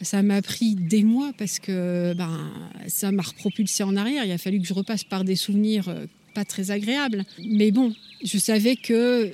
Ça 0.02 0.22
m'a 0.22 0.40
pris 0.40 0.76
des 0.76 1.04
mois 1.04 1.32
parce 1.36 1.58
que 1.58 2.14
ben, 2.14 2.50
ça 2.88 3.12
m'a 3.12 3.22
repropulsé 3.22 3.82
en 3.82 3.96
arrière. 3.96 4.24
Il 4.24 4.32
a 4.32 4.38
fallu 4.38 4.60
que 4.60 4.66
je 4.66 4.72
repasse 4.72 5.04
par 5.04 5.24
des 5.24 5.36
souvenirs 5.36 5.88
euh, 5.88 6.06
pas 6.34 6.44
très 6.44 6.70
agréables. 6.70 7.24
Mais 7.44 7.70
bon, 7.70 7.94
je 8.24 8.38
savais 8.38 8.76
que 8.76 9.30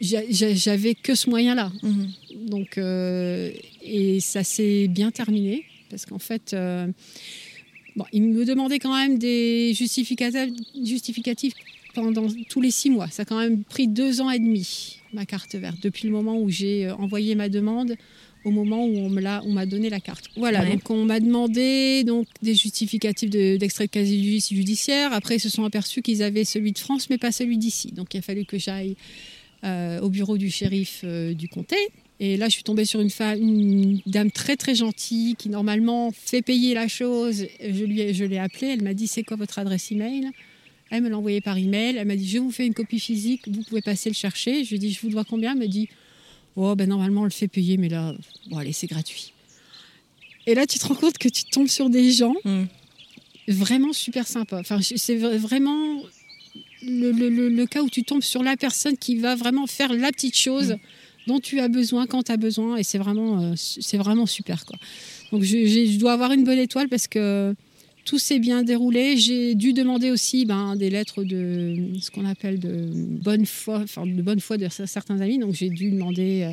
j'avais 0.00 0.94
que 0.94 1.14
ce 1.14 1.28
moyen-là. 1.30 1.72
Mhm. 1.82 2.08
Donc, 2.48 2.78
euh, 2.78 3.50
et 3.82 4.20
ça 4.20 4.44
s'est 4.44 4.86
bien 4.88 5.10
terminé 5.10 5.64
parce 5.90 6.06
qu'en 6.06 6.18
fait, 6.18 6.52
euh, 6.52 6.86
bon, 7.96 8.04
il 8.12 8.22
me 8.22 8.44
demandait 8.44 8.78
quand 8.78 8.94
même 8.94 9.18
des 9.18 9.74
justificatifs 9.74 11.54
pendant 11.94 12.28
tous 12.48 12.60
les 12.60 12.70
six 12.70 12.90
mois. 12.90 13.08
Ça 13.08 13.22
a 13.22 13.24
quand 13.24 13.38
même 13.38 13.64
pris 13.64 13.88
deux 13.88 14.20
ans 14.20 14.30
et 14.30 14.38
demi 14.38 15.00
ma 15.12 15.24
carte 15.24 15.54
verte 15.54 15.78
depuis 15.82 16.06
le 16.06 16.12
moment 16.12 16.38
où 16.38 16.50
j'ai 16.50 16.90
envoyé 16.90 17.34
ma 17.34 17.48
demande 17.48 17.96
au 18.46 18.52
moment 18.52 18.86
où 18.86 18.96
on 18.96 19.10
m'a 19.10 19.42
on 19.44 19.52
m'a 19.52 19.66
donné 19.66 19.90
la 19.90 19.98
carte. 19.98 20.30
Voilà, 20.36 20.64
donc 20.64 20.88
on 20.88 21.04
m'a 21.04 21.18
demandé 21.18 22.04
donc 22.04 22.28
des 22.42 22.54
justificatifs 22.54 23.28
d'extrait 23.28 23.86
de, 23.86 23.90
casier 23.90 24.38
judiciaire. 24.38 25.12
Après, 25.12 25.36
ils 25.36 25.40
se 25.40 25.48
sont 25.48 25.64
aperçus 25.64 26.00
qu'ils 26.00 26.22
avaient 26.22 26.44
celui 26.44 26.70
de 26.70 26.78
France, 26.78 27.10
mais 27.10 27.18
pas 27.18 27.32
celui 27.32 27.58
d'ici. 27.58 27.90
Donc 27.90 28.14
il 28.14 28.18
a 28.18 28.22
fallu 28.22 28.44
que 28.44 28.56
j'aille 28.56 28.94
euh, 29.64 30.00
au 30.00 30.10
bureau 30.10 30.38
du 30.38 30.48
shérif 30.48 31.00
euh, 31.02 31.34
du 31.34 31.48
comté. 31.48 31.76
Et 32.20 32.36
là, 32.36 32.46
je 32.46 32.52
suis 32.52 32.62
tombée 32.62 32.84
sur 32.84 33.00
une, 33.00 33.10
femme, 33.10 33.42
une 33.42 34.00
dame 34.06 34.30
très 34.30 34.56
très 34.56 34.76
gentille 34.76 35.34
qui 35.34 35.48
normalement 35.48 36.12
fait 36.12 36.40
payer 36.40 36.72
la 36.72 36.86
chose. 36.86 37.46
Je 37.60 37.84
lui, 37.84 38.14
je 38.14 38.24
l'ai 38.24 38.38
appelée. 38.38 38.68
Elle 38.68 38.84
m'a 38.84 38.94
dit 38.94 39.08
c'est 39.08 39.24
quoi 39.24 39.36
votre 39.36 39.58
adresse 39.58 39.90
email? 39.90 40.30
Elle 40.90 41.02
me 41.02 41.08
l'a 41.08 41.18
envoyé 41.18 41.40
par 41.40 41.58
email. 41.58 41.96
Elle 41.96 42.06
m'a 42.06 42.14
dit 42.14 42.28
je 42.28 42.38
vous 42.38 42.52
fais 42.52 42.64
une 42.64 42.74
copie 42.74 43.00
physique. 43.00 43.42
Vous 43.48 43.64
pouvez 43.64 43.82
passer 43.82 44.08
le 44.08 44.14
chercher. 44.14 44.62
Je 44.62 44.68
lui 44.68 44.76
ai 44.76 44.78
dit 44.78 44.92
je 44.92 45.00
vous 45.00 45.10
dois 45.10 45.24
combien? 45.24 45.52
Elle 45.52 45.58
m'a 45.58 45.66
dit 45.66 45.88
oh 46.56 46.74
ben 46.74 46.88
normalement 46.88 47.22
on 47.22 47.24
le 47.24 47.30
fait 47.30 47.48
payer, 47.48 47.76
mais 47.76 47.88
là, 47.88 48.14
bon 48.48 48.58
allez, 48.58 48.72
c'est 48.72 48.86
gratuit. 48.86 49.32
Et 50.46 50.54
là, 50.54 50.66
tu 50.66 50.78
te 50.78 50.86
rends 50.86 50.94
compte 50.94 51.18
que 51.18 51.28
tu 51.28 51.44
tombes 51.44 51.68
sur 51.68 51.90
des 51.90 52.12
gens 52.12 52.34
hmm. 52.44 52.64
vraiment 53.48 53.92
super 53.92 54.26
sympas. 54.26 54.60
Enfin, 54.60 54.80
c'est 54.80 55.16
vraiment 55.16 56.02
le, 56.82 57.64
cas 57.66 57.82
où 57.82 57.90
tu 57.90 58.04
tombes 58.04 58.22
sur 58.22 58.42
la 58.42 58.56
personne 58.56 58.96
qui 58.96 59.16
va 59.16 59.34
vraiment 59.34 59.66
faire 59.66 59.92
la 59.92 60.12
petite 60.12 60.36
chose 60.36 60.72
hmm. 60.72 61.26
dont 61.26 61.40
tu 61.40 61.60
as 61.60 61.68
besoin 61.68 62.06
quand 62.06 62.24
tu 62.24 62.32
as 62.32 62.36
besoin, 62.36 62.76
et 62.76 62.84
c'est 62.84 62.98
vraiment, 62.98 63.40
euh, 63.40 63.52
c'est 63.56 63.98
vraiment 63.98 64.26
super 64.26 64.64
quoi. 64.64 64.78
Donc 65.32 65.42
je, 65.42 65.66
je, 65.66 65.98
dois 65.98 66.12
avoir 66.12 66.32
une 66.32 66.44
bonne 66.44 66.58
étoile 66.58 66.88
parce 66.88 67.08
que 67.08 67.54
tout 68.06 68.18
s'est 68.18 68.38
bien 68.38 68.62
déroulé. 68.62 69.18
J'ai 69.18 69.54
dû 69.54 69.74
demander 69.74 70.10
aussi 70.10 70.46
ben, 70.46 70.76
des 70.76 70.88
lettres 70.88 71.24
de 71.24 71.76
ce 72.00 72.10
qu'on 72.10 72.24
appelle 72.24 72.58
de 72.58 72.88
bonne 72.94 73.44
foi, 73.44 73.80
enfin 73.80 74.06
de 74.06 74.22
bonne 74.22 74.40
foi 74.40 74.56
de 74.56 74.68
certains 74.68 75.20
amis. 75.20 75.38
Donc 75.38 75.54
j'ai 75.54 75.68
dû 75.68 75.90
demander 75.90 76.44
euh, 76.44 76.52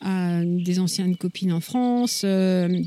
à 0.00 0.42
des 0.42 0.80
anciennes 0.80 1.16
copines 1.16 1.52
en 1.52 1.60
France, 1.60 2.22
euh, 2.24 2.80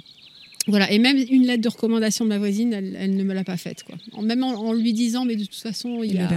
voilà, 0.67 0.91
et 0.91 0.99
même 0.99 1.17
une 1.17 1.45
lettre 1.45 1.63
de 1.63 1.69
recommandation 1.69 2.25
de 2.25 2.29
ma 2.29 2.37
voisine, 2.37 2.73
elle, 2.73 3.15
ne 3.15 3.23
me 3.23 3.33
l'a 3.33 3.43
pas 3.43 3.57
faite. 3.57 3.83
Quoi. 3.83 3.95
Même 4.21 4.43
en, 4.43 4.73
lui 4.73 4.93
disant, 4.93 5.25
mais 5.25 5.35
de 5.35 5.45
toute 5.45 5.55
façon, 5.55 6.03
il, 6.03 6.15
y 6.15 6.19
a 6.19 6.27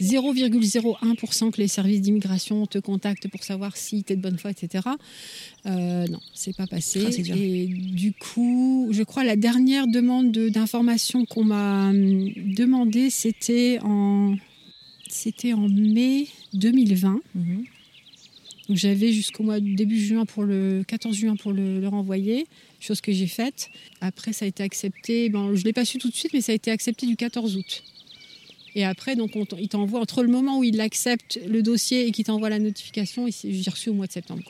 0,01% 0.00 1.50
que 1.50 1.60
les 1.60 1.68
services 1.68 2.00
d'immigration 2.00 2.66
te 2.66 2.78
contactent 2.78 3.28
pour 3.28 3.42
savoir 3.42 3.76
si 3.76 4.02
tu 4.02 4.12
es 4.12 4.16
de 4.16 4.22
bonne 4.22 4.38
foi, 4.38 4.50
etc. 4.50 4.88
Euh, 5.66 6.06
non, 6.06 6.20
c'est 6.32 6.56
pas 6.56 6.66
passé. 6.66 7.04
Ah, 7.06 7.36
et 7.36 7.66
du 7.66 8.12
coup, 8.12 8.88
je 8.92 9.02
crois 9.02 9.24
la 9.24 9.36
dernière 9.36 9.86
demande 9.86 10.32
d'information 10.32 11.26
qu'on 11.26 11.44
m'a 11.44 11.90
hum, 11.90 12.30
demandé, 12.56 13.10
c'était 13.10 13.78
en, 13.82 14.36
c'était 15.08 15.52
en 15.52 15.68
mai 15.68 16.28
2020. 16.54 17.20
Mhm. 17.34 17.64
J'avais 18.70 19.12
jusqu'au 19.12 19.42
mois 19.42 19.58
début 19.58 19.98
juin 19.98 20.24
pour 20.24 20.44
le 20.44 20.84
14 20.86 21.16
juin 21.16 21.36
pour 21.36 21.52
le 21.52 21.86
renvoyer 21.88 22.46
chose 22.80 23.00
que 23.00 23.12
j'ai 23.12 23.26
faite. 23.26 23.68
Après, 24.00 24.32
ça 24.32 24.44
a 24.44 24.48
été 24.48 24.62
accepté. 24.62 25.30
Je 25.32 25.36
ne 25.36 25.64
l'ai 25.64 25.72
pas 25.72 25.84
su 25.84 25.98
tout 25.98 26.08
de 26.08 26.14
suite, 26.14 26.32
mais 26.32 26.40
ça 26.40 26.52
a 26.52 26.54
été 26.54 26.70
accepté 26.70 27.06
du 27.06 27.16
14 27.16 27.56
août. 27.56 27.82
Et 28.74 28.84
après, 28.84 29.16
donc, 29.16 29.32
il 29.58 29.68
t'envoie, 29.68 30.00
entre 30.00 30.22
le 30.22 30.28
moment 30.28 30.58
où 30.58 30.64
il 30.64 30.80
accepte 30.80 31.40
le 31.46 31.62
dossier 31.62 32.06
et 32.06 32.12
qu'il 32.12 32.24
t'envoie 32.24 32.48
la 32.48 32.58
notification, 32.58 33.26
j'ai 33.28 33.70
reçu 33.70 33.90
au 33.90 33.94
mois 33.94 34.06
de 34.06 34.12
septembre. 34.12 34.42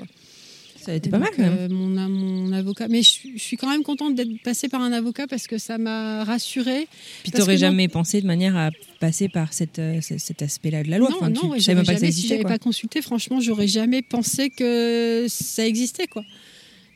Ça 0.81 0.93
a 0.93 0.95
été 0.95 1.11
pas 1.11 1.19
mal 1.19 1.31
quand 1.37 1.43
même. 1.43 1.57
Euh, 1.59 1.69
mon, 1.69 1.89
mon, 2.09 2.53
avocat. 2.53 2.89
Mais 2.89 3.03
je, 3.03 3.37
suis 3.37 3.57
quand 3.57 3.69
même 3.69 3.83
contente 3.83 4.15
d'être 4.15 4.43
passée 4.43 4.69
par 4.69 4.81
un 4.81 4.93
avocat 4.93 5.27
parce 5.27 5.47
que 5.47 5.59
ça 5.59 5.79
m'a 5.79 6.25
rassurée. 6.25 6.89
Puis 7.23 7.33
tu 7.33 7.39
n'aurais 7.39 7.59
jamais 7.59 7.89
pensé 7.89 8.21
de 8.21 8.27
manière 8.27 8.57
à 8.57 8.71
passer 8.99 9.29
par 9.29 9.53
cette, 9.53 9.79
euh, 9.79 10.01
cet 10.01 10.43
aspect-là 10.43 10.83
de 10.83 10.91
la 10.91 10.99
loi 10.99 11.11
Non, 11.11 11.29
non, 11.29 11.55
tu, 11.55 11.61
jamais, 11.61 11.85
pas 11.85 11.97
si 11.97 12.27
j'avais 12.27 12.43
pas 12.43 12.59
consulté, 12.59 13.03
franchement, 13.03 13.41
j'aurais 13.41 13.69
jamais 13.69 14.03
pensé 14.03 14.51
que 14.51 15.27
ça 15.29 15.67
existait. 15.67 16.07
quoi. 16.07 16.23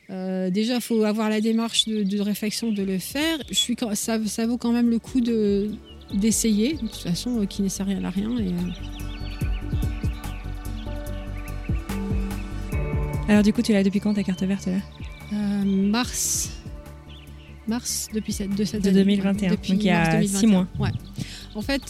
Euh, 0.09 0.49
déjà, 0.49 0.75
il 0.75 0.81
faut 0.81 1.03
avoir 1.03 1.29
la 1.29 1.41
démarche 1.41 1.85
de, 1.85 2.19
réflexion 2.19 2.71
de 2.71 2.83
le 2.83 2.99
faire. 2.99 3.37
Je 3.49 3.55
suis, 3.55 3.75
ça, 3.93 4.19
ça 4.25 4.47
vaut 4.47 4.57
quand 4.57 4.71
même 4.71 4.89
le 4.89 4.99
coup 4.99 5.21
de, 5.21 5.71
d'essayer. 6.13 6.73
De 6.73 6.79
toute 6.79 6.95
façon, 6.95 7.41
euh, 7.41 7.45
qui 7.45 7.61
ne 7.61 7.69
sait 7.69 7.83
rien 7.83 8.03
à 8.03 8.09
rien. 8.09 8.37
Et, 8.37 8.47
euh. 8.47 9.14
Alors, 13.27 13.41
du 13.41 13.53
coup, 13.53 13.61
tu 13.61 13.73
l'as 13.73 13.83
depuis 13.83 13.99
quand 13.99 14.13
ta 14.13 14.23
carte 14.23 14.43
verte 14.43 14.67
là 14.67 14.77
Mars. 15.65 16.51
Mars 17.67 18.09
depuis 18.13 18.33
cette, 18.33 18.55
de 18.55 18.63
cette 18.63 18.83
de 18.83 18.91
2021. 18.91 19.49
donc 19.49 19.59
il 19.69 19.83
y 19.83 19.89
a 19.89 20.21
6 20.21 20.45
mois. 20.45 20.67
Ouais. 20.79 20.91
En 21.55 21.61
fait, 21.61 21.81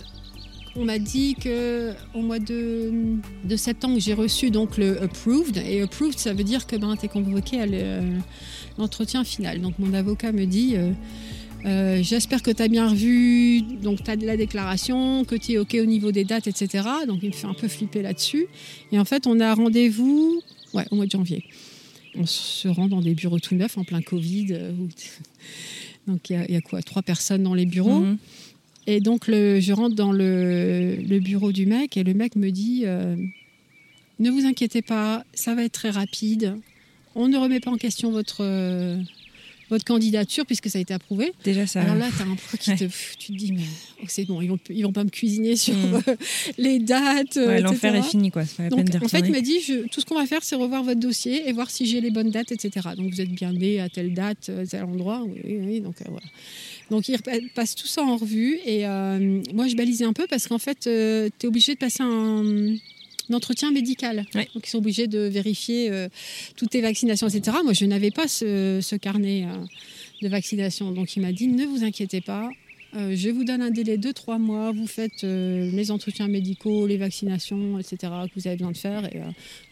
on 0.77 0.85
m'a 0.85 0.99
dit 0.99 1.35
que 1.35 1.93
au 2.13 2.21
mois 2.21 2.39
de, 2.39 3.19
septembre, 3.57 3.97
j'ai 3.99 4.13
reçu 4.13 4.49
donc 4.49 4.77
le 4.77 5.01
approved. 5.01 5.57
Et 5.57 5.81
approved, 5.81 6.17
ça 6.17 6.33
veut 6.33 6.43
dire 6.43 6.65
que 6.67 6.77
ben, 6.77 6.95
tu 6.95 7.05
es 7.05 7.09
convoqué 7.09 7.61
à 7.61 7.65
l'entretien 8.77 9.23
final. 9.23 9.59
Donc 9.59 9.77
mon 9.79 9.93
avocat 9.93 10.31
me 10.31 10.45
dit 10.45 10.75
euh, 10.75 10.91
euh, 11.65 11.99
J'espère 12.01 12.41
que 12.41 12.51
tu 12.51 12.63
as 12.63 12.69
bien 12.69 12.87
revu 12.87 13.61
donc 13.61 14.07
as 14.07 14.15
de 14.15 14.25
la 14.25 14.37
déclaration, 14.37 15.25
que 15.25 15.35
tu 15.35 15.53
es 15.53 15.57
OK 15.57 15.75
au 15.81 15.85
niveau 15.85 16.11
des 16.11 16.23
dates, 16.23 16.47
etc. 16.47 16.87
Donc 17.07 17.19
il 17.23 17.29
me 17.29 17.35
fait 17.35 17.47
un 17.47 17.53
peu 17.53 17.67
flipper 17.67 18.01
là-dessus. 18.01 18.47
Et 18.93 18.99
en 18.99 19.05
fait, 19.05 19.27
on 19.27 19.41
a 19.41 19.53
rendez-vous 19.53 20.41
ouais, 20.75 20.85
au 20.91 20.95
mois 20.95 21.05
de 21.05 21.11
janvier. 21.11 21.43
On 22.17 22.25
se 22.25 22.67
rend 22.67 22.87
dans 22.87 23.01
des 23.01 23.13
bureaux 23.13 23.39
tout 23.39 23.55
neufs 23.55 23.77
en 23.77 23.83
plein 23.83 24.01
Covid. 24.01 24.47
Euh, 24.51 24.71
donc 26.07 26.29
il 26.29 26.45
y, 26.49 26.55
a 26.55 26.61
quoi 26.61 26.81
Trois 26.81 27.01
personnes 27.01 27.43
dans 27.43 27.53
les 27.53 27.65
bureaux. 27.65 28.01
Mhm. 28.01 28.17
Et 28.87 28.99
donc, 28.99 29.27
le, 29.27 29.59
je 29.59 29.73
rentre 29.73 29.95
dans 29.95 30.11
le, 30.11 30.97
bureau 31.19 31.51
du 31.51 31.65
mec 31.65 31.97
et 31.97 32.03
le 32.03 32.13
mec 32.13 32.35
me 32.35 32.51
dit 32.51 32.83
euh, 32.85 33.15
Ne 34.19 34.29
vous 34.29 34.45
inquiétez 34.45 34.81
pas, 34.81 35.25
ça 35.33 35.55
va 35.55 35.63
être 35.63 35.73
très 35.73 35.89
rapide. 35.89 36.55
On 37.15 37.27
ne 37.27 37.37
remet 37.37 37.59
pas 37.59 37.71
en 37.71 37.77
question 37.77 38.11
votre, 38.11 38.43
euh, 38.43 39.01
votre 39.69 39.85
candidature 39.85 40.45
puisque 40.45 40.69
ça 40.69 40.77
a 40.77 40.81
été 40.81 40.93
approuvé. 40.93 41.33
Déjà 41.43 41.67
ça. 41.67 41.81
Alors 41.81 41.95
là, 41.95 42.07
as 42.07 42.23
un 42.23 42.35
peu 42.35 42.57
qui 42.57 42.75
te, 42.75 42.85
tu 43.17 43.33
te 43.33 43.37
dis 43.37 43.51
mais 43.51 43.63
oh, 44.01 44.05
c'est 44.07 44.25
bon, 44.25 44.41
ils 44.41 44.49
vont 44.49 44.59
ils 44.69 44.83
vont 44.83 44.91
pas 44.91 45.03
me 45.03 45.09
cuisiner 45.09 45.55
sur 45.55 45.75
mm. 45.75 46.01
les 46.57 46.79
dates. 46.79 47.35
Ouais, 47.35 47.61
L'enfer 47.61 47.95
est 47.95 48.03
fini 48.03 48.31
quoi. 48.31 48.43
Donc, 48.69 48.87
en 49.01 49.07
fait, 49.07 49.19
il 49.19 49.31
m'a 49.31 49.41
dit 49.41 49.59
je, 49.61 49.87
tout 49.87 50.01
ce 50.01 50.05
qu'on 50.05 50.15
va 50.15 50.25
faire, 50.25 50.43
c'est 50.43 50.55
revoir 50.55 50.83
votre 50.83 50.99
dossier 50.99 51.47
et 51.47 51.53
voir 51.53 51.69
si 51.69 51.85
j'ai 51.85 52.01
les 52.01 52.11
bonnes 52.11 52.31
dates, 52.31 52.51
etc. 52.51 52.89
Donc 52.97 53.11
vous 53.11 53.21
êtes 53.21 53.31
bien 53.31 53.53
né 53.53 53.79
à 53.79 53.89
telle 53.89 54.13
date, 54.13 54.51
tel 54.69 54.83
endroit. 54.83 55.23
Oui, 55.25 55.41
oui, 55.43 55.59
oui 55.65 55.81
donc 55.81 55.95
euh, 56.01 56.05
voilà. 56.09 56.25
Donc 56.91 57.09
il 57.09 57.17
passe 57.55 57.75
tout 57.75 57.87
ça 57.87 58.03
en 58.03 58.17
revue 58.17 58.59
et 58.65 58.85
euh, 58.85 59.41
moi 59.53 59.67
je 59.67 59.75
balisais 59.75 60.05
un 60.05 60.13
peu 60.13 60.27
parce 60.27 60.47
qu'en 60.47 60.59
fait 60.59 60.85
euh, 60.85 61.29
tu 61.39 61.45
es 61.45 61.49
obligé 61.49 61.73
de 61.73 61.79
passer 61.79 62.03
un, 62.03 62.75
entretien 63.33 63.71
médical. 63.71 64.25
Donc 64.33 64.65
ils 64.65 64.69
sont 64.69 64.77
obligés 64.77 65.07
de 65.07 65.19
vérifier 65.19 65.89
euh, 65.91 66.09
toutes 66.55 66.71
tes 66.71 66.81
vaccinations, 66.81 67.27
etc. 67.27 67.57
Moi 67.63 67.73
je 67.73 67.85
n'avais 67.85 68.11
pas 68.11 68.27
ce, 68.27 68.95
carnet 68.97 69.45
de 70.21 70.27
vaccination. 70.27 70.91
Donc 70.91 71.15
il 71.15 71.21
m'a 71.21 71.31
dit 71.31 71.47
ne 71.47 71.65
vous 71.65 71.83
inquiétez 71.83 72.21
pas. 72.21 72.49
je 72.93 73.29
vous 73.29 73.43
donne 73.43 73.61
un 73.61 73.71
délai 73.71 73.97
de 73.97 74.11
trois 74.11 74.37
mois, 74.37 74.71
vous 74.71 74.87
faites 74.87 75.23
les 75.23 75.91
entretiens 75.91 76.27
médicaux, 76.27 76.87
les 76.87 76.97
vaccinations, 76.97 77.79
etc. 77.79 77.97
que 78.01 78.39
vous 78.39 78.47
avez 78.47 78.57
besoin 78.57 78.71
de 78.71 78.77
faire. 78.77 79.05
Et 79.13 79.19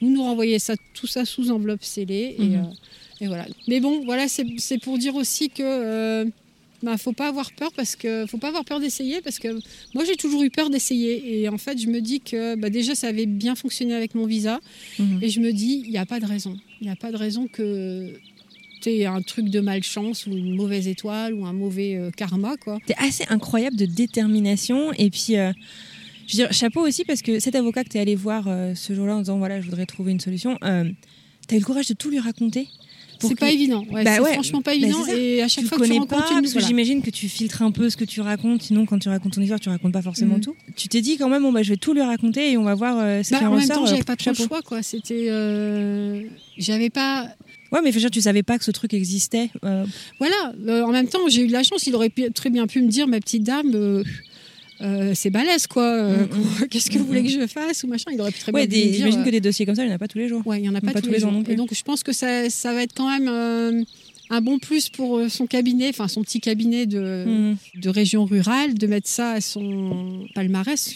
vous 0.01 0.09
nous 0.09 0.23
renvoyez 0.23 0.59
ça, 0.59 0.75
tout 0.93 1.07
ça 1.07 1.25
sous 1.25 1.51
enveloppe 1.51 1.83
scellée. 1.83 2.35
Et, 2.37 2.43
mhm. 2.43 2.73
et 3.21 3.27
voilà. 3.27 3.45
Mais 3.67 3.79
bon, 3.79 4.03
voilà, 4.05 4.27
c'est 4.27 4.77
pour 4.79 4.97
dire 4.97 5.15
aussi 5.15 5.49
que 5.49 6.29
bah, 6.83 6.97
faut 6.97 7.13
pas 7.13 7.29
avoir 7.29 7.51
peur 7.53 7.71
parce 7.75 7.95
que 7.95 8.25
faut 8.27 8.37
pas 8.37 8.49
avoir 8.49 8.65
peur 8.65 8.81
d'essayer 8.81 9.21
parce 9.21 9.39
que 9.39 9.47
moi 9.95 10.03
j'ai 10.03 10.15
toujours 10.15 10.43
eu 10.43 10.49
peur 10.49 10.69
d'essayer. 10.69 11.41
Et 11.41 11.49
en 11.49 11.57
fait 11.57 11.79
je 11.79 11.87
me 11.87 12.01
dis 12.01 12.19
que 12.19 12.55
bah, 12.55 12.69
déjà 12.69 12.93
ça 12.93 13.07
avait 13.07 13.25
bien 13.25 13.55
fonctionné 13.55 13.95
avec 13.95 14.15
mon 14.15 14.25
visa. 14.25 14.59
Mhm. 14.99 15.19
et 15.21 15.29
je 15.29 15.39
me 15.39 15.51
dis 15.53 15.81
il 15.85 15.91
n'y 15.91 15.97
a 15.97 16.05
pas 16.05 16.19
de 16.19 16.25
raison. 16.25 16.57
Il 16.81 16.87
n'y 16.87 16.91
a 16.91 16.97
pas 16.97 17.11
de 17.11 17.17
raison 17.17 17.47
que 17.47 18.13
tu 18.81 18.89
aies 18.89 19.05
un 19.05 19.21
truc 19.21 19.49
de 19.49 19.61
malchance 19.61 20.27
ou 20.27 20.31
une 20.35 20.55
mauvaise 20.55 20.89
étoile 20.89 21.33
ou 21.33 21.45
un 21.45 21.53
mauvais 21.53 21.95
euh, 21.95 22.11
karma 22.11 22.57
quoi. 22.57 22.79
Es 22.89 22.95
assez 22.97 23.23
incroyable 23.29 23.77
de 23.77 23.85
détermination. 23.85 24.91
Et 24.93 25.09
puis 25.09 25.37
euh, 25.37 25.53
je 26.27 26.33
veux 26.33 26.43
dire 26.43 26.51
chapeau 26.51 26.85
aussi 26.85 27.05
parce 27.05 27.21
que 27.21 27.39
cet 27.39 27.55
avocat 27.55 27.85
que 27.85 27.89
tu 27.89 27.97
es 27.97 28.01
allé 28.01 28.15
voir 28.15 28.49
euh, 28.49 28.75
ce 28.75 28.93
jour-là 28.93 29.15
en 29.15 29.19
disant 29.19 29.37
voilà 29.37 29.61
je 29.61 29.65
voudrais 29.65 29.85
trouver 29.85 30.11
une 30.11 30.19
solution 30.19 30.57
tu 31.47 31.55
as 31.55 31.57
eu 31.57 31.59
le 31.59 31.65
courage 31.65 31.87
de 31.87 31.93
tout 31.93 32.09
lui 32.09 32.19
raconter? 32.19 32.67
C'est 33.27 33.35
pas 33.35 33.51
évident. 33.51 33.85
Ouais, 33.91 34.03
bah 34.03 34.17
c'est 34.17 34.33
franchement 34.33 34.61
pas 34.61 34.71
bah, 34.71 34.77
évident. 34.77 35.05
et 35.07 35.41
à 35.41 35.47
chaque 35.47 35.65
fois 35.65 35.77
que 35.77 35.85
tu 35.85 35.93
rencontres 35.93 36.27
pas, 36.27 36.41
parce 36.41 36.53
que 36.53 36.59
j'imagine 36.59 37.01
que 37.01 37.09
tu 37.09 37.27
filtres 37.29 37.61
un 37.61 37.71
peu 37.71 37.89
ce 37.89 37.97
que 37.97 38.05
tu 38.05 38.21
racontes. 38.21 38.63
Sinon, 38.63 38.85
quand 38.85 38.99
tu 38.99 39.09
racontes 39.09 39.33
ton 39.33 39.41
histoire, 39.41 39.59
tu 39.59 39.69
racontes 39.69 39.93
pas 39.93 40.01
forcément 40.01 40.37
mm. 40.37 40.41
tout. 40.41 40.55
Tu 40.75 40.87
t'es 40.87 41.01
dit 41.01 41.17
quand 41.17 41.29
même, 41.29 41.43
bon, 41.43 41.51
bah, 41.51 41.63
je 41.63 41.69
vais 41.69 41.77
tout 41.77 41.93
lui 41.93 42.01
raconter 42.01 42.51
et 42.51 42.57
on 42.57 42.63
va 42.63 42.75
voir 42.75 42.97
euh, 42.99 43.23
ce 43.23 43.31
bah, 43.31 43.39
en, 43.43 43.53
en 43.53 43.57
même 43.57 43.67
temps, 43.67 43.85
j'avais 43.85 44.01
euh, 44.01 44.03
pas 44.03 44.15
trop 44.15 44.31
le 44.31 44.35
choix, 44.35 44.61
quoi. 44.61 44.83
C'était, 44.83 45.27
euh, 45.29 46.21
j'avais 46.57 46.89
pas. 46.89 47.29
Ouais, 47.71 47.79
mais 47.83 47.91
tu 47.91 48.21
savais 48.21 48.43
pas 48.43 48.59
que 48.59 48.65
ce 48.65 48.71
truc 48.71 48.93
existait. 48.93 49.49
Euh. 49.65 49.85
Voilà. 50.19 50.53
En 50.85 50.91
même 50.91 51.07
temps, 51.07 51.27
j'ai 51.27 51.41
eu 51.43 51.47
de 51.47 51.53
la 51.53 51.63
chance. 51.63 51.87
Il 51.87 51.95
aurait 51.95 52.11
très 52.33 52.49
bien 52.49 52.67
pu 52.67 52.81
me 52.81 52.87
dire, 52.87 53.07
ma 53.07 53.19
petite 53.19 53.43
dame. 53.43 54.03
C'est 55.13 55.29
balèze 55.29 55.67
quoi. 55.67 56.03
Mm, 56.03 56.21
mm. 56.23 56.67
Qu'est-ce 56.69 56.89
que 56.89 56.97
vous 56.97 57.05
voulez 57.05 57.23
que 57.23 57.29
je 57.29 57.47
fasse 57.47 57.83
ou 57.83 57.87
machin 57.87 58.11
Il 58.13 58.21
aurait 58.21 58.31
pu 58.31 58.39
très 58.39 58.51
bien 58.51 58.65
dire. 58.65 58.93
J'imagine 58.93 59.23
que 59.23 59.29
des 59.29 59.41
dossiers 59.41 59.65
comme 59.65 59.75
ça, 59.75 59.83
il 59.83 59.87
n'y 59.87 59.93
en 59.93 59.95
a 59.95 59.99
pas 59.99 60.07
tous 60.07 60.17
les 60.17 60.27
jours. 60.27 60.45
Ouais, 60.45 60.59
il 60.59 60.61
n'y 60.61 60.69
en 60.69 60.75
a 60.75 60.81
pas, 60.81 60.99
tous, 61.01 61.09
les, 61.09 61.19
jours. 61.19 61.31
non 61.31 61.43
plus. 61.43 61.53
Et 61.53 61.55
donc 61.55 61.73
je 61.73 61.83
pense 61.83 62.03
que 62.03 62.11
ça, 62.11 62.49
ça 62.49 62.73
va 62.73 62.83
être 62.83 62.93
quand 62.93 63.09
même 63.09 63.85
un 64.29 64.41
bon 64.41 64.59
plus 64.59 64.89
pour 64.89 65.21
son 65.29 65.47
cabinet, 65.47 65.89
enfin 65.89 66.07
son 66.07 66.21
petit 66.23 66.39
cabinet 66.39 66.85
de, 66.85 67.25
mm. 67.25 67.81
de 67.81 67.89
région 67.89 68.25
rurale, 68.25 68.73
de 68.73 68.87
mettre 68.87 69.07
ça 69.07 69.31
à 69.31 69.41
son 69.41 70.25
palmarès 70.35 70.95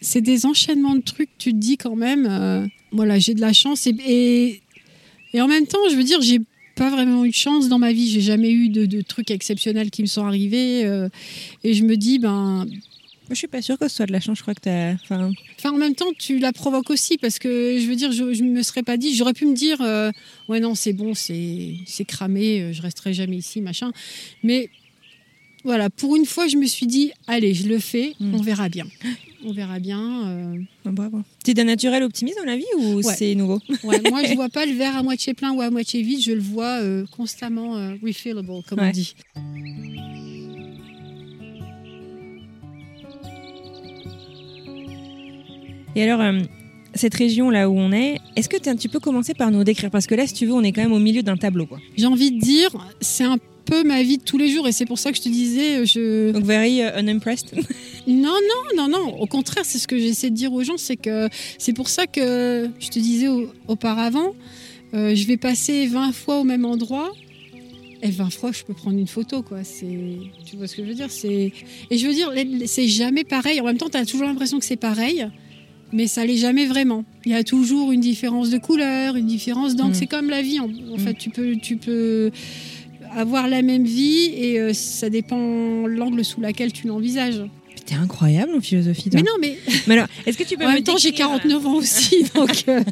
c'est 0.00 0.20
des 0.20 0.46
enchaînements 0.46 0.94
de 0.94 1.02
trucs, 1.02 1.30
tu 1.38 1.52
te 1.52 1.56
dis 1.56 1.76
quand 1.76 1.96
même, 1.96 2.26
euh, 2.28 2.66
voilà, 2.92 3.18
j'ai 3.18 3.34
de 3.34 3.40
la 3.40 3.52
chance. 3.52 3.86
Et, 3.86 4.62
et, 5.32 5.40
en 5.40 5.48
même 5.48 5.66
temps, 5.66 5.78
je 5.90 5.96
veux 5.96 6.04
dire, 6.04 6.20
j'ai 6.20 6.40
pas 6.76 6.90
vraiment 6.90 7.24
eu 7.24 7.30
de 7.30 7.34
chance 7.34 7.68
dans 7.68 7.78
ma 7.78 7.92
vie. 7.92 8.08
J'ai 8.08 8.20
jamais 8.20 8.52
eu 8.52 8.68
de, 8.68 9.00
trucs 9.00 9.30
exceptionnels 9.30 9.90
qui 9.90 10.02
me 10.02 10.06
sont 10.06 10.24
arrivés. 10.24 10.84
Euh, 10.84 11.08
et 11.64 11.74
je 11.74 11.82
me 11.82 11.96
dis, 11.96 12.18
ben. 12.18 12.66
Je 13.28 13.34
suis 13.34 13.48
pas 13.48 13.60
sûre 13.60 13.76
que 13.76 13.88
ce 13.88 13.96
soit 13.96 14.06
de 14.06 14.12
la 14.12 14.20
chance. 14.20 14.38
Je 14.38 14.42
crois 14.42 14.54
que 14.54 14.60
tu 14.60 15.02
Enfin... 15.02 15.32
enfin, 15.58 15.72
en 15.72 15.78
même 15.78 15.96
temps, 15.96 16.12
tu 16.16 16.38
la 16.38 16.52
provoques 16.52 16.90
aussi 16.90 17.18
parce 17.18 17.40
que 17.40 17.76
je 17.80 17.88
veux 17.88 17.96
dire, 17.96 18.12
je, 18.12 18.32
je 18.32 18.44
me 18.44 18.62
serais 18.62 18.84
pas 18.84 18.96
dit. 18.96 19.16
J'aurais 19.16 19.32
pu 19.32 19.46
me 19.46 19.54
dire, 19.54 19.80
euh, 19.80 20.12
ouais, 20.48 20.60
non, 20.60 20.76
c'est 20.76 20.92
bon, 20.92 21.12
c'est 21.14 22.04
cramé, 22.06 22.72
je 22.72 22.82
resterai 22.82 23.14
jamais 23.14 23.38
ici, 23.38 23.60
machin. 23.60 23.90
Mais 24.44 24.70
voilà, 25.64 25.90
pour 25.90 26.14
une 26.14 26.26
fois, 26.26 26.46
je 26.46 26.56
me 26.56 26.66
suis 26.66 26.86
dit, 26.86 27.10
allez, 27.26 27.52
je 27.52 27.66
le 27.66 27.80
fais, 27.80 28.14
hmm. 28.20 28.36
on 28.36 28.42
verra 28.42 28.68
bien. 28.68 28.86
On 29.48 29.52
verra 29.52 29.78
bien. 29.78 30.28
Euh... 30.28 30.90
Bravo. 30.90 31.22
Tu 31.44 31.52
es 31.52 31.54
d'un 31.54 31.64
naturel 31.64 32.02
optimiste 32.02 32.36
dans 32.36 32.44
la 32.44 32.56
vie 32.56 32.64
ou 32.78 33.00
c'est 33.00 33.36
nouveau 33.36 33.60
ouais, 33.84 34.00
Moi, 34.10 34.24
je 34.24 34.34
vois 34.34 34.48
pas 34.48 34.66
le 34.66 34.72
verre 34.72 34.96
à 34.96 35.04
moitié 35.04 35.34
plein 35.34 35.52
ou 35.52 35.60
à 35.60 35.70
moitié 35.70 36.02
vide, 36.02 36.20
je 36.20 36.32
le 36.32 36.40
vois 36.40 36.82
euh, 36.82 37.04
constamment 37.16 37.76
euh, 37.76 37.94
refillable, 38.02 38.44
comme 38.68 38.80
on 38.80 38.90
dit. 38.90 39.14
Et 45.94 46.02
alors, 46.02 46.20
euh, 46.20 46.40
cette 46.94 47.14
région 47.14 47.48
là 47.48 47.70
où 47.70 47.78
on 47.78 47.92
est, 47.92 48.18
est-ce 48.34 48.48
que 48.48 48.74
tu 48.74 48.88
peux 48.88 49.00
commencer 49.00 49.32
par 49.32 49.52
nous 49.52 49.62
décrire? 49.62 49.92
Parce 49.92 50.08
que 50.08 50.16
là, 50.16 50.26
si 50.26 50.34
tu 50.34 50.46
veux, 50.46 50.54
on 50.54 50.64
est 50.64 50.72
quand 50.72 50.82
même 50.82 50.92
au 50.92 50.98
milieu 50.98 51.22
d'un 51.22 51.36
tableau. 51.36 51.68
J'ai 51.96 52.06
envie 52.06 52.32
de 52.32 52.40
dire, 52.40 52.70
c'est 53.00 53.24
un 53.24 53.38
peu 53.66 53.84
ma 53.84 54.02
vie 54.02 54.18
de 54.18 54.22
tous 54.22 54.38
les 54.38 54.48
jours 54.48 54.66
et 54.66 54.72
c'est 54.72 54.86
pour 54.86 54.98
ça 54.98 55.10
que 55.10 55.18
je 55.18 55.22
te 55.22 55.28
disais 55.28 55.84
je 55.84 56.30
donc 56.30 56.44
very 56.44 56.78
uh, 56.78 56.98
unimpressed 56.98 57.52
non 58.06 58.34
non 58.76 58.76
non 58.76 58.88
non 58.88 59.20
au 59.20 59.26
contraire 59.26 59.64
c'est 59.64 59.78
ce 59.78 59.88
que 59.88 59.98
j'essaie 59.98 60.30
de 60.30 60.34
dire 60.34 60.52
aux 60.52 60.62
gens 60.62 60.76
c'est 60.76 60.96
que 60.96 61.28
c'est 61.58 61.72
pour 61.72 61.88
ça 61.88 62.06
que 62.06 62.68
je 62.78 62.88
te 62.88 62.98
disais 62.98 63.28
auparavant 63.68 64.32
euh, 64.94 65.14
je 65.14 65.26
vais 65.26 65.36
passer 65.36 65.86
20 65.86 66.12
fois 66.12 66.40
au 66.40 66.44
même 66.44 66.64
endroit 66.64 67.12
et 68.02 68.10
20 68.10 68.30
fois 68.30 68.52
je 68.52 68.62
peux 68.64 68.74
prendre 68.74 68.98
une 68.98 69.08
photo 69.08 69.42
quoi 69.42 69.64
c'est 69.64 70.18
tu 70.44 70.56
vois 70.56 70.68
ce 70.68 70.76
que 70.76 70.84
je 70.84 70.88
veux 70.88 70.94
dire? 70.94 71.10
C'est 71.10 71.52
et 71.90 71.98
je 71.98 72.06
veux 72.06 72.14
dire 72.14 72.32
c'est 72.66 72.86
jamais 72.86 73.24
pareil 73.24 73.60
en 73.60 73.64
même 73.64 73.78
temps 73.78 73.88
tu 73.90 73.96
as 73.96 74.06
toujours 74.06 74.26
l'impression 74.26 74.58
que 74.58 74.64
c'est 74.64 74.76
pareil 74.76 75.26
mais 75.92 76.08
ça 76.08 76.26
l'est 76.26 76.36
jamais 76.36 76.66
vraiment. 76.66 77.04
Il 77.24 77.32
y 77.32 77.34
a 77.36 77.44
toujours 77.44 77.92
une 77.92 78.00
différence 78.00 78.50
de 78.50 78.58
couleur, 78.58 79.14
une 79.14 79.26
différence 79.26 79.76
d'angle. 79.76 79.92
Mm. 79.92 79.94
C'est 79.94 80.06
comme 80.08 80.30
la 80.30 80.42
vie. 80.42 80.58
En, 80.58 80.68
fait, 80.98 81.14
tu 81.14 81.30
peux, 81.30 81.54
tu 81.54 81.76
peux, 81.76 82.32
avoir 83.16 83.48
la 83.48 83.62
même 83.62 83.84
vie 83.84 84.30
et 84.34 84.60
euh, 84.60 84.72
ça 84.72 85.08
dépend 85.08 85.86
l'angle 85.86 86.24
sous 86.24 86.40
lequel 86.40 86.72
tu 86.72 86.86
l'envisages. 86.86 87.42
T'es 87.86 87.94
incroyable 87.94 88.52
en 88.56 88.60
philosophie. 88.60 89.10
Mais 89.12 89.22
non, 89.22 89.32
mais. 89.40 89.56
mais 89.86 89.94
alors, 89.94 90.08
est-ce 90.26 90.36
que 90.36 90.42
tu 90.42 90.56
peux 90.56 90.64
En 90.64 90.72
même 90.72 90.82
temps, 90.82 90.96
j'ai 90.96 91.12
49 91.12 91.66
ans 91.66 91.74
aussi, 91.74 92.24
donc. 92.34 92.64
Euh, 92.68 92.82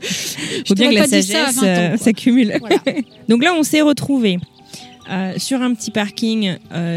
Faut 0.66 0.74
bien 0.74 0.90
que 0.90 0.94
la 0.94 1.08
sagesse 1.08 1.58
euh, 1.62 1.96
s'accumule. 1.96 2.58
donc 3.28 3.42
là, 3.42 3.54
on 3.58 3.62
s'est 3.62 3.82
retrouvés 3.82 4.38
sur 5.36 5.60
un 5.60 5.74
petit 5.74 5.90
parking 5.90 6.56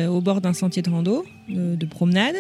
au 0.10 0.22
bord 0.22 0.40
d'un 0.40 0.54
sentier 0.54 0.82
de 0.82 0.90
rando, 0.90 1.26
de 1.50 1.86
promenade. 1.86 2.36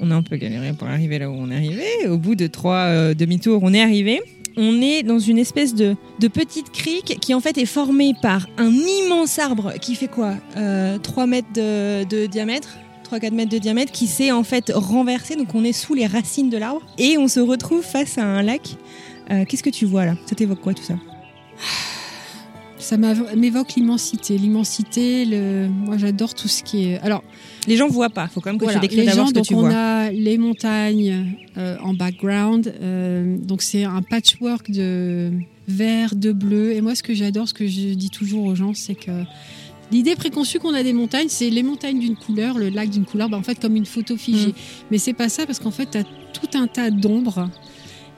On 0.00 0.10
a 0.10 0.14
un 0.16 0.22
peu 0.22 0.36
galéré 0.36 0.72
pour 0.72 0.88
arriver 0.88 1.20
là 1.20 1.30
où 1.30 1.34
on 1.34 1.50
est 1.50 1.56
arrivé. 1.56 2.08
Au 2.08 2.18
bout 2.18 2.34
de 2.34 2.48
trois 2.48 3.14
demi-tours, 3.14 3.60
on 3.62 3.72
est 3.74 3.82
arrivé 3.82 4.20
on 4.56 4.80
est 4.80 5.02
dans 5.02 5.18
une 5.18 5.38
espèce 5.38 5.74
de, 5.74 5.96
petite 6.32 6.70
crique 6.70 7.18
qui 7.20 7.34
en 7.34 7.40
fait 7.40 7.58
est 7.58 7.66
formée 7.66 8.14
par 8.20 8.46
un 8.58 8.70
immense 8.70 9.38
arbre 9.38 9.74
qui 9.80 9.94
fait 9.94 10.08
quoi 10.08 10.34
3 10.54 10.62
euh, 10.62 11.26
mètres 11.26 11.52
de, 11.54 12.26
diamètre 12.26 12.76
3-4 13.12 13.34
mètres 13.34 13.50
de 13.50 13.58
diamètre 13.58 13.92
qui 13.92 14.06
s'est 14.06 14.32
en 14.32 14.42
fait 14.42 14.72
renversé, 14.74 15.36
donc 15.36 15.54
on 15.54 15.64
est 15.64 15.72
sous 15.72 15.94
les 15.94 16.06
racines 16.06 16.50
de 16.50 16.56
l'arbre 16.56 16.82
et 16.98 17.18
on 17.18 17.28
se 17.28 17.40
retrouve 17.40 17.82
face 17.82 18.16
à 18.18 18.24
un 18.24 18.42
lac. 18.42 18.76
Euh, 19.30 19.44
qu'est-ce 19.44 19.62
que 19.62 19.70
tu 19.70 19.84
vois 19.84 20.06
là? 20.06 20.14
Ça 20.26 20.34
t'évoque 20.34 20.60
quoi 20.60 20.74
tout 20.74 20.82
ça? 20.82 20.94
Ça 22.78 22.96
m'évoque 22.96 23.74
l'immensité. 23.76 24.36
L'immensité, 24.36 25.24
le... 25.24 25.68
moi 25.68 25.98
j'adore 25.98 26.34
tout 26.34 26.48
ce 26.48 26.64
qui 26.64 26.88
est. 26.88 26.98
Alors, 27.00 27.22
les 27.68 27.76
gens 27.76 27.86
voient 27.86 28.10
pas. 28.10 28.24
Il 28.24 28.32
faut 28.32 28.40
quand 28.40 28.50
même 28.50 28.58
que 28.58 28.72
tu 28.72 28.80
décrives 28.80 29.06
d'abord 29.06 29.28
ce 29.28 29.34
que 29.34 29.40
tu 29.40 29.54
on 29.54 29.60
vois. 29.60 29.68
On 29.68 29.72
a 29.72 30.10
les 30.10 30.36
montagnes 30.36 31.36
euh, 31.56 31.76
en 31.80 31.94
background. 31.94 32.74
Euh, 32.80 33.36
donc 33.38 33.62
c'est 33.62 33.84
un 33.84 34.02
patchwork 34.02 34.70
de 34.70 35.30
vert, 35.68 36.16
de 36.16 36.32
bleu. 36.32 36.72
Et 36.72 36.80
moi, 36.80 36.96
ce 36.96 37.04
que 37.04 37.14
j'adore, 37.14 37.46
ce 37.46 37.54
que 37.54 37.68
je 37.68 37.94
dis 37.94 38.10
toujours 38.10 38.46
aux 38.46 38.56
gens, 38.56 38.74
c'est 38.74 38.96
que 38.96 39.22
L'idée 39.92 40.16
préconçue 40.16 40.58
qu'on 40.58 40.72
a 40.72 40.82
des 40.82 40.94
montagnes, 40.94 41.28
c'est 41.28 41.50
les 41.50 41.62
montagnes 41.62 41.98
d'une 41.98 42.16
couleur, 42.16 42.58
le 42.58 42.70
lac 42.70 42.88
d'une 42.88 43.04
couleur, 43.04 43.28
bah, 43.28 43.36
en 43.36 43.42
fait 43.42 43.60
comme 43.60 43.76
une 43.76 43.84
photo 43.84 44.16
figée. 44.16 44.48
Mm. 44.48 44.54
Mais 44.90 44.98
c'est 44.98 45.12
pas 45.12 45.28
ça 45.28 45.44
parce 45.44 45.58
qu'en 45.58 45.70
fait, 45.70 45.90
tu 45.90 45.98
as 45.98 46.04
tout 46.04 46.48
un 46.54 46.66
tas 46.66 46.90
d'ombres 46.90 47.50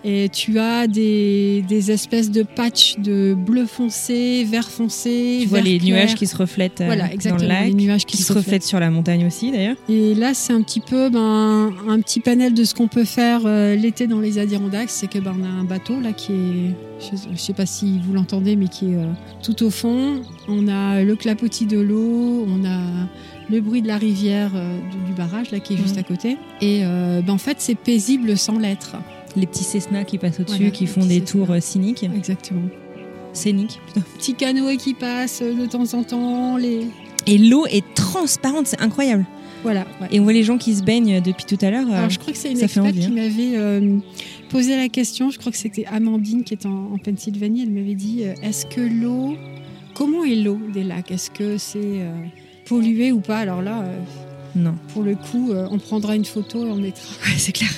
et 0.05 0.29
tu 0.29 0.59
as 0.59 0.87
des, 0.87 1.91
espèces 1.91 2.31
de 2.31 2.43
patchs 2.43 2.99
de 2.99 3.35
bleu 3.35 3.65
foncé, 3.65 4.45
vert 4.45 4.69
foncé. 4.69 5.39
Tu 5.41 5.49
vois 5.49 5.63
les 5.63 5.81
nuages 5.81 6.15
qui 6.15 6.27
se 6.27 6.37
reflètent 6.37 6.83
euh, 6.83 6.95
dans 7.25 7.37
le 7.37 7.47
lac, 7.47 7.67
les 7.67 7.75
nuages 7.75 8.05
qui, 8.05 8.19
se, 8.19 8.33
reflètent. 8.33 8.63
sur 8.63 8.79
la 8.81 8.91
montagne 8.91 9.27
aussi 9.27 9.51
d'ailleurs. 9.51 9.77
Et 9.89 10.15
là, 10.15 10.35
c'est 10.35 10.53
un 10.53 10.61
petit 10.61 10.81
peu 10.81 11.09
ben, 11.09 11.73
un 11.89 12.01
petit 12.01 12.21
panel 12.21 12.53
de 12.53 12.65
ce 12.65 12.75
qu'on 12.75 12.89
peut 12.89 13.05
faire 13.05 13.41
euh, 13.47 13.77
l'été 13.77 14.07
dans 14.07 14.21
les 14.21 14.39
Adirondacks. 14.39 14.91
C'est 14.91 15.07
que 15.07 15.19
ben, 15.19 15.35
on 15.41 15.43
a 15.43 15.49
un 15.49 15.65
bateau 15.65 15.99
là 16.01 16.13
qui 16.13 16.33
est, 16.33 16.75
je 17.01 17.31
ne 17.31 17.37
sais 17.37 17.55
pas 17.55 17.65
si 17.65 17.99
vous 18.05 18.13
l'entendez, 18.13 18.57
mais 18.57 18.69
qui 18.69 18.93
est 18.93 18.97
euh, 18.97 19.07
tout 19.43 19.63
au 19.65 19.71
fond. 19.71 20.21
On 20.49 20.69
a 20.69 21.03
le 21.03 21.17
clapotis 21.17 21.67
de 21.67 21.81
l'eau, 21.81 22.47
on 22.47 22.67
a 22.67 23.09
le 23.51 23.61
bruit 23.61 23.81
de 23.81 23.89
la 23.89 23.97
rivière 23.97 24.53
du 25.07 25.13
barrage 25.13 25.51
là 25.51 25.61
qui 25.61 25.75
est 25.75 25.77
juste 25.77 25.97
mmh. 25.97 26.01
à 26.01 26.03
côté. 26.03 26.37
Et 26.61 26.83
ben, 26.83 27.31
en 27.31 27.39
fait, 27.39 27.57
c'est 27.61 27.75
paisible 27.75 28.37
sans 28.37 28.59
l'être 28.59 28.97
les 29.37 29.47
petits 29.47 29.65
Cessna 29.65 30.05
qui 30.05 30.19
passent 30.19 30.41
au-dessus, 30.41 30.71
qui 30.71 30.87
font 30.87 31.05
des 31.05 31.21
tours 31.21 31.51
euh, 31.51 31.61
cyniques. 31.61 32.05
Exactement. 32.05 32.69
Scéniques, 33.33 33.81
putain. 33.87 34.03
Petits 34.17 34.35
canoës 34.35 34.77
qui 34.77 34.95
passent 34.95 35.43
euh, 35.43 35.55
de 35.55 35.67
temps 35.67 35.93
en 35.95 36.05
temps. 36.05 36.57
Les... 36.57 36.87
Et 37.27 37.39
l'eau 37.39 37.67
est 37.67 37.85
transparente, 37.95 38.67
c'est 38.67 38.81
incroyable. 38.81 39.27
Voilà. 39.63 39.87
Et 40.11 40.21
on 40.21 40.25
voit 40.25 40.35
les 40.35 40.43
gens 40.43 40.59
qui 40.59 40.75
se 40.75 40.83
baignent 40.83 41.23
depuis 41.23 41.47
tout 41.47 41.59
à 41.65 41.71
l'heure. 41.71 41.91
Alors, 41.91 42.11
je 42.11 42.19
crois 42.19 42.33
que 42.33 42.39
c'est 42.39 42.53
une 42.53 42.61
experte 42.61 42.93
qui 42.93 43.07
hein. 43.07 43.11
m'avait 43.15 43.57
euh, 43.57 43.99
posé 44.51 44.77
la 44.77 44.89
question. 44.89 45.31
Je 45.31 45.39
crois 45.39 45.51
que 45.51 45.59
c'était 45.59 45.87
Amandine 45.87 46.45
qui 46.45 46.53
est 46.53 46.67
en, 46.67 46.99
Pennsylvanie. 46.99 47.63
Elle 47.63 47.71
m'avait 47.71 47.95
dit 47.95 48.25
est-ce 48.43 48.67
que 48.67 48.83
l'eau. 48.83 49.37
Comment 49.95 50.25
est 50.25 50.35
l'eau 50.35 50.59
des 50.73 50.85
lacs? 50.85 51.11
Est-ce 51.11 51.31
que 51.31 51.57
c'est 51.57 52.03
pollué 52.67 53.11
ou 53.11 53.21
pas? 53.21 53.39
Alors 53.39 53.63
là. 53.63 53.85
Non. 54.55 54.75
Pour 54.93 55.03
le 55.03 55.17
coup, 55.17 55.53
on 55.53 55.79
prendra 55.79 56.15
une 56.17 56.25
photo 56.25 56.65
et 56.67 56.71
on 56.71 56.77
mettra. 56.77 57.15
Ouais, 57.27 57.39
c'est 57.39 57.53
clair. 57.53 57.71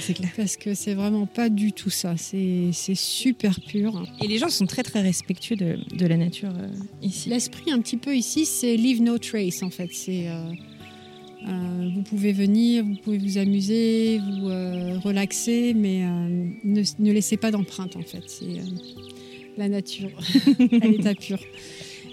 c'est 0.00 0.14
clair. 0.14 0.30
Parce 0.36 0.56
que 0.56 0.74
c'est 0.74 0.94
vraiment 0.94 1.26
pas 1.26 1.48
du 1.48 1.72
tout 1.72 1.90
ça. 1.90 2.16
C'est 2.16 2.72
super 2.94 3.60
pur. 3.60 4.04
Et 4.22 4.26
les 4.26 4.38
gens 4.38 4.48
sont 4.48 4.66
très 4.66 4.82
très 4.82 5.00
respectueux 5.00 5.56
de, 5.56 5.78
de 5.96 6.06
la 6.06 6.16
nature 6.16 6.52
euh, 6.58 6.68
ici. 7.02 7.28
L'esprit 7.28 7.70
un 7.70 7.80
petit 7.80 7.96
peu 7.96 8.14
ici, 8.14 8.46
c'est 8.46 8.76
leave 8.76 9.02
no 9.02 9.18
trace 9.18 9.62
en 9.62 9.70
fait. 9.70 9.88
C'est 9.92 10.28
euh, 10.28 10.52
euh, 11.48 11.90
vous 11.94 12.02
pouvez 12.02 12.32
venir, 12.32 12.84
vous 12.84 12.96
pouvez 12.96 13.18
vous 13.18 13.38
amuser, 13.38 14.18
vous 14.18 14.48
relaxer, 15.00 15.74
mais 15.74 16.02
ne, 16.64 16.82
ne, 16.98 17.12
laissez 17.12 17.36
pas 17.36 17.50
d'empreinte 17.50 17.96
en 17.96 18.02
fait. 18.02 18.24
C'est 18.26 18.46
la 19.56 19.68
nature 19.68 20.10
à 20.82 20.86
l'état 20.86 21.14
pur. 21.14 21.38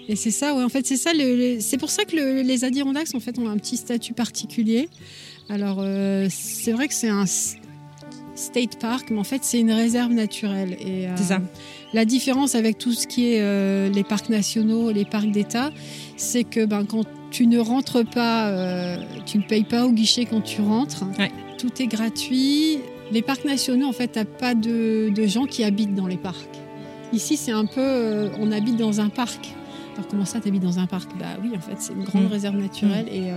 Et 0.08 0.16
c'est 0.16 0.30
ça, 0.30 0.54
ouais, 0.54 0.62
en 0.62 0.68
fait, 0.68 0.86
c'est 0.86 0.96
ça. 0.96 1.10
c'est 1.60 1.78
pour 1.78 1.90
ça 1.90 2.04
que 2.04 2.42
les 2.42 2.64
Adirondacks 2.64 3.14
en 3.14 3.20
fait 3.20 3.38
ont 3.38 3.48
un 3.48 3.56
petit 3.56 3.76
statut 3.76 4.12
particulier. 4.12 4.88
Alors, 5.48 5.84
c'est 6.28 6.72
vrai 6.72 6.88
que 6.88 6.94
c'est 6.94 7.08
un, 7.08 7.26
state 8.36 8.78
park, 8.78 9.08
mais 9.10 9.18
en 9.18 9.24
fait 9.24 9.42
c'est 9.42 9.58
une 9.58 9.72
réserve 9.72 10.12
naturelle. 10.12 10.76
Et 10.80 11.08
euh, 11.08 11.16
ça. 11.16 11.40
la 11.92 12.04
différence 12.04 12.54
avec 12.54 12.78
tout 12.78 12.92
ce 12.92 13.06
qui 13.06 13.32
est 13.32 13.40
euh, 13.40 13.88
les 13.88 14.04
parcs 14.04 14.28
nationaux, 14.28 14.92
les 14.92 15.04
parcs 15.04 15.30
d'État, 15.30 15.70
c'est 16.16 16.44
que 16.44 16.64
ben, 16.64 16.84
quand 16.84 17.04
tu 17.30 17.46
ne 17.46 17.58
rentres 17.58 18.04
pas, 18.04 18.48
euh, 18.48 18.96
tu 19.24 19.38
ne 19.38 19.42
payes 19.42 19.64
pas 19.64 19.86
au 19.86 19.90
guichet 19.90 20.26
quand 20.26 20.42
tu 20.42 20.60
rentres. 20.60 21.04
Tout 21.58 21.82
est 21.82 21.86
gratuit. 21.86 22.78
Les 23.12 23.22
parcs 23.22 23.44
nationaux, 23.44 23.86
en 23.86 23.92
fait, 23.92 24.08
t'as 24.08 24.24
pas 24.24 24.54
de, 24.54 25.12
gens 25.26 25.46
qui 25.46 25.64
habitent 25.64 25.94
dans 25.94 26.06
les 26.06 26.16
parcs. 26.16 26.48
Ici, 27.12 27.36
c'est 27.36 27.52
un 27.52 27.66
peu, 27.66 28.30
on 28.38 28.52
habite 28.52 28.76
dans 28.76 29.00
un 29.00 29.08
parc. 29.08 29.54
Alors 29.96 30.08
comment 30.08 30.24
ça, 30.24 30.40
tu 30.40 30.48
habites 30.48 30.62
dans 30.62 30.78
un 30.78 30.86
parc? 30.86 31.10
Bah 31.18 31.38
oui, 31.42 31.52
en 31.56 31.60
fait, 31.60 31.76
c'est 31.78 31.92
une 31.92 32.04
grande 32.04 32.24
mm. 32.24 32.32
réserve 32.32 32.56
naturelle. 32.56 33.06
Mm. 33.06 33.14
Et 33.14 33.32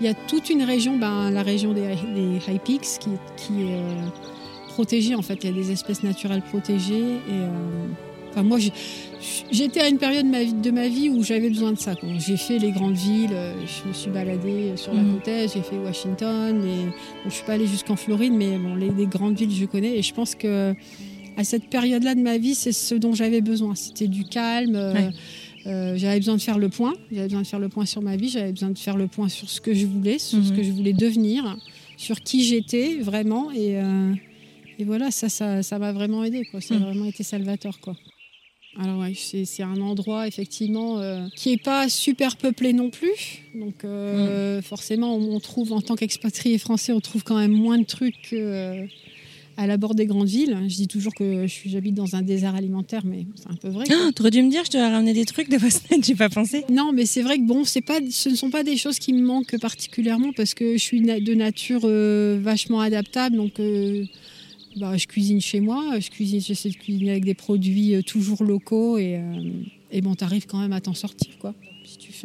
il 0.00 0.06
y 0.06 0.08
a 0.08 0.14
toute 0.14 0.50
une 0.50 0.62
région, 0.62 0.98
ben, 0.98 1.30
la 1.30 1.42
région 1.42 1.72
des, 1.72 1.96
High 2.48 2.60
Peaks, 2.60 2.98
qui, 3.00 3.10
qui 3.36 3.62
est 3.62 3.82
protégées 4.68 5.14
en 5.14 5.22
fait. 5.22 5.38
Il 5.42 5.50
y 5.50 5.52
a 5.52 5.52
des 5.52 5.70
espèces 5.70 6.02
naturelles 6.02 6.42
protégées 6.42 7.14
et, 7.14 7.30
euh, 7.30 7.86
Enfin, 8.34 8.42
moi, 8.42 8.58
j'étais 9.52 9.78
à 9.78 9.88
une 9.88 9.98
période 9.98 10.26
de 10.60 10.70
ma 10.72 10.88
vie, 10.88 11.08
où 11.08 11.22
j'avais 11.22 11.50
besoin 11.50 11.70
de 11.70 11.78
ça. 11.78 11.94
J'ai 12.18 12.36
fait 12.36 12.58
les 12.58 12.72
grandes 12.72 12.96
villes, 12.96 13.30
euh, 13.32 13.54
je 13.64 13.88
me 13.88 13.92
suis 13.92 14.10
baladée 14.10 14.72
sur 14.74 14.92
la 14.92 15.02
mhm. 15.02 15.20
côte 15.20 15.30
j'ai 15.54 15.62
fait 15.62 15.78
Washington. 15.78 16.60
Et, 16.64 16.86
bon, 16.86 17.26
je 17.26 17.30
suis 17.30 17.44
pas 17.44 17.52
allée 17.52 17.68
jusqu'en 17.68 17.94
Floride, 17.94 18.32
mais 18.32 18.58
bon, 18.58 18.74
les, 18.74 19.06
grandes 19.06 19.36
villes, 19.38 19.54
je 19.54 19.66
connais. 19.66 19.98
Et 19.98 20.02
je 20.02 20.12
pense 20.12 20.34
que 20.34 20.74
à 21.36 21.44
cette 21.44 21.68
période-là 21.68 22.16
de 22.16 22.22
ma 22.22 22.38
vie, 22.38 22.56
c'est 22.56 22.72
ce 22.72 22.96
dont 22.96 23.12
j'avais 23.12 23.40
besoin. 23.40 23.76
C'était 23.76 24.08
du 24.08 24.24
calme. 24.24 24.74
Euh, 24.74 25.10
euh, 25.66 25.96
j'avais 25.96 26.18
besoin 26.18 26.36
de 26.36 26.42
faire 26.42 26.58
le 26.58 26.68
point. 26.68 26.94
J'avais 27.10 27.28
besoin 27.28 27.42
de 27.42 27.46
faire 27.46 27.58
le 27.58 27.68
point 27.68 27.86
sur 27.86 28.02
ma 28.02 28.16
vie. 28.16 28.28
J'avais 28.28 28.52
besoin 28.52 28.70
de 28.70 28.78
faire 28.78 28.96
le 28.96 29.06
point 29.06 29.28
sur 29.28 29.48
ce 29.48 29.60
que 29.60 29.74
je 29.74 29.86
voulais, 29.86 30.18
sur 30.18 30.42
ce 30.44 30.50
mhm. 30.50 30.56
que 30.56 30.62
je 30.62 30.70
voulais 30.70 30.92
devenir, 30.92 31.56
sur 31.96 32.20
qui 32.20 32.44
j'étais 32.44 32.96
vraiment. 32.96 33.50
Et, 33.52 33.78
et 34.78 34.84
voilà, 34.84 35.10
ça, 35.10 35.28
ça, 35.28 35.78
m'a 35.78 35.92
vraiment 35.92 36.24
aidé. 36.24 36.44
Quoi. 36.44 36.60
Ça 36.60 36.74
a 36.74 36.78
mhm. 36.78 36.84
vraiment 36.84 37.04
été 37.06 37.22
salvateur. 37.22 37.80
Quoi. 37.80 37.96
Alors 38.80 38.98
ouais, 38.98 39.12
c'est 39.14 39.62
un 39.62 39.80
endroit 39.80 40.26
effectivement 40.26 40.98
euh, 40.98 41.26
qui 41.36 41.52
est 41.52 41.62
pas 41.62 41.88
super 41.88 42.36
peuplé 42.36 42.72
non 42.72 42.90
plus. 42.90 43.42
Donc 43.54 43.84
euh, 43.84 44.58
mm. 44.58 44.62
forcément, 44.62 45.14
on, 45.16 45.38
trouve 45.38 45.72
en 45.72 45.80
tant 45.80 45.94
qu'expatrié 45.94 46.58
français, 46.58 46.92
on 46.92 47.00
trouve 47.00 47.22
quand 47.22 47.38
même 47.38 47.52
moins 47.52 47.78
de 47.78 47.84
trucs 47.84 48.32
euh, 48.32 48.84
à 49.56 49.66
la 49.66 49.76
bord 49.76 49.94
des 49.94 50.06
grandes 50.06 50.28
villes. 50.28 50.56
Je 50.68 50.74
dis 50.74 50.88
toujours 50.88 51.14
que 51.14 51.46
j'habite 51.46 51.94
dans 51.94 52.16
un 52.16 52.22
désert 52.22 52.54
alimentaire, 52.54 53.02
mais 53.04 53.26
c'est 53.36 53.50
un 53.50 53.56
peu 53.56 53.68
vrai. 53.68 53.84
Ah, 53.90 54.10
aurais 54.18 54.30
dû 54.30 54.42
me 54.42 54.50
dire, 54.50 54.64
je 54.64 54.70
te 54.70 54.76
ramené 54.76 55.12
des 55.12 55.24
trucs 55.24 55.50
de 55.50 55.58
Boston, 55.58 56.02
j'ai 56.04 56.14
pas 56.14 56.28
pensé. 56.28 56.64
Non, 56.70 56.92
mais 56.92 57.06
c'est 57.06 57.22
vrai 57.22 57.38
que 57.38 57.44
bon, 57.46 57.64
c'est 57.64 57.80
pas, 57.80 58.00
ce 58.10 58.28
ne 58.28 58.34
sont 58.34 58.50
pas 58.50 58.62
des 58.62 58.76
choses 58.76 58.98
qui 58.98 59.12
me 59.12 59.22
manquent 59.22 59.58
particulièrement 59.60 60.32
parce 60.36 60.54
que 60.54 60.72
je 60.72 60.82
suis 60.82 61.00
de 61.00 61.34
nature 61.34 61.86
vachement 62.42 62.80
adaptable, 62.80 63.36
donc 63.36 63.58
bah, 64.76 64.96
je 64.96 65.06
cuisine 65.06 65.40
chez 65.40 65.60
moi, 65.60 66.00
je 66.00 66.10
cuisine, 66.10 66.40
j'essaie 66.40 66.70
de 66.70 66.74
cuisiner 66.74 67.12
avec 67.12 67.24
des 67.24 67.34
produits 67.34 67.94
euh, 67.94 68.02
toujours 68.02 68.42
locaux 68.42 68.98
et, 68.98 69.16
euh, 69.16 69.50
et 69.92 70.00
bon, 70.00 70.14
t'arrives 70.14 70.46
quand 70.46 70.58
même 70.58 70.72
à 70.72 70.80
t'en 70.80 70.94
sortir, 70.94 71.38
quoi 71.38 71.54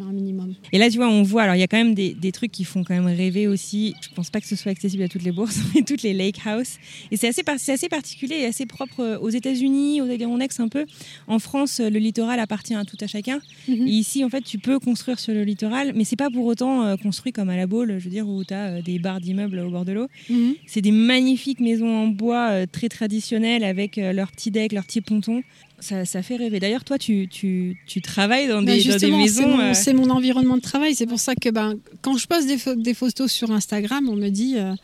un 0.00 0.12
minimum. 0.12 0.54
Et 0.72 0.78
là, 0.78 0.90
tu 0.90 0.96
vois, 0.96 1.08
on 1.08 1.22
voit, 1.22 1.42
alors 1.42 1.54
il 1.54 1.60
y 1.60 1.64
a 1.64 1.68
quand 1.68 1.78
même 1.78 1.94
des, 1.94 2.14
des, 2.14 2.32
trucs 2.32 2.52
qui 2.52 2.64
font 2.64 2.84
quand 2.84 2.94
même 2.94 3.06
rêver 3.06 3.48
aussi. 3.48 3.94
Je 4.02 4.08
pense 4.14 4.30
pas 4.30 4.40
que 4.40 4.46
ce 4.46 4.56
soit 4.56 4.72
accessible 4.72 5.02
à 5.02 5.08
toutes 5.08 5.22
les 5.22 5.32
bourses, 5.32 5.58
mais 5.74 5.82
toutes 5.82 6.02
les 6.02 6.12
lake 6.12 6.40
house. 6.44 6.76
Et 7.10 7.16
c'est 7.16 7.28
assez, 7.28 7.72
assez 7.72 7.88
particulier 7.88 8.36
et 8.36 8.46
assez 8.46 8.66
propre 8.66 9.18
aux 9.20 9.30
États-Unis, 9.30 10.00
aux 10.00 10.10
Adirondack 10.10 10.50
un 10.58 10.68
peu. 10.68 10.86
En 11.26 11.38
France, 11.38 11.80
le 11.80 11.98
littoral 11.98 12.40
appartient 12.40 12.74
à 12.74 12.84
tout 12.84 12.96
à 13.00 13.06
chacun. 13.06 13.40
Mhm. 13.68 13.86
Et 13.86 13.90
ici, 13.90 14.24
en 14.24 14.28
fait, 14.28 14.42
tu 14.42 14.58
peux 14.58 14.78
construire 14.78 15.18
sur 15.18 15.32
le 15.32 15.44
littoral, 15.44 15.92
mais 15.94 16.04
c'est 16.04 16.16
pas 16.16 16.30
pour 16.30 16.46
autant 16.46 16.84
euh, 16.84 16.96
construit 16.96 17.32
comme 17.32 17.50
à 17.50 17.56
la 17.56 17.66
Baule, 17.66 17.96
je 17.98 18.04
veux 18.04 18.10
dire, 18.10 18.28
où 18.28 18.42
tu 18.44 18.54
as 18.54 18.66
euh, 18.66 18.82
des 18.82 18.98
barres 18.98 19.20
d'immeubles 19.20 19.58
au 19.60 19.70
bord 19.70 19.84
de 19.84 19.92
l'eau. 19.92 20.08
Mhm. 20.28 20.54
C'est 20.66 20.80
des 20.80 20.90
magnifiques 20.90 21.60
maisons 21.60 21.94
en 21.94 22.08
bois 22.08 22.50
euh, 22.50 22.66
très 22.70 22.88
traditionnelles 22.88 23.64
avec 23.64 23.96
leurs 23.96 24.32
petits 24.32 24.50
decks, 24.50 24.72
leurs 24.72 24.84
petits 24.84 25.00
pontons 25.00 25.42
ça, 25.80 26.22
fait 26.22 26.36
rêver. 26.36 26.60
D'ailleurs, 26.60 26.84
toi, 26.84 26.98
tu, 26.98 27.28
tu, 27.28 27.78
tu, 27.86 28.00
travailles 28.00 28.48
dans 28.48 28.62
des, 28.62 28.84
maisons. 29.10 29.58
Euh, 29.60 29.74
c'est 29.74 29.92
mon, 29.92 30.10
environnement 30.10 30.56
de 30.56 30.62
travail. 30.62 30.94
C'est 30.94 31.06
pour 31.06 31.20
ça 31.20 31.34
que 31.34 31.48
ben, 31.48 31.76
quand 32.02 32.16
je 32.16 32.26
poste 32.26 32.46
des, 32.46 32.58
des, 32.76 32.94
photos 32.94 33.30
sur 33.30 33.50
Instagram, 33.50 34.08
on 34.08 34.16
me 34.16 34.28
dit 34.28 34.56
euh, 34.56 34.74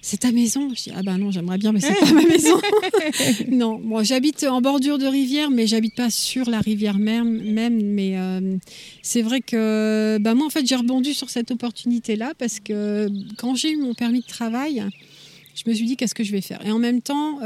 C'est 0.00 0.18
ta 0.18 0.30
maison 0.30 0.68
Je 0.74 0.84
dis 0.84 0.92
Ah 0.94 1.02
ben 1.02 1.18
non, 1.18 1.30
j'aimerais 1.30 1.58
bien, 1.58 1.72
mais 1.72 1.80
c'est 1.80 1.98
pas 1.98 2.12
ma 2.12 2.22
maison. 2.28 2.60
non, 3.50 3.78
moi 3.78 4.02
j'habite 4.02 4.44
en 4.44 4.60
bordure 4.60 4.98
de 4.98 5.06
rivière, 5.06 5.50
mais 5.50 5.66
j'habite 5.66 5.96
pas 5.96 6.10
sur 6.10 6.48
la 6.48 6.60
rivière 6.60 6.98
même. 6.98 7.52
même 7.52 7.82
mais 7.82 8.16
euh, 8.16 8.56
c'est 9.02 9.22
vrai 9.22 9.40
que 9.40 10.18
ben, 10.20 10.34
moi, 10.34 10.46
en 10.46 10.50
fait, 10.50 10.66
j'ai 10.66 10.76
rebondi 10.76 11.14
sur 11.14 11.30
cette 11.30 11.50
opportunité-là 11.50 12.32
parce 12.38 12.60
que 12.60 13.08
quand 13.38 13.54
j'ai 13.54 13.72
eu 13.72 13.76
mon 13.76 13.94
permis 13.94 14.20
de 14.20 14.26
travail, 14.26 14.84
je 15.54 15.68
me 15.68 15.74
suis 15.74 15.86
dit 15.86 15.96
Qu'est-ce 15.96 16.14
que 16.14 16.24
je 16.24 16.32
vais 16.32 16.40
faire? 16.40 16.64
Et 16.64 16.70
en 16.70 16.78
même 16.78 17.02
temps. 17.02 17.38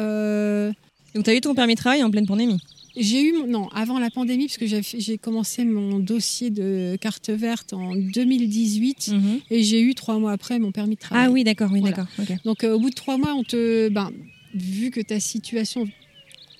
Donc, 1.15 1.25
tu 1.25 1.31
as 1.31 1.35
eu 1.35 1.43
ton 1.43 1.55
permis 1.55 1.75
de 1.75 1.79
travail 1.79 2.03
en 2.03 2.11
pleine 2.11 2.27
pandémie? 2.27 2.59
J'ai 2.97 3.23
eu, 3.23 3.47
non, 3.47 3.69
avant 3.69 3.99
la 3.99 4.11
pandémie, 4.11 4.49
parce 4.49 4.59
que 4.59 4.67
j'ai 4.83 5.19
commencé 5.19 5.65
mon 5.65 5.99
dossier 5.99 6.51
de 6.51 6.97
carte 7.01 7.31
verte 7.31 7.73
en 7.73 7.95
2018 7.95 9.09
mhm. 9.09 9.41
et 9.51 9.63
j'ai 9.63 9.81
eu 9.81 9.95
trois 9.95 10.19
mois 10.19 10.33
après 10.33 10.59
mon 10.59 10.73
permis 10.73 10.97
de 10.97 11.01
travail. 11.01 11.27
Ah 11.27 11.31
oui, 11.31 11.45
d'accord, 11.45 11.71
oui, 11.73 11.81
d'accord. 11.81 12.07
Donc 12.45 12.65
euh, 12.65 12.75
au 12.75 12.81
bout 12.81 12.91
de 12.91 12.95
trois 12.95 13.17
mois, 13.17 13.35
on 13.35 13.45
te, 13.45 13.89
ben, 13.89 14.11
vu 14.55 14.91
que 14.91 15.01
ta 15.01 15.21
situation, 15.21 15.89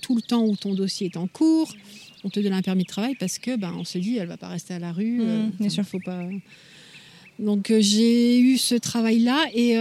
tout 0.01 0.15
le 0.15 0.21
temps 0.21 0.43
où 0.43 0.55
ton 0.55 0.73
dossier 0.73 1.07
est 1.07 1.17
en 1.17 1.27
cours, 1.27 1.73
on 2.23 2.29
te 2.29 2.39
donne 2.39 2.53
un 2.53 2.61
permis 2.61 2.83
de 2.83 2.89
travail 2.89 3.15
parce 3.19 3.37
que 3.37 3.55
ben, 3.55 3.73
on 3.77 3.83
se 3.83 3.97
dit, 3.97 4.17
elle 4.17 4.27
va 4.27 4.37
pas 4.37 4.47
rester 4.47 4.73
à 4.73 4.79
la 4.79 4.91
rue. 4.91 5.19
Mhm, 5.19 5.27
euh, 5.27 5.47
bien 5.59 5.69
sûr. 5.69 5.83
Faut 5.83 5.99
pas. 5.99 6.23
Donc 7.37 7.69
euh, 7.69 7.79
j'ai 7.79 8.39
eu 8.39 8.57
ce 8.57 8.75
travail-là 8.75 9.45
et 9.53 9.75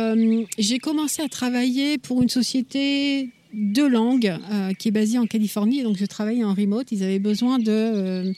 j'ai 0.58 0.78
commencé 0.78 1.22
à 1.22 1.28
travailler 1.28 1.96
pour 1.96 2.22
une 2.22 2.28
société 2.28 3.30
deux 3.52 3.88
langues 3.88 4.34
euh, 4.50 4.72
qui 4.74 4.88
est 4.88 4.92
basée 4.92 5.18
en 5.18 5.26
Californie. 5.26 5.82
Donc 5.82 5.96
je 5.96 6.06
travaillais 6.06 6.44
en 6.44 6.54
remote. 6.54 6.90
Ils 6.92 7.02
avaient 7.02 7.18
besoin 7.18 7.58
de 7.58 7.70
euh, 7.70 8.32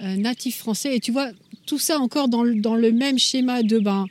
euh, 0.00 0.16
natifs 0.16 0.58
français. 0.58 0.96
Et 0.96 1.00
tu 1.00 1.12
vois, 1.12 1.30
tout 1.66 1.78
ça 1.78 1.98
encore 1.98 2.28
dans 2.28 2.42
le, 2.42 2.56
dans 2.56 2.76
le 2.76 2.92
même 2.92 3.18
schéma 3.18 3.62
de 3.62 3.78
ben, 3.78 4.06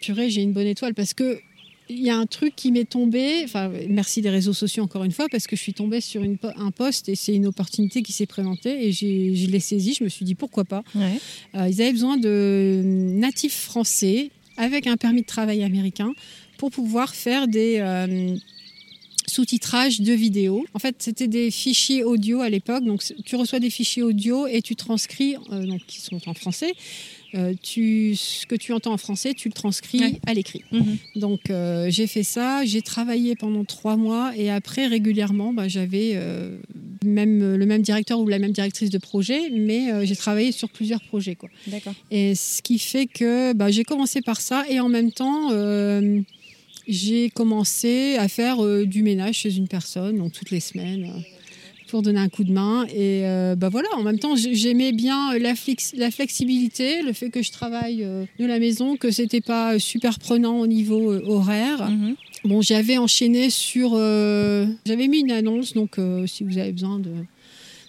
purée, 0.00 0.30
j'ai 0.30 0.42
une 0.42 0.52
bonne 0.52 0.66
étoile 0.66 0.94
parce 0.94 1.14
que 1.14 1.38
il 1.88 2.00
y 2.00 2.10
a 2.10 2.16
un 2.16 2.26
truc 2.26 2.54
qui 2.56 2.72
m'est 2.72 2.88
tombé, 2.88 3.42
enfin 3.44 3.70
merci 3.88 4.22
des 4.22 4.30
réseaux 4.30 4.54
sociaux 4.54 4.82
encore 4.82 5.04
une 5.04 5.10
fois, 5.10 5.26
parce 5.30 5.46
que 5.46 5.56
je 5.56 5.60
suis 5.60 5.74
tombée 5.74 6.00
sur 6.00 6.22
une, 6.22 6.38
un 6.56 6.70
poste 6.70 7.10
et 7.10 7.16
c'est 7.16 7.34
une 7.34 7.44
opportunité 7.44 8.02
qui 8.02 8.12
s'est 8.12 8.24
présentée 8.24 8.86
et 8.86 8.92
je 8.92 9.50
l'ai 9.50 9.60
saisie, 9.60 9.92
je 9.92 10.04
me 10.04 10.08
suis 10.08 10.24
dit 10.24 10.34
pourquoi 10.34 10.64
pas? 10.64 10.84
ils 10.94 11.82
avaient 11.82 11.92
besoin 11.92 12.16
de 12.16 12.80
natifs 12.84 13.58
français 13.58 14.30
avec 14.56 14.86
un 14.86 14.96
permis 14.96 15.20
de 15.20 15.26
travail 15.26 15.64
américain 15.64 16.14
pour 16.56 16.70
pouvoir 16.70 17.14
faire 17.14 17.46
des, 17.46 17.80
sous-titrage 19.26 20.00
de 20.00 20.12
vidéos. 20.12 20.64
En 20.74 20.78
fait, 20.78 20.96
c'était 20.98 21.28
des 21.28 21.50
fichiers 21.50 22.04
audio 22.04 22.40
à 22.40 22.48
l'époque. 22.48 22.84
Donc, 22.84 23.02
tu 23.24 23.36
reçois 23.36 23.60
des 23.60 23.70
fichiers 23.70 24.02
audio 24.02 24.46
et 24.46 24.62
tu 24.62 24.76
transcris, 24.76 25.36
euh, 25.52 25.64
donc 25.64 25.80
qui 25.86 26.00
sont 26.00 26.20
en 26.26 26.34
français. 26.34 26.74
Euh, 27.34 27.54
tu, 27.62 28.14
ce 28.14 28.46
que 28.46 28.54
tu 28.54 28.74
entends 28.74 28.92
en 28.92 28.98
français, 28.98 29.32
tu 29.32 29.48
le 29.48 29.54
transcris 29.54 30.20
à 30.26 30.34
l'écrit. 30.34 30.64
Mhm. 30.70 30.98
Donc 31.16 31.48
euh, 31.48 31.86
j'ai 31.88 32.06
fait 32.06 32.24
ça, 32.24 32.62
j'ai 32.66 32.82
travaillé 32.82 33.36
pendant 33.36 33.64
trois 33.64 33.96
mois 33.96 34.32
et 34.36 34.50
après 34.50 34.86
régulièrement, 34.86 35.54
bah, 35.54 35.66
j'avais 35.66 36.20
même 37.02 37.56
le 37.56 37.64
même 37.64 37.80
directeur 37.80 38.20
ou 38.20 38.28
la 38.28 38.38
même 38.38 38.52
directrice 38.52 38.90
de 38.90 38.98
projet, 38.98 39.48
mais 39.50 40.04
j'ai 40.04 40.16
travaillé 40.16 40.52
sur 40.52 40.68
plusieurs 40.68 41.00
projets. 41.00 41.34
Quoi. 41.34 41.48
Et 42.10 42.34
ce 42.34 42.60
qui 42.60 42.78
fait 42.78 43.06
que 43.06 43.54
bah, 43.54 43.70
j'ai 43.70 43.84
commencé 43.84 44.20
par 44.20 44.42
ça 44.42 44.64
et 44.68 44.78
en 44.78 44.90
même 44.90 45.10
temps 45.10 45.48
j'ai 46.86 47.30
commencé 47.30 48.16
à 48.18 48.28
faire 48.28 48.64
euh, 48.64 48.84
du 48.86 49.02
ménage 49.02 49.36
chez 49.36 49.56
une 49.56 49.68
personne, 49.68 50.18
donc 50.18 50.32
toutes 50.32 50.50
les 50.50 50.60
semaines, 50.60 51.04
euh, 51.04 51.20
pour 51.88 52.02
donner 52.02 52.20
un 52.20 52.28
coup 52.28 52.44
de 52.44 52.52
main. 52.52 52.84
Et 52.86 53.26
euh, 53.26 53.54
bah 53.54 53.68
voilà, 53.68 53.88
en 53.96 54.02
même 54.02 54.18
temps, 54.18 54.34
j'aimais 54.36 54.92
bien 54.92 55.36
la, 55.38 55.54
la, 55.96 56.10
flexibilité, 56.10 57.02
le 57.02 57.12
fait 57.12 57.30
que 57.30 57.42
je 57.42 57.52
travaille 57.52 57.98
de 58.38 58.46
la 58.46 58.58
maison, 58.58 58.96
que 58.96 59.10
c'était 59.10 59.42
pas 59.42 59.78
super 59.78 60.18
prenant 60.18 60.58
au 60.58 60.66
niveau 60.66 61.12
horaire. 61.12 61.90
Mhm. 61.90 62.16
Bon, 62.44 62.62
j'avais 62.62 62.98
enchaîné 62.98 63.50
sur, 63.50 63.90
j'avais 63.90 65.06
mis 65.06 65.20
une 65.20 65.30
annonce, 65.30 65.74
donc 65.74 65.96
si 66.26 66.44
vous 66.44 66.58
avez 66.58 66.72
besoin 66.72 66.98
de 66.98 67.10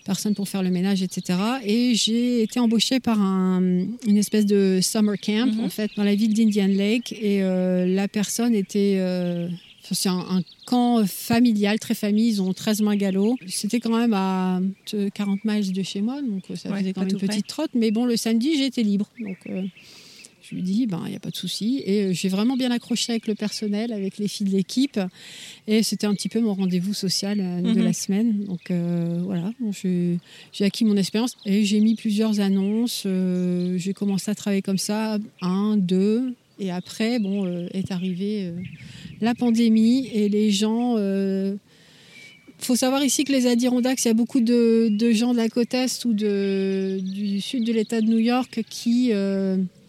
personne 0.03 0.35
pour 0.35 0.47
faire 0.47 0.63
le 0.63 0.69
ménage, 0.69 1.01
etc. 1.01 1.39
Et 1.65 1.95
j'ai 1.95 2.43
été 2.43 2.59
embauchée 2.59 2.99
par 2.99 3.19
un, 3.19 3.61
une 4.07 4.17
espèce 4.17 4.45
de 4.45 4.79
summer 4.81 5.15
camp, 5.19 5.53
mhm. 5.53 5.65
en 5.65 5.69
fait, 5.69 5.91
dans 5.95 6.03
la 6.03 6.15
ville 6.15 6.33
d'Indian 6.33 6.67
Lake. 6.67 7.13
Et 7.13 7.43
euh, 7.43 7.85
la 7.85 8.07
personne 8.07 8.55
était... 8.55 8.97
Euh, 8.99 9.47
c'est 9.91 10.09
un, 10.09 10.41
camp 10.65 11.05
familial, 11.05 11.77
très 11.77 11.93
famille. 11.93 12.29
Ils 12.29 12.41
ont 12.41 12.53
13 12.53 12.83
galops. 12.95 13.37
C'était 13.47 13.81
quand 13.81 13.95
même 13.95 14.13
à 14.13 14.61
40 15.13 15.43
miles 15.43 15.73
de 15.73 15.83
chez 15.83 16.01
moi, 16.01 16.21
donc 16.21 16.43
ça 16.55 16.73
faisait 16.73 16.93
quand 16.93 17.01
même 17.01 17.09
une 17.11 17.19
petite 17.19 17.47
trotte. 17.47 17.71
Mais 17.75 17.91
bon, 17.91 18.05
le 18.05 18.15
samedi, 18.15 18.57
j'étais 18.57 18.81
libre. 18.81 19.09
Donc, 19.19 19.37
lui 20.53 20.61
dis, 20.61 20.87
ben, 20.87 21.01
il 21.05 21.11
n'y 21.11 21.15
a 21.15 21.19
pas 21.19 21.29
de 21.29 21.35
souci. 21.35 21.81
Et 21.85 22.03
euh, 22.03 22.13
j'ai 22.13 22.29
vraiment 22.29 22.55
bien 22.55 22.71
accroché 22.71 23.11
avec 23.11 23.27
le 23.27 23.35
personnel, 23.35 23.91
avec 23.91 24.17
les 24.17 24.27
filles 24.27 24.47
de 24.47 24.51
l'équipe. 24.51 24.99
Et 25.67 25.83
c'était 25.83 26.07
un 26.07 26.13
petit 26.13 26.29
peu 26.29 26.39
mon 26.39 26.53
rendez-vous 26.53 26.93
social 26.93 27.39
euh, 27.39 27.61
de 27.61 27.79
mhm. 27.79 27.83
la 27.83 27.93
semaine. 27.93 28.43
Donc 28.45 28.71
euh, 28.71 29.21
voilà, 29.23 29.51
j'ai 29.81 30.65
acquis 30.65 30.85
mon 30.85 30.97
expérience 30.97 31.35
et 31.45 31.65
j'ai 31.65 31.79
mis 31.79 31.95
plusieurs 31.95 32.39
annonces. 32.39 33.05
j'ai 33.05 33.93
commencé 33.93 34.31
à 34.31 34.35
travailler 34.35 34.61
comme 34.61 34.77
ça, 34.77 35.17
un, 35.41 35.77
deux. 35.77 36.33
Et 36.59 36.71
après, 36.71 37.19
bon, 37.19 37.67
est 37.71 37.91
arrivée 37.91 38.51
la 39.21 39.33
pandémie 39.33 40.07
et 40.13 40.29
les 40.29 40.51
gens 40.51 40.97
il 42.63 42.65
faut 42.65 42.75
savoir 42.77 43.03
ici 43.03 43.25
que 43.25 43.33
les 43.33 43.45
Adirondacks, 43.45 44.05
il 44.05 44.07
y 44.07 44.11
a 44.11 44.13
beaucoup 44.13 44.39
de, 44.39 45.11
gens 45.11 45.33
de 45.33 45.37
la 45.37 45.49
côte 45.49 45.73
Est 45.73 46.05
ou 46.05 46.13
de, 46.13 46.97
du 47.01 47.41
sud 47.41 47.65
de 47.65 47.73
l'État 47.73 47.99
de 47.99 48.05
New 48.05 48.19
York 48.19 48.61
qui 48.69 49.11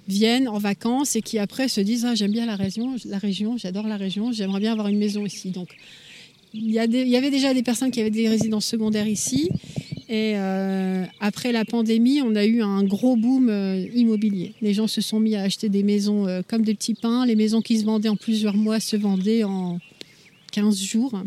viennent 0.09 0.49
en 0.49 0.59
vacances 0.59 1.17
et 1.17 1.23
qui 1.23 1.39
après 1.39 1.69
se 1.69 1.81
disent 1.81 2.05
ah, 2.05 2.15
j'aime 2.15 2.33
bien 2.33 2.47
la 2.47 2.57
région, 2.57 2.97
la 3.07 3.19
région, 3.19 3.57
j'adore 3.57 3.87
la 3.87 3.97
région, 3.97 4.33
j'aimerais 4.33 4.61
bien 4.61 4.73
avoir 4.73 4.89
une 4.89 4.99
maison 4.99 5.25
ici. 5.25 5.51
Donc 5.51 5.69
il 6.53 6.71
y, 6.71 6.79
il 6.79 7.09
y, 7.09 7.17
avait 7.17 7.31
déjà 7.31 7.53
des 7.53 7.63
personnes 7.63 7.91
qui 7.91 8.01
avaient 8.01 8.11
des 8.11 8.29
résidences 8.29 8.67
secondaires 8.67 9.09
ici. 9.09 9.51
Et 10.09 10.35
euh, 10.37 11.05
après 11.19 11.51
la 11.51 11.65
pandémie, 11.65 12.21
on 12.23 12.37
a 12.37 12.45
eu 12.45 12.63
un 12.63 12.85
gros 12.85 13.17
boom 13.17 13.49
euh, 13.49 13.85
immobilier. 13.95 14.53
Les 14.61 14.75
gens 14.75 14.87
se 14.87 15.01
sont 15.01 15.19
mis 15.19 15.35
à 15.35 15.43
acheter 15.43 15.69
des 15.69 15.83
maisons 15.83 16.29
euh, 16.29 16.43
comme 16.47 16.63
des 16.63 16.75
petits 16.75 16.95
pains. 16.95 17.27
Les 17.27 17.35
maisons 17.37 17.63
qui 17.63 17.79
se 17.79 17.85
vendaient 17.85 18.11
en 18.11 18.17
plusieurs 18.17 18.55
mois 18.55 18.81
se 18.81 18.97
vendaient 18.97 19.45
en 19.45 19.81
15 20.53 20.81
jours. 20.81 21.23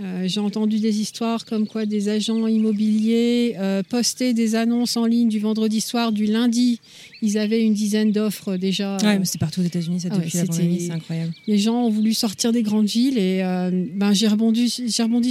Euh, 0.00 0.26
J'ai 0.26 0.40
entendu 0.40 0.78
des 0.78 1.00
histoires 1.00 1.44
comme 1.44 1.66
quoi 1.66 1.84
des 1.84 2.08
agents 2.08 2.46
immobiliers 2.46 3.54
euh, 3.58 3.82
postaient 3.82 4.32
des 4.32 4.54
annonces 4.54 4.96
en 4.96 5.04
ligne 5.04 5.28
du 5.28 5.38
vendredi 5.38 5.80
soir, 5.82 6.10
du 6.10 6.24
lundi. 6.24 6.80
Ils 7.20 7.36
avaient 7.36 7.62
une 7.62 7.74
dizaine 7.74 8.10
d'offres 8.10 8.56
déjà. 8.56 8.96
Ouais, 9.02 9.20
c'est 9.24 9.38
partout 9.38 9.60
aux 9.60 9.64
États-Unis, 9.64 10.00
ça 10.00 10.08
Ah 10.10 10.16
ouais, 10.16 10.24
depuis 10.24 10.38
pandémie, 10.46 10.80
c'est 10.80 10.92
incroyable. 10.92 11.32
Les 11.46 11.58
gens 11.58 11.84
ont 11.84 11.90
voulu 11.90 12.14
sortir 12.14 12.50
des 12.52 12.62
grandes 12.62 12.86
villes 12.88 13.18
et 13.18 13.42
euh, 13.42 13.70
ben, 13.94 14.14
j'ai 14.14 14.26
rebondi, 14.28 14.70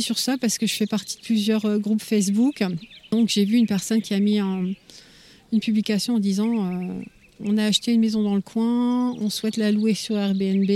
sur 0.03 0.19
ça 0.19 0.37
parce 0.39 0.57
que 0.59 0.67
je 0.67 0.73
fais 0.75 0.85
partie 0.85 1.17
de 1.17 1.21
plusieurs 1.23 1.79
groupes 1.79 2.03
Facebook. 2.03 2.63
Donc 3.11 3.29
j'ai 3.29 3.45
vu 3.45 3.57
une 3.57 3.65
personne 3.67 4.01
qui 4.03 4.13
a 4.13 4.19
mis 4.19 4.37
un- 4.37 4.65
une 5.51 5.59
publication 5.59 6.15
en 6.15 6.19
disant 6.19 6.69
on 7.43 7.57
a 7.57 7.63
acheté 7.65 7.93
une 7.93 8.01
maison 8.01 8.21
dans 8.21 8.35
le 8.35 8.41
coin, 8.41 9.13
on 9.19 9.29
souhaite 9.31 9.57
la 9.57 9.71
louer 9.71 9.95
sur 9.95 10.15
Airbnb 10.15 10.69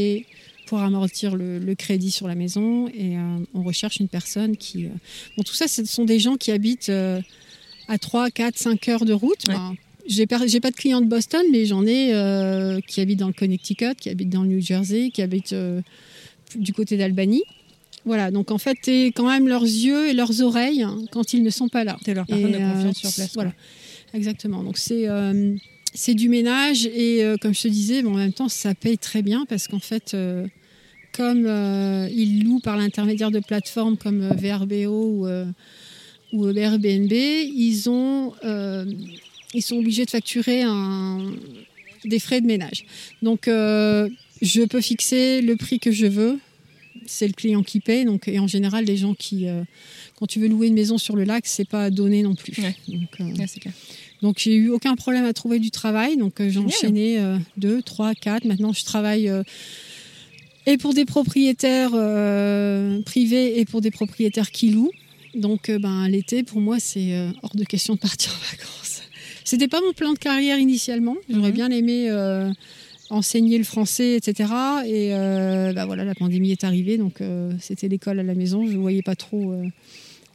pour 0.74 0.82
amortir 0.82 1.36
le, 1.36 1.60
le 1.60 1.76
crédit 1.76 2.10
sur 2.10 2.28
la 2.28 2.34
maison 2.34 2.88
et 2.88 3.16
euh, 3.16 3.20
on 3.54 3.62
recherche 3.62 4.00
une 4.00 4.08
personne 4.08 4.58
qui... 4.58 4.86
euh, 4.86 4.90
Bon, 5.38 5.44
tout 5.44 5.54
ça, 5.54 5.68
ce 5.68 5.86
sont 5.86 6.04
des 6.04 6.18
gens 6.18 6.36
qui 6.36 6.52
habitent 6.52 6.90
euh, 6.90 7.22
à 7.88 8.00
3, 8.00 8.32
4, 8.32 8.58
5 8.58 8.88
heures 8.88 9.06
de 9.06 9.14
route. 9.14 9.46
Ouais. 9.48 9.54
Ben, 9.54 9.76
j'ai 10.08 10.26
pas, 10.26 10.48
j'ai 10.48 10.60
pas 10.60 10.72
de 10.72 10.76
clients 10.76 11.02
de 11.02 11.06
Boston, 11.06 11.46
mais 11.52 11.68
j'en 11.68 11.86
ai 11.86 12.12
euh, 12.16 12.80
qui 12.88 13.02
habitent 13.02 13.20
dans 13.20 13.28
le 13.28 13.34
Connecticut, 13.34 13.94
qui 14.00 14.10
habitent 14.10 14.32
dans 14.32 14.42
le 14.42 14.50
New 14.50 14.62
Jersey, 14.62 15.12
qui 15.14 15.22
habitent 15.22 15.54
euh, 15.54 15.80
du 16.56 16.74
côté 16.74 16.98
d'Albany. 16.98 17.44
Voilà, 18.04 18.32
donc 18.32 18.50
en 18.50 18.58
fait, 18.58 18.76
tu 18.82 18.92
quand 19.12 19.28
même 19.28 19.48
leurs 19.48 19.62
yeux 19.62 20.10
et 20.10 20.14
leurs 20.14 20.42
oreilles 20.42 20.82
hein, 20.82 20.98
quand 21.12 21.34
ils 21.34 21.44
ne 21.44 21.52
sont 21.52 21.68
pas 21.68 21.84
là. 21.84 22.00
C'est 22.04 22.16
leur 22.16 22.26
personne 22.26 22.50
Et, 22.50 22.54
de 22.54 22.58
confiance 22.58 22.98
euh, 22.98 23.10
sur 23.10 23.14
place. 23.14 23.32
Voilà, 23.36 23.54
exactement. 24.16 24.64
Donc 24.64 24.80
c'est 24.80 25.06
c'est 25.94 26.16
du 26.16 26.30
ménage 26.30 26.88
et 26.88 27.24
comme 27.40 27.54
je 27.54 27.62
te 27.62 27.68
disais, 27.68 28.02
bon, 28.02 28.14
en 28.14 28.18
même 28.18 28.34
temps, 28.34 28.50
ça 28.50 28.74
paye 28.74 28.98
très 28.98 29.22
bien 29.22 29.46
parce 29.48 29.68
qu'en 29.68 29.78
fait, 29.78 30.16
comme 31.14 31.46
euh, 31.46 32.08
ils 32.12 32.44
louent 32.44 32.60
par 32.60 32.76
l'intermédiaire 32.78 33.32
de 33.32 33.40
plateformes 33.40 33.98
comme 33.98 34.22
euh, 34.22 34.34
VRBO 34.34 34.88
ou, 34.90 35.28
euh, 35.28 35.46
ou 36.34 36.50
Airbnb, 36.50 37.12
ils 37.12 37.90
ont 37.90 38.34
euh, 38.44 38.86
ils 39.54 39.62
sont 39.62 39.78
obligés 39.78 40.04
de 40.06 40.10
facturer 40.10 40.64
un, 40.64 41.32
des 42.06 42.20
frais 42.20 42.42
de 42.42 42.48
ménage. 42.48 42.86
Donc 43.22 43.44
je 43.48 44.66
peux 44.66 44.82
fixer 44.82 45.42
le 45.42 45.56
prix 45.56 45.80
que 45.80 45.92
je 45.92 46.08
veux. 46.08 46.40
C'est 47.06 47.28
le 47.28 47.34
client 47.34 47.64
qui 47.64 47.80
paye. 47.80 48.06
Donc, 48.06 48.28
et 48.28 48.40
en 48.40 48.48
général, 48.48 48.86
les 48.86 48.98
gens 48.98 49.14
qui, 49.14 49.46
quand 50.16 50.26
tu 50.26 50.40
veux 50.40 50.48
louer 50.48 50.68
une 50.68 50.74
maison 50.74 50.98
sur 50.98 51.16
le 51.16 51.24
lac, 51.24 51.46
c'est 51.46 51.68
pas 51.68 51.90
donné 51.92 52.24
non 52.24 52.34
plus. 52.34 52.54
Ouais. 52.62 52.76
Donc, 52.88 53.38
Ouais, 53.38 53.46
c'est 53.48 53.60
clair. 53.60 53.74
donc 54.22 54.40
j'ai 54.40 54.56
eu 54.56 54.70
aucun 54.70 54.96
problème 54.96 55.26
à 55.26 55.34
trouver 55.34 55.60
du 55.60 55.70
travail. 55.70 56.18
Donc 56.18 56.36
j'ai 56.40 56.60
enchaîné 56.60 57.20
euh, 57.20 57.38
deux, 57.58 57.82
trois, 57.84 58.16
quatre. 58.16 58.46
Maintenant 58.46 58.74
je 58.74 58.84
travaille 58.86 59.30
et 60.66 60.78
pour 60.78 60.94
des 60.94 61.06
propriétaires 61.06 61.92
euh, 61.94 63.02
privés 63.02 63.60
et 63.60 63.66
pour 63.66 63.82
des 63.82 63.92
propriétaires 63.92 64.52
qui 64.52 64.70
louent. 64.72 64.92
Donc 65.36 65.70
euh, 65.70 65.80
ben 65.80 66.08
l'été 66.08 66.44
pour 66.44 66.62
moi 66.62 66.78
c'est 66.80 67.14
euh, 67.16 67.30
hors 67.42 67.56
de 67.56 67.64
question 67.64 67.96
de 67.96 68.00
partir 68.00 68.32
en 68.32 68.52
vacances. 68.52 69.02
C'était 69.44 69.68
pas 69.68 69.82
mon 69.82 69.94
plan 69.94 70.14
de 70.14 70.20
carrière 70.20 70.58
initialement. 70.60 71.16
J'aurais 71.30 71.50
Mhm. 71.50 71.56
bien 71.56 71.70
aimé 71.72 72.08
euh, 72.10 72.50
enseigner 73.10 73.58
le 73.58 73.64
français, 73.64 74.16
etc. 74.16 74.50
Et 74.86 75.10
euh, 75.14 75.74
bah 75.74 75.86
voilà 75.86 76.06
la 76.06 76.16
pandémie 76.16 76.52
est 76.52 76.64
arrivée 76.64 76.98
donc 76.98 77.20
euh, 77.22 77.52
c'était 77.60 77.88
l'école 77.88 78.20
à 78.20 78.24
la 78.24 78.36
maison. 78.36 78.66
Je 78.68 78.78
voyais 78.78 79.02
pas 79.02 79.16
trop. 79.16 79.54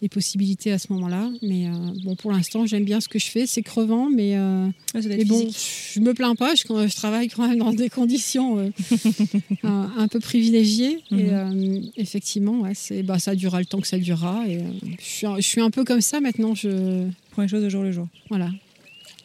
Les 0.01 0.09
possibilités 0.09 0.71
à 0.71 0.79
ce 0.79 0.93
moment-là, 0.93 1.29
mais 1.43 1.67
euh, 1.67 1.71
bon, 2.05 2.15
pour 2.15 2.31
l'instant, 2.31 2.67
j'aime 2.67 2.85
bien 2.85 3.01
ce 3.01 3.09
que 3.09 3.19
je 3.19 3.27
fais. 3.27 3.47
C'est 3.47 3.63
crevant, 3.63 4.09
mais 4.09 4.37
euh, 4.37 4.67
Ouais, 4.95 5.01
mais 5.07 5.21
être 5.21 5.27
bon, 5.27 5.41
physique. 5.41 5.59
je 5.95 6.01
me 6.01 6.15
plains 6.15 6.35
pas. 6.37 6.55
Je, 6.55 6.63
je 6.63 6.95
travaille 6.97 7.29
quand 7.29 7.47
même 7.49 7.59
dans 7.59 7.73
des 7.73 7.89
conditions 7.89 8.59
euh, 8.59 8.71
un, 9.65 9.91
un 9.97 10.09
peu 10.09 10.21
privilégiées. 10.21 10.99
Et 11.11 11.15
Mhm. 11.33 11.91
effectivement, 11.97 12.61
ouais, 12.61 12.73
c'est, 12.75 13.03
bah, 13.03 13.19
ça 13.19 13.35
durera 13.35 13.59
le 13.59 13.67
temps 13.67 13.81
que 13.81 13.89
ça 13.89 13.99
durera. 13.99 14.45
Et 14.49 14.61
je, 15.01 15.05
suis, 15.05 15.27
un- 15.27 15.37
je 15.37 15.43
suis 15.47 15.61
un 15.61 15.71
peu 15.71 15.85
comme 15.85 16.01
ça 16.01 16.21
maintenant. 16.21 16.55
Je, 16.55 17.07
Prends 17.33 17.43
les 17.43 17.49
choses 17.49 17.65
au 17.65 17.69
jour 17.71 17.83
le 17.83 17.93
jour. 17.93 18.07
voilà. 18.29 18.51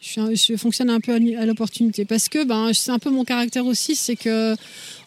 Je, 0.02 0.08
suis 0.08 0.20
un- 0.20 0.34
je 0.34 0.56
fonctionne 0.56 0.90
un 0.90 1.00
peu 1.00 1.12
à, 1.12 1.40
à 1.40 1.46
l'opportunité 1.46 2.04
parce 2.04 2.28
que 2.28 2.44
ben, 2.44 2.72
c'est 2.74 2.90
un 2.90 2.98
peu 2.98 3.10
mon 3.10 3.24
caractère 3.24 3.64
aussi. 3.64 3.94
C'est 3.96 4.16
que 4.16 4.54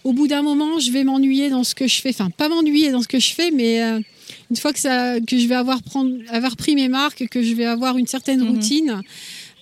au 0.04 0.14
bout 0.14 0.28
d'un 0.28 0.42
moment, 0.42 0.80
je 0.80 0.92
vais 0.92 1.04
m'ennuyer 1.04 1.50
dans 1.50 1.64
ce 1.64 1.76
que 1.76 1.88
je 1.88 2.00
fais. 2.02 2.10
Enfin, 2.10 2.30
pas 2.30 2.48
m'ennuyer 2.50 2.92
dans 2.92 3.02
ce 3.02 3.08
que 3.08 3.20
je 3.20 3.32
fais, 3.34 3.52
mais 3.52 3.82
une 4.50 4.56
fois 4.58 4.74
que, 4.74 4.80
ça, 4.80 5.20
que 5.20 5.38
je 5.38 5.48
vais 5.48 5.56
avoir, 5.56 5.82
prendre, 5.84 6.12
avoir 6.30 6.56
pris 6.56 6.76
mes 6.76 6.88
marques, 6.90 7.28
que 7.30 7.42
je 7.44 7.54
vais 7.54 7.66
avoir 7.66 7.98
une 7.98 8.08
certaine 8.08 8.42
Mhm. 8.42 8.50
routine, 8.50 9.02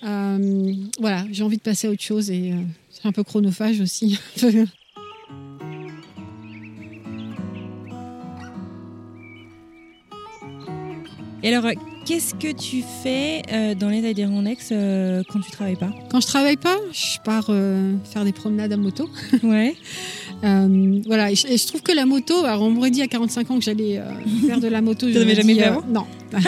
euh, 0.04 0.72
voilà, 1.00 1.24
j'ai 1.32 1.42
envie 1.42 1.56
de 1.56 1.62
passer 1.62 1.88
à 1.88 1.90
autre 1.90 2.02
chose 2.02 2.30
et 2.30 2.52
euh, 2.52 2.56
c'est 2.90 3.06
un 3.06 3.12
peu 3.12 3.24
chronophage 3.24 3.80
aussi. 3.80 4.18
Et 11.42 11.54
alors, 11.54 11.70
qu'est-ce 12.06 12.34
que 12.34 12.50
tu 12.52 12.82
fais 13.02 13.42
euh, 13.52 13.74
dans 13.74 13.88
les 13.88 14.04
Adirondacks 14.08 14.58
quand 15.28 15.40
tu 15.40 15.50
travailles 15.50 15.76
pas? 15.76 15.90
Quand 16.10 16.20
je 16.20 16.26
travaille 16.26 16.56
pas, 16.56 16.76
je 16.92 17.18
pars 17.24 17.46
faire 18.10 18.24
des 18.24 18.32
promenades 18.32 18.72
à 18.72 18.76
moto. 18.76 19.08
Ouais. 19.42 19.74
Euh, 20.46 21.00
voilà, 21.06 21.32
et 21.32 21.34
je, 21.34 21.46
et 21.48 21.56
je 21.56 21.66
trouve 21.66 21.82
que 21.82 21.92
la 21.92 22.06
moto, 22.06 22.44
alors 22.44 22.62
on 22.62 22.70
m'aurait 22.70 22.90
dit 22.90 23.02
à 23.02 23.08
45 23.08 23.50
ans 23.50 23.58
que 23.58 23.64
j'allais 23.64 23.98
euh, 23.98 24.04
faire 24.46 24.60
de 24.60 24.68
la 24.68 24.80
moto. 24.80 25.08
J'aurais 25.10 25.20
l'avais 25.20 25.34
jamais 25.34 25.54
dit, 25.54 25.60
fait 25.60 25.66
euh, 25.66 25.70
avant 25.70 25.84
Non. 25.88 26.06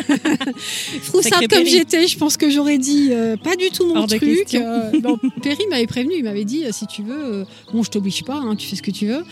Froussard 1.02 1.40
Sacré 1.40 1.48
comme 1.48 1.66
j'étais, 1.66 2.06
je 2.06 2.18
pense 2.18 2.36
que 2.36 2.50
j'aurais 2.50 2.78
dit 2.78 3.10
pas 3.42 3.56
du 3.56 3.70
tout 3.70 3.86
mon 3.86 3.96
Hors 3.96 4.06
truc. 4.06 4.56
bon, 5.00 5.18
Perry 5.42 5.64
m'avait 5.70 5.86
prévenu, 5.86 6.14
il 6.18 6.24
m'avait 6.24 6.44
dit 6.44 6.64
si 6.70 6.86
tu 6.86 7.02
veux, 7.02 7.44
bon, 7.72 7.82
je 7.82 7.90
t'oblige 7.90 8.24
pas, 8.24 8.34
hein, 8.36 8.54
tu 8.56 8.68
fais 8.68 8.76
ce 8.76 8.82
que 8.82 8.90
tu 8.90 9.06
veux, 9.06 9.24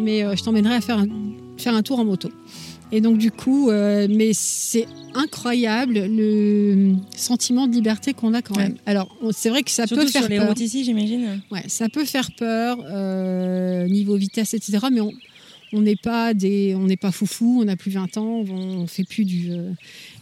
mais 0.00 0.24
je 0.36 0.42
t'emmènerai 0.42 0.74
à 0.74 0.80
faire 0.80 0.98
un, 0.98 1.06
faire 1.56 1.74
un 1.74 1.82
tour 1.82 1.98
en 1.98 2.04
moto. 2.04 2.28
Et 2.94 3.00
donc 3.00 3.16
du 3.18 3.30
coup, 3.30 3.70
euh, 3.70 4.06
mais 4.10 4.32
c'est 4.34 4.86
incroyable 5.14 5.94
le 5.94 6.92
sentiment 7.16 7.66
de 7.66 7.72
liberté 7.74 8.12
qu'on 8.12 8.34
a 8.34 8.42
quand 8.42 8.54
Ouais. 8.56 8.64
même. 8.68 8.76
Alors 8.86 9.16
c'est 9.32 9.48
vrai 9.48 9.62
que 9.62 9.70
ça 9.70 9.86
Surtout 9.86 10.04
peut 10.04 10.10
faire 10.10 10.22
sur 10.22 10.30
les 10.30 10.36
peur. 10.36 10.48
routes 10.48 10.60
ici, 10.60 10.84
j'imagine. 10.84 11.40
Ouais, 11.50 11.62
ça 11.68 11.88
peut 11.88 12.04
faire 12.04 12.30
peur, 12.36 12.78
euh, 12.84 13.86
niveau 13.88 14.16
vitesse, 14.16 14.52
etc. 14.54 14.78
Mais 14.92 15.00
on 15.00 15.10
on 15.74 15.80
n'est 15.80 15.96
pas 15.96 16.34
des, 16.34 16.74
on 16.76 16.84
n'est 16.84 16.98
pas 16.98 17.10
foufou, 17.12 17.60
on 17.62 17.64
n'a 17.64 17.76
plus 17.76 17.92
20 17.92 18.18
ans, 18.18 18.44
on, 18.46 18.86
fait 18.86 19.04
plus 19.04 19.24
du 19.24 19.52
euh, 19.52 19.70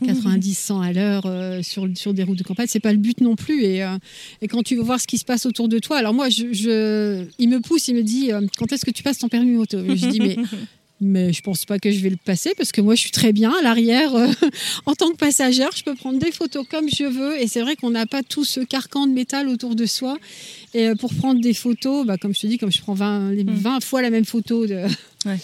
90, 0.06 0.54
100 0.56 0.80
à 0.80 0.92
l'heure 0.92 1.26
euh, 1.26 1.60
sur, 1.60 1.88
sur 1.96 2.14
des 2.14 2.22
routes 2.22 2.38
de 2.38 2.44
campagne. 2.44 2.68
C'est 2.68 2.78
pas 2.78 2.92
le 2.92 2.98
but 2.98 3.20
non 3.20 3.34
plus. 3.34 3.64
Et, 3.64 3.82
euh, 3.82 3.96
et 4.42 4.46
quand 4.46 4.62
tu 4.62 4.76
veux 4.76 4.82
voir 4.84 5.00
ce 5.00 5.08
qui 5.08 5.18
se 5.18 5.24
passe 5.24 5.46
autour 5.46 5.68
de 5.68 5.80
toi, 5.80 5.96
alors 5.98 6.14
moi, 6.14 6.28
je, 6.28 6.52
je- 6.52 7.24
il 7.40 7.48
me 7.48 7.58
pousse, 7.58 7.88
il 7.88 7.96
me 7.96 8.04
dit, 8.04 8.30
euh, 8.30 8.42
quand 8.58 8.70
est-ce 8.72 8.84
que 8.84 8.92
tu 8.92 9.02
passes 9.02 9.18
ton 9.18 9.28
permis 9.28 9.50
moto 9.50 9.78
Je 9.88 10.06
dis, 10.08 10.20
mais 10.20 10.36
mais 11.00 11.32
je 11.32 11.40
pense 11.42 11.64
pas 11.64 11.78
que 11.78 11.90
je 11.90 12.00
vais 12.00 12.10
le 12.10 12.16
passer 12.16 12.52
parce 12.56 12.72
que 12.72 12.80
moi 12.80 12.94
je 12.94 13.00
suis 13.00 13.10
très 13.10 13.32
bien 13.32 13.52
à 13.58 13.62
l'arrière 13.62 14.14
euh, 14.14 14.28
en 14.86 14.94
tant 14.94 15.10
que 15.10 15.16
passagère. 15.16 15.70
Je 15.74 15.82
peux 15.82 15.94
prendre 15.94 16.18
des 16.18 16.30
photos 16.32 16.66
comme 16.70 16.88
je 16.88 17.04
veux 17.04 17.40
et 17.40 17.46
c'est 17.48 17.60
vrai 17.62 17.76
qu'on 17.76 17.90
n'a 17.90 18.06
pas 18.06 18.22
tout 18.22 18.44
ce 18.44 18.60
carcan 18.60 19.06
de 19.06 19.12
métal 19.12 19.48
autour 19.48 19.74
de 19.74 19.86
soi. 19.86 20.18
Et 20.74 20.88
euh, 20.88 20.94
pour 20.94 21.12
prendre 21.14 21.40
des 21.40 21.54
photos, 21.54 22.06
bah, 22.06 22.16
comme 22.18 22.34
je 22.34 22.40
te 22.40 22.46
dis, 22.46 22.58
comme 22.58 22.70
je 22.72 22.80
prends 22.80 22.94
20, 22.94 23.32
les 23.32 23.44
Mm. 23.44 23.54
20 23.54 23.80
fois 23.82 24.02
la 24.02 24.10
même 24.10 24.24
photo 24.24 24.66
de. 24.66 24.84
Ouais. 25.26 25.36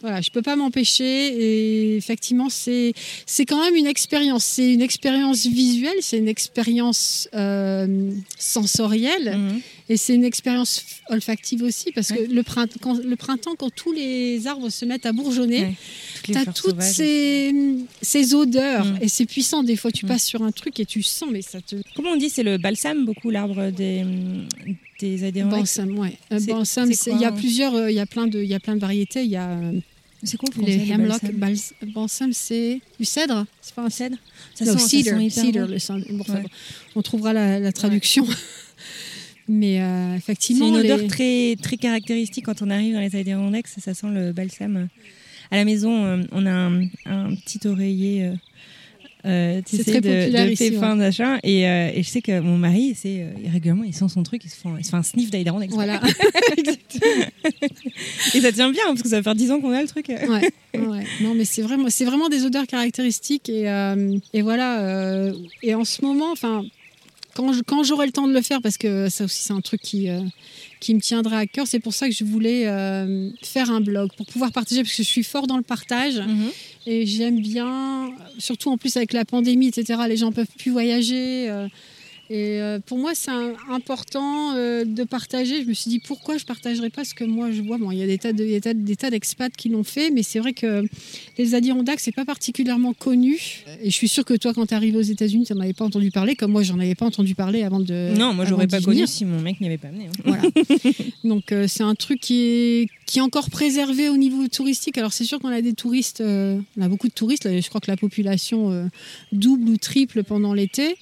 Voilà, 0.00 0.20
je 0.20 0.30
peux 0.30 0.42
pas 0.42 0.54
m'empêcher 0.54 1.04
et 1.04 1.96
effectivement 1.96 2.48
c'est 2.50 2.92
c'est 3.26 3.44
quand 3.46 3.60
même 3.64 3.74
une 3.74 3.88
expérience. 3.88 4.44
C'est 4.44 4.72
une 4.72 4.80
expérience 4.80 5.44
visuelle, 5.46 5.96
c'est 6.02 6.18
une 6.18 6.28
expérience 6.28 7.28
euh, 7.34 8.12
sensorielle. 8.38 9.36
Mhm. 9.36 9.60
Et 9.90 9.96
c'est 9.96 10.14
une 10.14 10.24
expérience 10.24 10.84
olfactive 11.08 11.62
aussi, 11.62 11.92
parce 11.92 12.10
Ouais. 12.10 12.26
que 12.26 12.30
le 12.32 12.42
printemps, 12.42 12.76
quand, 12.80 13.02
le 13.02 13.16
printemps, 13.16 13.54
quand 13.56 13.70
tous 13.74 13.92
les 13.92 14.46
arbres 14.46 14.68
se 14.68 14.84
mettent 14.84 15.06
à 15.06 15.12
bourgeonner, 15.12 15.60
Ouais, 15.62 15.74
tu 16.24 16.36
as 16.36 16.44
toutes 16.52 16.82
ces, 16.82 17.54
ces 18.02 18.34
odeurs. 18.34 18.84
Mm. 18.84 18.98
Et 19.00 19.08
c'est 19.08 19.24
puissant. 19.24 19.62
Des 19.62 19.76
fois, 19.76 19.90
tu 19.90 20.04
Mm. 20.04 20.08
passes 20.08 20.24
sur 20.24 20.42
un 20.42 20.52
truc 20.52 20.78
et 20.80 20.84
tu 20.84 21.02
sens, 21.02 21.30
mais 21.32 21.40
ça 21.40 21.60
te. 21.62 21.76
Comment 21.96 22.10
on 22.10 22.16
dit 22.16 22.28
C'est 22.28 22.42
le 22.42 22.58
balsam, 22.58 23.06
beaucoup, 23.06 23.30
l'arbre 23.30 23.70
des, 23.70 24.04
des 25.00 25.24
Adirondacks 25.24 25.60
Balsam, 25.60 25.98
ouais. 25.98 26.18
Euh, 26.32 26.40
balsam, 26.40 26.90
il 26.90 27.20
y 27.20 27.24
a 27.24 27.28
hein 27.28 27.32
plusieurs, 27.32 27.74
euh, 27.74 27.90
il 27.90 27.96
y 27.96 28.00
a 28.00 28.06
plein 28.06 28.26
de, 28.26 28.40
il 28.42 28.48
y 28.48 28.54
a 28.54 28.60
plein 28.60 28.74
de 28.76 28.80
variétés. 28.80 29.22
Il 29.24 29.30
y 29.30 29.36
a 29.36 29.48
euh, 29.52 29.72
C'est 30.22 30.36
quoi 30.36 30.50
le 30.58 30.64
les 30.64 30.76
le 30.84 30.92
hemlock, 30.92 31.22
balsam 31.32 31.72
bals- 31.80 31.92
balsam, 31.94 32.32
c'est 32.34 32.80
du 32.98 33.06
cèdre. 33.06 33.46
C'est 33.62 33.74
pas 33.74 33.82
un 33.84 33.90
Cèdre? 33.90 34.16
Ça 34.54 34.64
Non, 34.66 34.72
sent- 34.74 34.78
ça 34.80 34.88
cedar, 34.88 35.18
sent 35.18 35.24
hyper 35.26 35.44
cedar, 35.44 35.66
bon. 35.66 35.72
le 35.72 35.78
cèdre. 35.78 36.04
Bon, 36.10 36.20
enfin, 36.20 36.34
Ouais. 36.34 36.42
bon, 36.42 36.48
on 36.96 37.02
trouvera 37.02 37.32
la, 37.32 37.58
la 37.58 37.72
traduction. 37.72 38.26
Mais 39.48 39.80
euh, 39.80 40.10
C'est 40.12 40.16
effectivement, 40.18 40.68
une 40.68 40.76
odeur 40.76 40.98
les- 40.98 41.06
très, 41.06 41.56
très 41.62 41.76
caractéristique 41.76 42.44
quand 42.44 42.60
on 42.62 42.70
arrive 42.70 42.94
dans 42.94 43.00
les 43.00 43.14
Adirondacks, 43.16 43.68
ça 43.68 43.94
sent 43.94 44.08
le 44.12 44.32
balsam. 44.32 44.88
À 45.50 45.56
la 45.56 45.64
maison, 45.64 46.04
euh, 46.04 46.22
on 46.32 46.44
a 46.44 46.50
un, 46.50 46.82
un 47.06 47.34
petit 47.34 47.66
oreiller 47.66 48.24
euh, 48.26 48.32
euh, 49.24 49.62
C'est 49.66 49.82
très 49.84 50.00
de, 50.02 50.20
populaire 50.20 50.46
de 50.46 50.50
ici, 50.52 50.70
pépins 50.70 50.96
d'achat. 50.96 51.38
Et, 51.42 51.66
euh, 51.66 51.90
et 51.94 52.02
je 52.02 52.08
sais 52.08 52.20
que 52.20 52.38
mon 52.40 52.58
mari, 52.58 52.94
c'est 52.94 53.22
euh, 53.22 53.30
régulièrement, 53.50 53.84
il 53.84 53.94
sent 53.94 54.08
son 54.10 54.22
truc, 54.22 54.42
il 54.44 54.50
se 54.50 54.56
fait, 54.56 54.68
un- 54.68 54.76
il 54.78 54.84
se 54.84 54.90
fait 54.90 54.96
un 54.96 55.02
sniff 55.02 55.30
d'Adirondacks. 55.30 55.70
voilà. 55.70 56.00
Et 58.34 58.40
ça 58.40 58.52
tient 58.52 58.70
bien, 58.70 58.84
parce 58.88 59.02
que 59.02 59.08
ça 59.08 59.16
va 59.16 59.22
faire 59.22 59.34
10 59.34 59.50
ans 59.50 59.60
qu'on 59.60 59.70
a 59.72 59.80
le 59.80 59.88
truc. 59.88 60.08
ouais, 60.08 60.50
ouais. 60.78 61.04
Non, 61.22 61.34
mais 61.34 61.44
c'est 61.44 61.62
vraiment, 61.62 61.86
c'est 61.88 62.04
vraiment 62.04 62.28
des 62.28 62.44
odeurs 62.44 62.66
caractéristiques 62.66 63.48
et, 63.48 63.64
et 64.34 64.42
voilà. 64.42 65.30
et 65.62 65.74
en 65.74 65.84
ce 65.84 66.02
moment, 66.02 66.30
enfin, 66.32 66.64
quand, 67.38 67.52
je- 67.54 67.62
quand 67.62 67.82
j'aurai 67.84 68.06
le 68.06 68.12
temps 68.12 68.26
de 68.28 68.32
le 68.34 68.42
faire, 68.42 68.60
parce 68.60 68.76
que 68.76 69.08
ça 69.08 69.24
aussi 69.24 69.40
c'est 69.46 69.52
un 69.52 69.60
truc 69.60 69.80
qui 69.80 70.08
euh, 70.10 70.20
qui 70.80 70.94
me 70.94 71.00
tiendra 71.00 71.38
à 71.38 71.46
cœur, 71.46 71.66
c'est 71.66 71.80
pour 71.80 71.94
ça 71.94 72.08
que 72.08 72.14
je 72.14 72.24
voulais 72.24 72.66
euh, 72.66 73.30
faire 73.42 73.70
un 73.70 73.80
blog 73.80 74.10
pour 74.16 74.26
pouvoir 74.26 74.50
partager, 74.52 74.82
parce 74.82 74.94
que 74.96 75.02
je 75.02 75.08
suis 75.08 75.22
fort 75.24 75.46
dans 75.46 75.56
le 75.56 75.62
partage 75.74 76.18
Mhm. 76.18 76.50
Et 76.90 77.04
j'aime 77.06 77.40
bien, 77.40 78.10
surtout 78.38 78.70
en 78.70 78.76
plus 78.78 78.96
avec 78.96 79.12
la 79.12 79.24
pandémie, 79.24 79.68
etc., 79.68 80.00
les 80.08 80.16
gens 80.16 80.32
peuvent 80.32 80.46
plus 80.58 80.70
voyager. 80.70 81.48
euh, 81.50 81.66
et 82.30 82.60
euh, 82.60 82.78
pour 82.84 82.98
moi, 82.98 83.12
c'est 83.14 83.30
important 83.70 84.54
euh, 84.54 84.84
de 84.84 85.04
partager. 85.04 85.62
Je 85.62 85.68
me 85.68 85.74
suis 85.74 85.88
dit 85.90 85.98
pourquoi 86.00 86.36
je 86.38 86.44
partagerais 86.44 86.90
pas 86.90 87.04
ce 87.04 87.14
que 87.14 87.24
moi 87.24 87.50
je 87.52 87.62
vois? 87.62 87.78
Bon, 87.78 87.90
il 87.90 87.98
y 87.98 88.02
a 88.02 88.06
des 88.06 88.18
tas 88.18 88.32
de- 88.32 88.44
des 88.44 88.60
tas, 88.60 88.74
des 88.74 88.96
tas 88.96 89.10
d'expats 89.10 89.50
qui 89.56 89.68
l'ont 89.70 89.84
fait, 89.84 90.10
mais 90.10 90.22
c'est 90.22 90.38
vrai 90.38 90.52
que 90.52 90.84
les 91.38 91.54
Adirondacks, 91.54 92.00
c'est 92.00 92.12
pas 92.14 92.24
particulièrement 92.24 92.92
connu. 92.92 93.38
Et 93.82 93.90
je 93.90 93.94
suis 93.94 94.08
sûre 94.08 94.24
que 94.24 94.34
toi, 94.34 94.52
quand 94.54 94.66
tu 94.66 94.74
arrivé 94.74 94.98
aux 94.98 95.02
États-Unis, 95.02 95.44
tu 95.46 95.54
n'en 95.54 95.60
avais 95.60 95.72
pas 95.72 95.84
entendu 95.84 96.10
parler, 96.10 96.36
comme 96.36 96.52
moi, 96.52 96.62
j'en 96.62 96.78
avais 96.78 96.94
pas 96.94 97.06
entendu 97.06 97.34
parler 97.34 97.62
avant 97.62 97.80
de. 97.80 98.12
non, 98.16 98.34
moi 98.34 98.44
j'aurais 98.44 98.66
pas 98.66 98.80
connu 98.80 99.06
si 99.06 99.24
mon 99.24 99.40
mec 99.40 99.60
n'y 99.60 99.66
avait 99.66 99.78
pas 99.78 99.88
amené. 99.88 100.06
hein. 100.06 100.22
Voilà. 100.24 100.42
Donc 101.24 101.52
euh, 101.52 101.66
c'est 101.68 101.82
un 101.82 101.94
truc 101.94 102.20
qui 102.20 102.40
est, 102.42 102.88
qui 103.06 103.18
est 103.18 103.22
encore 103.22 103.50
préservé 103.50 104.08
au 104.08 104.16
niveau 104.16 104.46
touristique. 104.48 104.98
Alors 104.98 105.12
c'est 105.12 105.24
sûr 105.24 105.38
qu'on 105.40 105.48
a 105.48 105.62
des 105.62 105.72
touristes, 105.74 106.20
euh, 106.20 106.58
on 106.76 106.82
a 106.82 106.88
beaucoup 106.88 107.08
de 107.08 107.12
touristes. 107.12 107.48
Je 107.60 107.68
crois 107.68 107.80
que 107.80 107.90
la 107.90 107.96
population 107.96 108.70
euh, 108.70 108.84
double 109.32 109.68
ou 109.70 109.76
triple 109.76 110.24
pendant 110.24 110.52
l'été. 110.52 110.96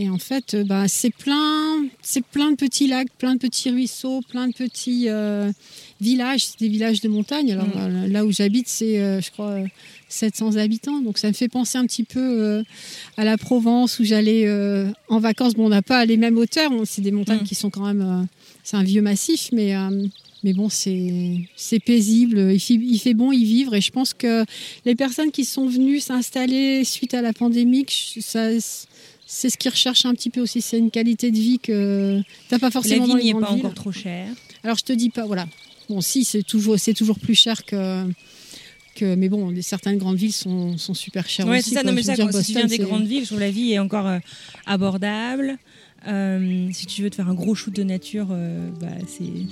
Et 0.00 0.08
en 0.08 0.18
fait, 0.18 0.54
euh, 0.54 0.62
bah, 0.62 0.84
c'est 0.86 1.10
plein, 1.10 1.84
c'est 2.02 2.24
plein 2.24 2.52
de 2.52 2.56
petits 2.56 2.86
lacs, 2.86 3.08
plein 3.18 3.34
de 3.34 3.40
petits 3.40 3.68
ruisseaux, 3.70 4.20
plein 4.28 4.46
de 4.46 4.52
petits 4.52 5.06
euh, 5.08 5.50
villages. 6.00 6.46
C'est 6.46 6.60
des 6.60 6.68
villages 6.68 7.00
de 7.00 7.08
montagne. 7.08 7.50
Alors 7.50 7.66
Mm. 7.66 7.72
euh, 7.78 8.06
là 8.06 8.24
où 8.24 8.30
j'habite, 8.30 8.68
c'est, 8.68 9.00
euh, 9.00 9.20
je 9.20 9.32
crois, 9.32 9.50
euh, 9.50 9.64
700 10.08 10.54
habitants. 10.56 11.00
Donc 11.00 11.18
ça 11.18 11.26
me 11.26 11.32
fait 11.32 11.48
penser 11.48 11.78
un 11.78 11.84
petit 11.84 12.04
peu 12.04 12.20
euh, 12.20 12.62
à 13.16 13.24
la 13.24 13.36
Provence 13.36 13.98
où 13.98 14.04
j'allais 14.04 14.48
en 15.08 15.18
vacances. 15.18 15.54
Bon, 15.54 15.66
on 15.66 15.70
n'a 15.70 15.82
pas 15.82 16.04
les 16.04 16.16
mêmes 16.16 16.38
hauteurs. 16.38 16.70
C'est 16.84 17.02
des 17.02 17.10
montagnes 17.10 17.40
Mm. 17.40 17.44
qui 17.44 17.56
sont 17.56 17.70
quand 17.70 17.84
même. 17.84 18.28
c'est 18.62 18.76
un 18.76 18.84
vieux 18.84 19.02
massif, 19.02 19.48
mais, 19.52 19.74
mais 20.44 20.52
bon, 20.52 20.68
c'est 20.68 21.80
paisible. 21.84 22.52
Il 22.52 22.60
fait, 22.60 22.74
il 22.74 22.98
fait 23.00 23.14
bon 23.14 23.32
y 23.32 23.42
vivre. 23.44 23.74
Et 23.74 23.80
je 23.80 23.90
pense 23.90 24.14
que 24.14 24.44
les 24.84 24.94
personnes 24.94 25.32
qui 25.32 25.44
sont 25.44 25.66
venues 25.66 25.98
s'installer 26.00 26.84
suite 26.84 27.14
à 27.14 27.20
la 27.22 27.32
pandémie, 27.32 27.84
ça, 28.20 28.50
c'est 29.30 29.50
ce 29.50 29.58
qu'ils 29.58 29.70
recherchent 29.70 30.06
un 30.06 30.14
petit 30.14 30.30
peu 30.30 30.40
aussi. 30.40 30.62
C'est 30.62 30.78
une 30.78 30.90
qualité 30.90 31.30
de 31.30 31.36
vie 31.36 31.58
que 31.58 32.20
t'as 32.48 32.58
pas 32.58 32.66
La 32.68 32.70
forcément 32.70 33.04
vie 33.04 33.10
dans 33.10 33.16
les 33.18 33.22
n'y 33.24 33.30
est 33.30 33.34
pas 33.34 33.50
villes. 33.52 33.58
encore 33.66 33.74
trop 33.74 33.92
chère. 33.92 34.28
Alors 34.64 34.78
je 34.78 34.84
te 34.84 34.92
dis 34.94 35.10
pas, 35.10 35.26
voilà. 35.26 35.46
Bon, 35.90 36.00
si 36.00 36.24
c'est 36.24 36.42
toujours, 36.42 36.78
c'est 36.78 36.94
toujours 36.94 37.18
plus 37.18 37.34
cher 37.34 37.64
que. 37.64 38.04
Que, 38.94 39.14
mais 39.14 39.28
bon, 39.28 39.54
certaines 39.62 39.96
grandes 39.96 40.16
villes 40.16 40.32
sont, 40.32 40.76
sont 40.76 40.92
super 40.94 41.28
chères 41.28 41.46
Ouais, 41.46 41.58
aussi. 41.60 41.68
c'est 41.68 41.74
ça. 41.76 41.82
quoi. 41.82 41.90
Non, 41.92 41.94
mais 41.94 42.02
ça, 42.02 42.16
quand, 42.16 42.32
si 42.32 42.46
tu 42.46 42.52
viens 42.52 42.62
Boston, 42.62 42.78
des 42.78 42.84
grandes 42.84 43.06
villes, 43.06 43.20
je 43.22 43.26
trouve 43.26 43.38
la 43.38 43.50
vie 43.50 43.72
est 43.72 43.78
encore 43.78 44.08
euh, 44.08 44.18
abordable. 44.66 45.56
Euh, 46.06 46.68
si 46.72 46.86
tu 46.86 47.02
veux 47.02 47.10
te 47.10 47.16
faire 47.16 47.28
un 47.28 47.34
gros 47.34 47.54
shoot 47.56 47.74
de 47.74 47.82
nature, 47.82 48.28
euh, 48.30 48.70
bah, 48.80 48.86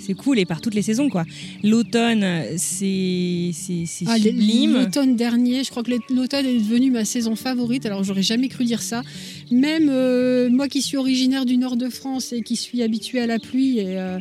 c'est- 0.00 0.14
cool 0.14 0.38
et 0.38 0.46
par 0.46 0.60
toutes 0.60 0.74
les 0.74 0.82
saisons 0.82 1.08
quoi. 1.08 1.24
L'automne, 1.64 2.24
c'est 2.56 3.50
c'est 3.52 3.84
c'est 3.86 4.04
Ah, 4.08 4.16
sublime. 4.16 4.74
L'automne 4.74 5.16
dernier, 5.16 5.64
je 5.64 5.70
crois 5.70 5.82
que 5.82 5.90
l'automne 6.12 6.46
est 6.46 6.58
devenu 6.58 6.90
ma 6.92 7.04
saison 7.04 7.34
favorite. 7.36 7.84
Alors, 7.86 8.04
j'aurais 8.04 8.22
jamais 8.22 8.48
cru 8.48 8.64
dire 8.64 8.80
ça. 8.82 9.02
Même 9.50 9.88
euh, 9.90 10.48
moi 10.50 10.68
qui 10.68 10.82
suis 10.82 10.96
originaire 10.96 11.44
du 11.46 11.56
nord 11.56 11.76
de 11.76 11.88
France 11.88 12.32
et 12.32 12.42
qui 12.42 12.56
suis 12.56 12.82
habituée 12.82 13.20
à 13.20 13.26
la 13.26 13.38
pluie, 13.38 13.78
et 13.78 13.98
euh, 13.98 14.18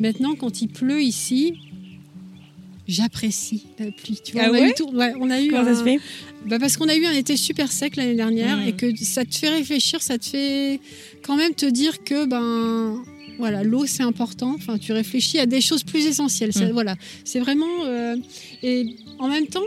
maintenant, 0.00 0.34
quand 0.34 0.62
il 0.62 0.68
pleut 0.68 1.00
ici, 1.02 1.54
j'apprécie 2.86 3.64
la 3.78 3.86
pluie. 3.90 4.18
Tu 4.22 4.32
vois, 4.32 4.42
Ah 4.46 4.50
on, 4.50 4.54
a 4.54 4.68
eu 4.68 4.74
tout- 4.74 4.90
ouais, 4.92 5.12
on 5.18 5.30
a 5.30 5.40
eu 5.40 5.48
Comment 5.48 5.64
ça 5.64 5.74
se 5.78 5.84
fait? 5.84 5.98
Bah 6.46 6.58
parce 6.58 6.76
qu'on 6.76 6.88
a 6.88 6.94
eu 6.96 7.04
un 7.06 7.12
été 7.12 7.36
super 7.36 7.72
sec 7.72 7.96
l'année 7.96 8.14
dernière 8.16 8.58
Mm. 8.58 8.68
et 8.68 8.72
que 8.72 8.94
ça 8.96 9.24
te 9.24 9.34
fait 9.34 9.48
réfléchir, 9.48 10.02
ça 10.02 10.18
te 10.18 10.26
fait 10.26 10.80
quand 11.22 11.36
même 11.36 11.54
te 11.54 11.64
dire 11.66 12.04
que 12.04 12.26
ben 12.26 13.02
voilà 13.38 13.62
l'eau 13.64 13.86
c'est 13.86 14.02
important. 14.02 14.52
Enfin 14.56 14.76
tu 14.76 14.92
réfléchis 14.92 15.38
à 15.38 15.46
des 15.46 15.62
choses 15.62 15.82
plus 15.82 16.04
essentielles. 16.06 16.52
Ça- 16.52 16.66
Mm. 16.66 16.72
Voilà 16.72 16.96
c'est 17.24 17.40
vraiment 17.40 17.84
euh, 17.86 18.16
et 18.62 18.96
en 19.18 19.28
même 19.28 19.46
temps 19.46 19.64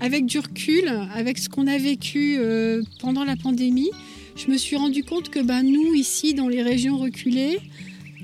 avec 0.00 0.26
du 0.26 0.40
recul, 0.40 0.88
avec 1.14 1.38
ce 1.38 1.48
qu'on 1.48 1.68
a 1.68 1.78
vécu 1.78 2.34
euh, 2.38 2.82
pendant 2.98 3.24
la 3.24 3.36
pandémie, 3.36 3.90
je 4.36 4.50
me 4.50 4.56
suis 4.56 4.76
rendu 4.76 5.04
compte 5.04 5.28
que 5.30 5.40
ben 5.40 5.62
nous 5.62 5.94
ici 5.94 6.34
dans 6.34 6.48
les 6.48 6.62
régions 6.62 6.96
reculées, 6.98 7.58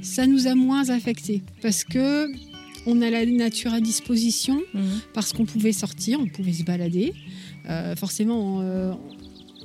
ça 0.02 0.26
nous 0.26 0.46
a 0.46 0.54
moins 0.54 0.88
affectés 0.90 1.42
parce 1.62 1.84
que 1.84 2.28
on 2.86 3.02
a 3.02 3.10
la 3.10 3.26
nature 3.26 3.72
à 3.74 3.80
disposition 3.80 4.60
Mhm. 4.74 4.82
parce 5.12 5.32
qu'on 5.32 5.44
pouvait 5.44 5.72
sortir, 5.72 6.18
on 6.20 6.26
pouvait 6.26 6.52
se 6.54 6.62
balader. 6.64 7.12
Euh, 7.68 7.94
forcément, 7.94 8.60
euh, 8.62 8.92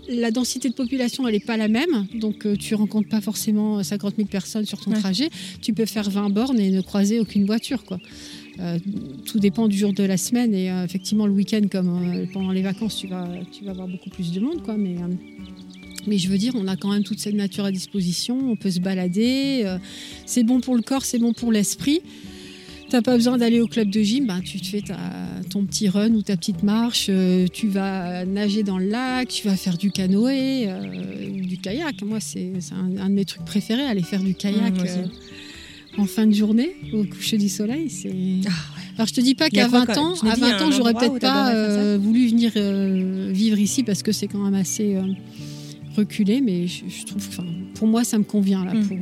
la 0.10 0.30
densité 0.32 0.70
de 0.70 0.74
population, 0.76 1.26
elle 1.28 1.34
n'est 1.34 1.40
pas 1.40 1.56
la 1.58 1.70
même, 1.70 2.08
donc 2.20 2.46
euh, 2.46 2.56
tu 2.58 2.76
rencontres 2.76 3.08
pas 3.10 3.22
forcément 3.22 3.82
50 3.82 4.18
000 4.18 4.28
personnes 4.28 4.66
sur 4.66 4.80
ton 4.82 4.92
Ouais. 4.92 5.00
trajet. 5.00 5.30
Tu 5.62 5.74
peux 5.74 5.86
faire 5.86 6.10
20 6.10 6.30
bornes 6.30 6.60
et 6.60 6.70
ne 6.72 6.82
croiser 6.82 7.20
aucune 7.22 7.46
voiture. 7.46 7.84
Quoi. 7.86 8.00
Euh, 8.60 8.78
tout 9.26 9.40
dépend 9.40 9.68
du 9.70 9.78
jour 9.78 9.94
de 9.94 10.04
la 10.04 10.18
semaine 10.18 10.54
et 10.54 10.70
euh, 10.70 10.84
effectivement 10.84 11.26
le 11.26 11.34
week-end, 11.34 11.62
comme 11.72 11.90
euh, 12.14 12.26
pendant 12.34 12.52
les 12.52 12.62
vacances, 12.62 12.98
tu 12.98 13.08
vas, 13.08 13.28
tu 13.52 13.64
vas 13.64 13.72
avoir 13.72 13.88
beaucoup 13.88 14.10
plus 14.10 14.32
de 14.34 14.42
monde. 14.42 14.62
Quoi, 14.62 14.76
mais, 14.78 14.96
mais 16.08 16.18
je 16.18 16.30
veux 16.30 16.38
dire, 16.38 16.54
on 16.56 16.68
a 16.68 16.76
quand 16.76 16.92
même 16.92 17.04
toute 17.04 17.20
cette 17.20 17.36
nature 17.36 17.66
à 17.66 17.72
disposition, 17.72 18.52
on 18.52 18.56
peut 18.56 18.72
se 18.72 18.80
balader. 18.80 19.62
euh, 19.66 19.78
c'est 20.26 20.44
bon 20.44 20.60
pour 20.62 20.76
le 20.76 20.82
corps, 20.82 21.06
c'est 21.06 21.20
bon 21.20 21.34
pour 21.34 21.52
l'esprit. 21.52 22.02
T'as 22.90 23.02
pas 23.02 23.16
besoin 23.16 23.38
d'aller 23.40 23.60
au 23.62 23.68
club 23.68 23.90
de 23.90 24.02
gym, 24.02 24.28
bah, 24.28 24.40
tu 24.46 24.60
te 24.62 24.68
fais 24.68 24.82
ta- 24.82 24.96
ton 25.50 25.66
petit 25.66 25.90
run 25.90 26.12
ou 26.12 26.22
ta 26.22 26.38
petite 26.38 26.62
marche, 26.62 27.08
euh, 27.10 27.48
tu 27.52 27.68
vas 27.68 28.26
nager 28.26 28.62
dans 28.62 28.78
le 28.78 28.88
lac, 28.88 29.28
tu 29.30 29.48
vas 29.48 29.56
faire 29.58 29.78
du 29.78 29.90
canoë 29.92 30.68
euh, 30.68 31.30
ou 31.32 31.42
du 31.46 31.58
kayak. 31.58 32.02
Moi, 32.04 32.20
c'est 32.20 32.52
un, 32.72 33.02
un 33.02 33.10
de 33.10 33.14
mes 33.16 33.26
trucs 33.26 33.44
préférés, 33.44 33.82
aller 33.84 34.04
faire 34.04 34.22
du 34.22 34.36
kayak 34.36 34.74
Mmh, 35.98 36.02
en 36.02 36.06
fin 36.06 36.28
de 36.28 36.34
journée, 36.34 36.76
au 36.94 37.06
coucher 37.06 37.38
du 37.38 37.48
soleil. 37.50 37.90
C'est... 37.90 38.12
Alors, 38.98 39.08
je 39.08 39.14
te 39.14 39.22
dis 39.22 39.34
pas 39.34 39.50
qu'à 39.50 39.68
quoi, 39.70 39.80
20 39.80 39.86
quand- 39.86 39.98
ans, 39.98 40.14
à 40.30 40.36
dis, 40.36 40.42
il 40.42 40.48
y 40.48 40.52
a 40.52 40.58
20 40.58 40.62
un 40.62 40.68
ans, 40.68 40.72
j'aurais 40.72 40.94
peut-être 40.94 41.20
pas 41.20 41.54
euh, 41.56 41.98
voulu 42.00 42.28
venir 42.28 42.52
euh, 42.58 43.30
vivre 43.34 43.58
ici 43.58 43.82
parce 43.84 44.04
que 44.04 44.12
c'est 44.12 44.28
quand 44.28 44.40
même 44.44 44.54
assez 44.56 44.96
euh, 44.96 45.04
reculé, 45.96 46.42
mais 46.42 46.68
je, 46.68 46.84
je 46.88 47.06
trouve, 47.06 47.28
pour 47.76 47.88
moi, 47.88 48.04
ça 48.04 48.18
me 48.18 48.24
convient 48.24 48.64
là 48.66 48.74
Mm. 48.74 48.88
pour, 48.88 48.98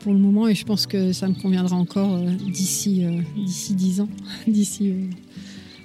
pour 0.00 0.12
le 0.12 0.18
moment 0.18 0.46
et 0.48 0.54
je 0.54 0.64
pense 0.64 0.86
que 0.86 1.12
ça 1.12 1.28
me 1.28 1.34
conviendra 1.34 1.76
encore 1.76 2.14
euh, 2.14 2.30
d'ici 2.50 3.04
euh, 3.04 3.20
d'ici 3.36 3.74
10 3.74 4.00
ans. 4.02 4.08
d'ici, 4.46 4.90
euh, 4.90 5.06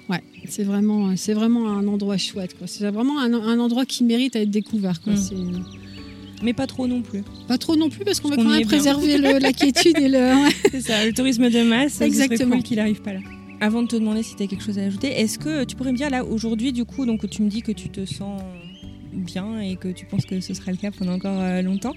ouais, 0.08 0.22
c'est 0.48 0.64
vraiment, 0.64 1.14
c'est 1.16 1.34
vraiment 1.34 1.68
un 1.70 1.86
endroit 1.88 2.16
chouette. 2.16 2.54
C'est 2.66 2.88
vraiment 2.90 3.20
un, 3.20 3.32
un 3.32 3.58
endroit 3.58 3.84
qui 3.86 4.04
mérite 4.04 4.36
à 4.36 4.40
être 4.40 4.50
découvert. 4.50 5.00
quoi. 5.02 5.12
Mm. 5.14 5.64
Mais 6.42 6.52
pas 6.52 6.66
trop 6.66 6.86
non 6.86 7.00
plus. 7.00 7.22
pas 7.48 7.56
trop 7.58 7.74
non 7.76 7.88
plus 7.88 8.04
parce 8.04 8.20
qu'on 8.20 8.28
va 8.28 8.36
Parce 8.36 8.46
quand 8.48 8.54
même 8.54 8.66
préserver 8.66 9.16
le- 9.18 9.38
la 9.38 9.52
quiétude 9.52 9.96
et 9.98 10.08
le. 10.08 10.32
C'est 10.70 10.80
ça, 10.82 11.04
le 11.06 11.12
tourisme 11.12 11.48
de 11.48 11.62
masse, 11.62 11.94
c'est 11.94 12.06
Exactement. 12.06 12.56
cool 12.56 12.62
qu'il 12.62 12.76
n'arrive 12.76 13.00
pas 13.02 13.14
là. 13.14 13.20
Avant 13.60 13.82
de 13.82 13.86
te 13.88 13.96
demander 13.96 14.22
si 14.22 14.34
tu 14.36 14.42
as 14.42 14.46
quelque 14.46 14.62
chose 14.64 14.78
à 14.78 14.82
ajouter, 14.82 15.08
est-ce 15.08 15.38
que 15.38 15.64
tu 15.64 15.74
pourrais 15.74 15.92
me 15.92 15.96
dire 15.96 16.10
là 16.10 16.22
aujourd'hui 16.24 16.72
du 16.72 16.84
coup 16.84 17.06
donc 17.06 17.26
tu 17.30 17.40
me 17.40 17.48
dis 17.48 17.62
que 17.62 17.72
tu 17.72 17.88
te 17.88 18.04
sens 18.04 18.42
bien 19.14 19.60
et 19.60 19.76
que 19.76 19.88
tu 19.88 20.06
penses 20.06 20.24
que 20.26 20.40
ce 20.40 20.54
sera 20.54 20.70
le 20.70 20.76
cas 20.76 20.90
pendant 20.90 21.14
encore 21.14 21.40
euh, 21.40 21.62
longtemps. 21.62 21.94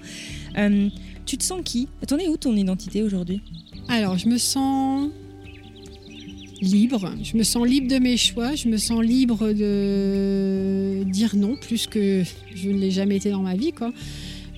Euh, 0.56 0.88
tu 1.26 1.36
te 1.36 1.44
sens 1.44 1.60
qui? 1.64 1.88
T'en 2.06 2.18
es 2.18 2.28
où 2.28 2.36
ton 2.36 2.56
identité 2.56 3.02
aujourd'hui? 3.02 3.40
Alors, 3.88 4.16
je 4.18 4.28
me 4.28 4.38
sens 4.38 5.10
libre. 6.60 7.12
Je 7.22 7.36
me 7.36 7.42
sens 7.42 7.66
libre 7.66 7.88
de 7.88 7.98
mes 7.98 8.16
choix. 8.16 8.54
Je 8.54 8.68
me 8.68 8.76
sens 8.76 9.02
libre 9.02 9.52
de 9.52 11.04
dire 11.04 11.36
non, 11.36 11.56
plus 11.56 11.86
que 11.86 12.22
je 12.54 12.70
ne 12.70 12.78
l'ai 12.78 12.90
jamais 12.90 13.16
été 13.16 13.30
dans 13.30 13.42
ma 13.42 13.54
vie, 13.54 13.72
quoi. 13.72 13.92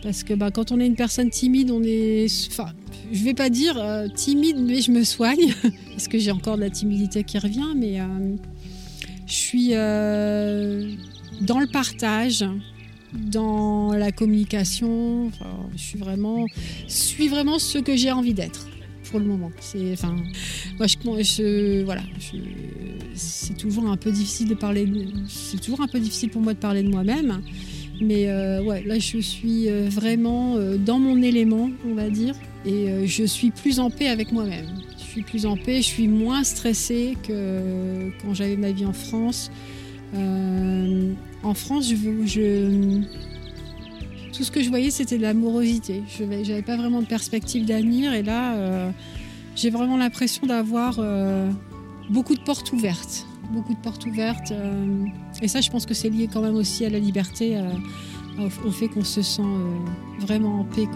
Parce 0.02 0.22
que 0.22 0.32
bah, 0.32 0.50
quand 0.50 0.72
on 0.72 0.80
est 0.80 0.86
une 0.86 0.96
personne 0.96 1.30
timide, 1.30 1.70
on 1.70 1.82
est. 1.82 2.26
Enfin, 2.50 2.72
je 3.12 3.22
vais 3.22 3.34
pas 3.34 3.50
dire 3.50 3.76
euh, 3.78 4.08
timide, 4.08 4.58
mais 4.58 4.80
je 4.80 4.90
me 4.90 5.04
soigne. 5.04 5.52
parce 5.90 6.08
que 6.08 6.18
j'ai 6.18 6.30
encore 6.30 6.56
de 6.56 6.62
la 6.62 6.70
timidité 6.70 7.24
qui 7.24 7.38
revient, 7.38 7.74
mais 7.76 7.98
je 9.26 9.34
suis 9.34 9.74
dans 11.40 11.58
le 11.58 11.66
partage, 11.66 12.44
dans 13.12 13.92
la 13.92 14.12
communication. 14.12 15.30
Je 15.76 15.82
suis 15.82 15.98
vraiment, 15.98 16.46
suis 16.86 17.28
vraiment 17.28 17.58
ce 17.58 17.78
que 17.78 17.96
j'ai 17.96 18.12
envie 18.12 18.34
d'être 18.34 18.66
pour 19.10 19.20
le 19.20 19.26
moment. 19.26 19.50
C'est, 19.60 19.94
moi, 20.78 20.86
voilà, 21.84 22.02
c'est 23.14 23.56
toujours 23.56 23.86
un 23.88 23.96
peu 23.96 24.10
difficile 24.10 24.48
de 24.48 24.54
parler. 24.54 24.88
C'est 25.26 25.60
toujours 25.60 25.80
un 25.80 25.88
peu 25.88 25.98
difficile 25.98 26.30
pour 26.30 26.40
moi 26.40 26.54
de 26.54 26.58
parler 26.58 26.82
de 26.82 26.88
moi-même. 26.88 27.42
Mais 28.00 28.28
euh, 28.28 28.80
là, 28.86 28.98
je 28.98 29.18
suis 29.18 29.68
euh, 29.68 29.88
vraiment 29.90 30.56
euh, 30.56 30.78
dans 30.78 30.98
mon 30.98 31.22
élément, 31.22 31.70
on 31.86 31.94
va 31.94 32.08
dire, 32.08 32.34
et 32.64 33.06
je 33.06 33.24
suis 33.24 33.50
plus 33.50 33.78
en 33.78 33.90
paix 33.90 34.08
avec 34.08 34.32
moi-même. 34.32 34.66
Je 34.98 35.04
suis 35.04 35.22
plus 35.22 35.44
en 35.44 35.56
paix, 35.56 35.78
je 35.78 35.86
suis 35.88 36.08
moins 36.08 36.44
stressée 36.44 37.16
que 37.26 38.10
quand 38.22 38.32
j'avais 38.32 38.56
ma 38.56 38.70
vie 38.70 38.86
en 38.86 38.92
France. 38.92 39.50
Euh, 40.14 41.12
en 41.42 41.54
France, 41.54 41.88
tout 44.32 44.44
ce 44.44 44.50
que 44.50 44.62
je 44.62 44.68
voyais, 44.68 44.90
c'était 44.90 45.16
de 45.16 45.22
l'amorosité. 45.22 46.02
Je 46.18 46.24
n'avais 46.24 46.62
pas 46.62 46.76
vraiment 46.76 47.00
de 47.00 47.06
perspective 47.06 47.64
d'avenir, 47.64 48.12
et 48.12 48.22
là, 48.22 48.54
euh, 48.54 48.90
j'ai 49.56 49.70
vraiment 49.70 49.96
l'impression 49.96 50.46
d'avoir 50.46 50.96
euh, 50.98 51.50
beaucoup 52.08 52.34
de 52.34 52.42
portes 52.42 52.72
ouvertes. 52.72 53.26
Beaucoup 53.52 53.74
de 53.74 53.80
portes 53.80 54.06
ouvertes. 54.06 54.52
et 55.42 55.48
ça, 55.48 55.60
je 55.60 55.70
pense 55.70 55.84
que 55.84 55.94
c'est 55.94 56.08
lié 56.08 56.28
quand 56.32 56.40
même 56.40 56.54
aussi 56.54 56.84
à 56.84 56.90
la 56.90 57.00
liberté, 57.00 57.60
au, 58.38 58.70
fait 58.70 58.86
qu'on 58.86 59.02
se 59.02 59.22
sent 59.22 59.42
vraiment 60.20 60.60
en 60.60 60.64
paix. 60.64 60.86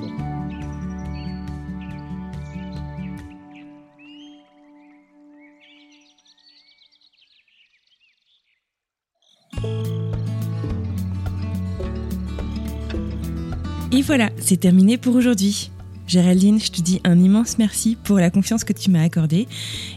Et 13.95 14.03
voilà, 14.03 14.30
c'est 14.40 14.57
terminé 14.57 14.99
pour 14.99 15.14
aujourd'hui. 15.14 15.70
Géraldine, 16.09 16.59
je 16.59 16.72
te 16.72 16.82
dis 16.82 17.01
un 17.05 17.16
immense 17.16 17.59
merci 17.59 17.97
pour 18.03 18.18
la 18.18 18.28
confiance 18.28 18.64
que 18.64 18.72
tu 18.72 18.90
m'as 18.90 19.05
accordée. 19.05 19.47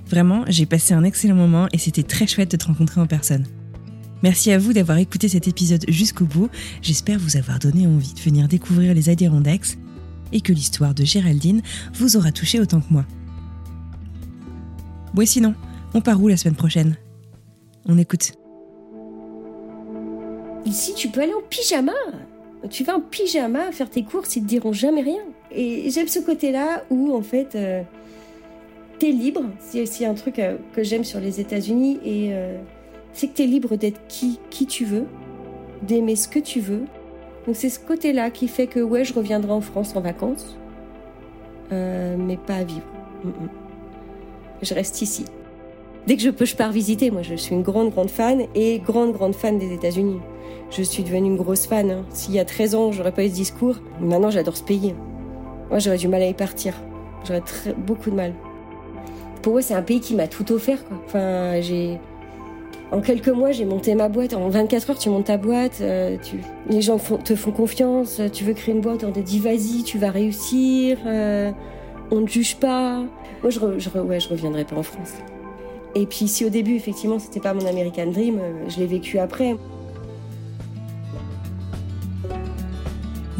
Vraiment, 0.06 0.46
j'ai 0.48 0.68
passé 0.68 0.94
un 0.94 1.04
excellent 1.04 1.34
moment 1.34 1.68
et 1.74 1.80
c'était 1.80 2.04
très 2.04 2.28
chouette 2.28 2.52
de 2.52 2.58
te 2.58 2.68
rencontrer 2.68 3.02
en 3.02 3.08
personne. 3.08 3.48
Merci 4.22 4.52
à 4.52 4.60
vous 4.60 4.72
d'avoir 4.72 5.00
écouté 5.00 5.28
cet 5.30 5.48
épisode 5.48 5.84
jusqu'au 5.88 6.26
bout. 6.26 6.48
J'espère 6.84 7.18
vous 7.18 7.38
avoir 7.38 7.58
donné 7.58 7.88
envie 7.88 8.14
de 8.14 8.20
venir 8.20 8.48
découvrir 8.48 8.94
les 8.94 9.10
Adirondacks 9.10 9.80
et 10.32 10.42
que 10.42 10.54
l'histoire 10.54 10.94
de 10.94 11.04
Géraldine 11.04 11.64
vous 11.96 12.18
aura 12.18 12.32
touché 12.32 12.60
autant 12.60 12.82
que 12.82 12.94
moi. 12.94 13.06
Bon, 15.16 15.26
sinon, 15.26 15.56
on 15.96 16.02
part 16.02 16.22
où 16.22 16.28
la 16.28 16.38
semaine 16.38 16.56
prochaine? 16.56 16.98
On 17.88 17.98
écoute. 17.98 18.34
Ici, 20.68 20.94
tu 20.96 21.08
peux 21.08 21.22
aller 21.22 21.34
en 21.34 21.50
pyjama. 21.50 21.94
Tu 22.70 22.84
vas 22.84 22.96
en 22.96 23.02
pyjama 23.02 23.72
faire 23.72 23.90
tes 23.90 24.04
courses, 24.04 24.36
ils 24.36 24.44
te 24.44 24.48
diront 24.48 24.74
jamais 24.74 25.02
rien. 25.02 25.22
Et 25.52 25.90
j'aime 25.90 26.08
ce 26.08 26.20
côté-là 26.20 26.84
où, 26.90 27.16
en 27.16 27.22
fait, 27.22 27.56
euh, 27.56 27.84
t'es 29.00 29.12
libre. 29.12 29.44
C'est 29.60 29.82
aussi 29.82 30.06
un 30.06 30.16
truc 30.16 30.40
euh, 30.40 30.58
que 30.74 30.84
j'aime 30.84 31.04
sur 31.04 31.20
les 31.20 31.40
États-Unis. 31.40 32.00
Et 32.04 32.30
euh, 32.34 32.58
c'est 33.14 33.28
que 33.28 33.34
t'es 33.34 33.46
libre 33.46 33.76
d'être 33.76 34.00
qui, 34.08 34.40
qui 34.50 34.66
tu 34.66 34.86
veux, 34.86 35.06
d'aimer 35.84 36.16
ce 36.16 36.28
que 36.28 36.40
tu 36.40 36.60
veux. 36.60 36.86
Donc 37.46 37.56
c'est 37.56 37.70
ce 37.70 37.80
côté-là 37.80 38.32
qui 38.32 38.48
fait 38.48 38.68
que, 38.68 38.80
ouais, 38.80 39.06
je 39.06 39.14
reviendrai 39.14 39.52
en 39.52 39.62
France 39.62 39.96
en 39.96 40.02
vacances. 40.02 40.58
mais 41.72 42.38
pas 42.38 42.56
à 42.56 42.64
vivre. 42.64 42.88
Je 44.62 44.74
reste 44.74 45.02
ici. 45.02 45.26
Dès 46.08 46.16
que 46.16 46.22
je 46.22 46.30
peux, 46.30 46.46
je 46.46 46.56
pars 46.56 46.72
visiter. 46.72 47.12
Moi, 47.12 47.22
je 47.22 47.36
suis 47.36 47.54
une 47.54 47.64
grande, 47.64 47.92
grande 47.92 48.10
fan 48.10 48.46
et 48.56 48.80
grande, 48.80 49.12
grande 49.12 49.36
fan 49.36 49.58
des 49.60 49.74
États-Unis. 49.74 50.22
Je 50.72 50.82
suis 50.82 51.04
devenue 51.04 51.28
une 51.28 51.36
grosse 51.36 51.68
fan. 51.68 51.92
Hein. 51.92 52.06
S'il 52.12 52.34
y 52.34 52.40
a 52.40 52.46
13 52.46 52.76
ans, 52.76 52.92
j'aurais 52.94 53.12
pas 53.12 53.26
eu 53.26 53.30
ce 53.30 53.34
discours. 53.34 53.76
Maintenant, 54.00 54.30
j'adore 54.30 54.56
ce 54.56 54.64
pays. 54.64 54.96
Moi, 55.70 55.80
j'aurais 55.80 55.98
du 55.98 56.08
mal 56.08 56.22
à 56.22 56.28
y 56.28 56.34
partir. 56.34 56.76
J'aurais 57.26 57.44
beaucoup 57.78 58.10
de 58.10 58.16
mal. 58.16 58.34
Pour 59.42 59.52
moi, 59.52 59.62
c'est 59.62 59.74
un 59.74 59.82
pays 59.82 60.00
qui 60.00 60.16
m'a 60.16 60.28
tout 60.28 60.50
offert. 60.54 60.80
Enfin, 61.06 61.60
j'ai. 61.60 62.00
En 62.94 63.02
quelques 63.02 63.28
mois, 63.28 63.52
j'ai 63.52 63.66
monté 63.66 63.94
ma 63.94 64.08
boîte. 64.08 64.34
En 64.34 64.48
24 64.48 64.92
heures, 64.92 65.00
tu 65.00 65.10
montes 65.10 65.26
ta 65.26 65.36
boîte. 65.36 65.80
Euh, 65.82 66.16
tu... 66.24 66.38
Les 66.70 66.82
gens 66.82 66.98
te 66.98 67.36
font 67.36 67.52
confiance. 67.52 68.22
Tu 68.32 68.46
veux 68.46 68.54
créer 68.54 68.74
une 68.74 68.80
boîte, 68.80 69.04
on 69.04 69.12
te 69.12 69.20
dit 69.20 69.40
vas-y, 69.40 69.84
tu 69.84 69.98
vas 69.98 70.12
réussir. 70.12 71.00
Euh, 71.06 71.52
on 72.12 72.22
ne 72.22 72.28
juge 72.28 72.56
pas. 72.56 73.04
Moi, 73.44 73.50
je, 73.50 73.60
je, 73.78 73.90
ouais, 74.00 74.22
je 74.22 74.30
reviendrai 74.30 74.64
pas 74.64 74.78
en 74.78 74.84
France. 74.84 75.16
Et 75.98 76.06
puis, 76.06 76.28
si 76.28 76.46
au 76.46 76.50
début, 76.50 76.76
effectivement, 76.76 77.18
c'était 77.18 77.40
pas 77.40 77.56
mon 77.56 77.66
American 77.66 78.12
Dream, 78.12 78.38
euh, 78.40 78.70
je 78.70 78.78
l'ai 78.78 78.86
vécu 78.86 79.18
après. 79.18 79.58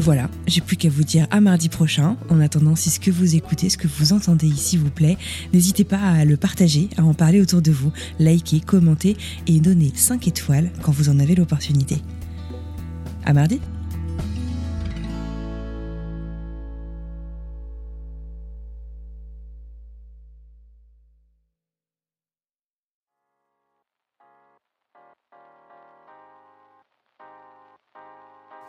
Voilà, 0.00 0.28
j'ai 0.48 0.60
plus 0.60 0.76
qu'à 0.76 0.88
vous 0.88 1.04
dire 1.04 1.28
à 1.30 1.40
mardi 1.40 1.68
prochain. 1.68 2.16
En 2.28 2.40
attendant, 2.40 2.74
si 2.74 2.90
ce 2.90 2.98
que 2.98 3.12
vous 3.12 3.36
écoutez, 3.36 3.68
ce 3.70 3.78
que 3.78 3.86
vous 3.86 4.12
entendez 4.12 4.48
ici 4.48 4.76
vous 4.76 4.90
plaît, 4.90 5.16
n'hésitez 5.52 5.84
pas 5.84 6.00
à 6.00 6.24
le 6.24 6.36
partager, 6.36 6.88
à 6.96 7.04
en 7.04 7.14
parler 7.14 7.40
autour 7.40 7.62
de 7.62 7.70
vous, 7.70 7.92
liker, 8.18 8.58
commenter 8.58 9.16
et 9.46 9.60
donner 9.60 9.92
5 9.94 10.26
étoiles 10.26 10.70
quand 10.82 10.90
vous 10.90 11.10
en 11.10 11.20
avez 11.20 11.36
l'opportunité. 11.36 11.98
À 13.24 13.34
mardi! 13.34 13.60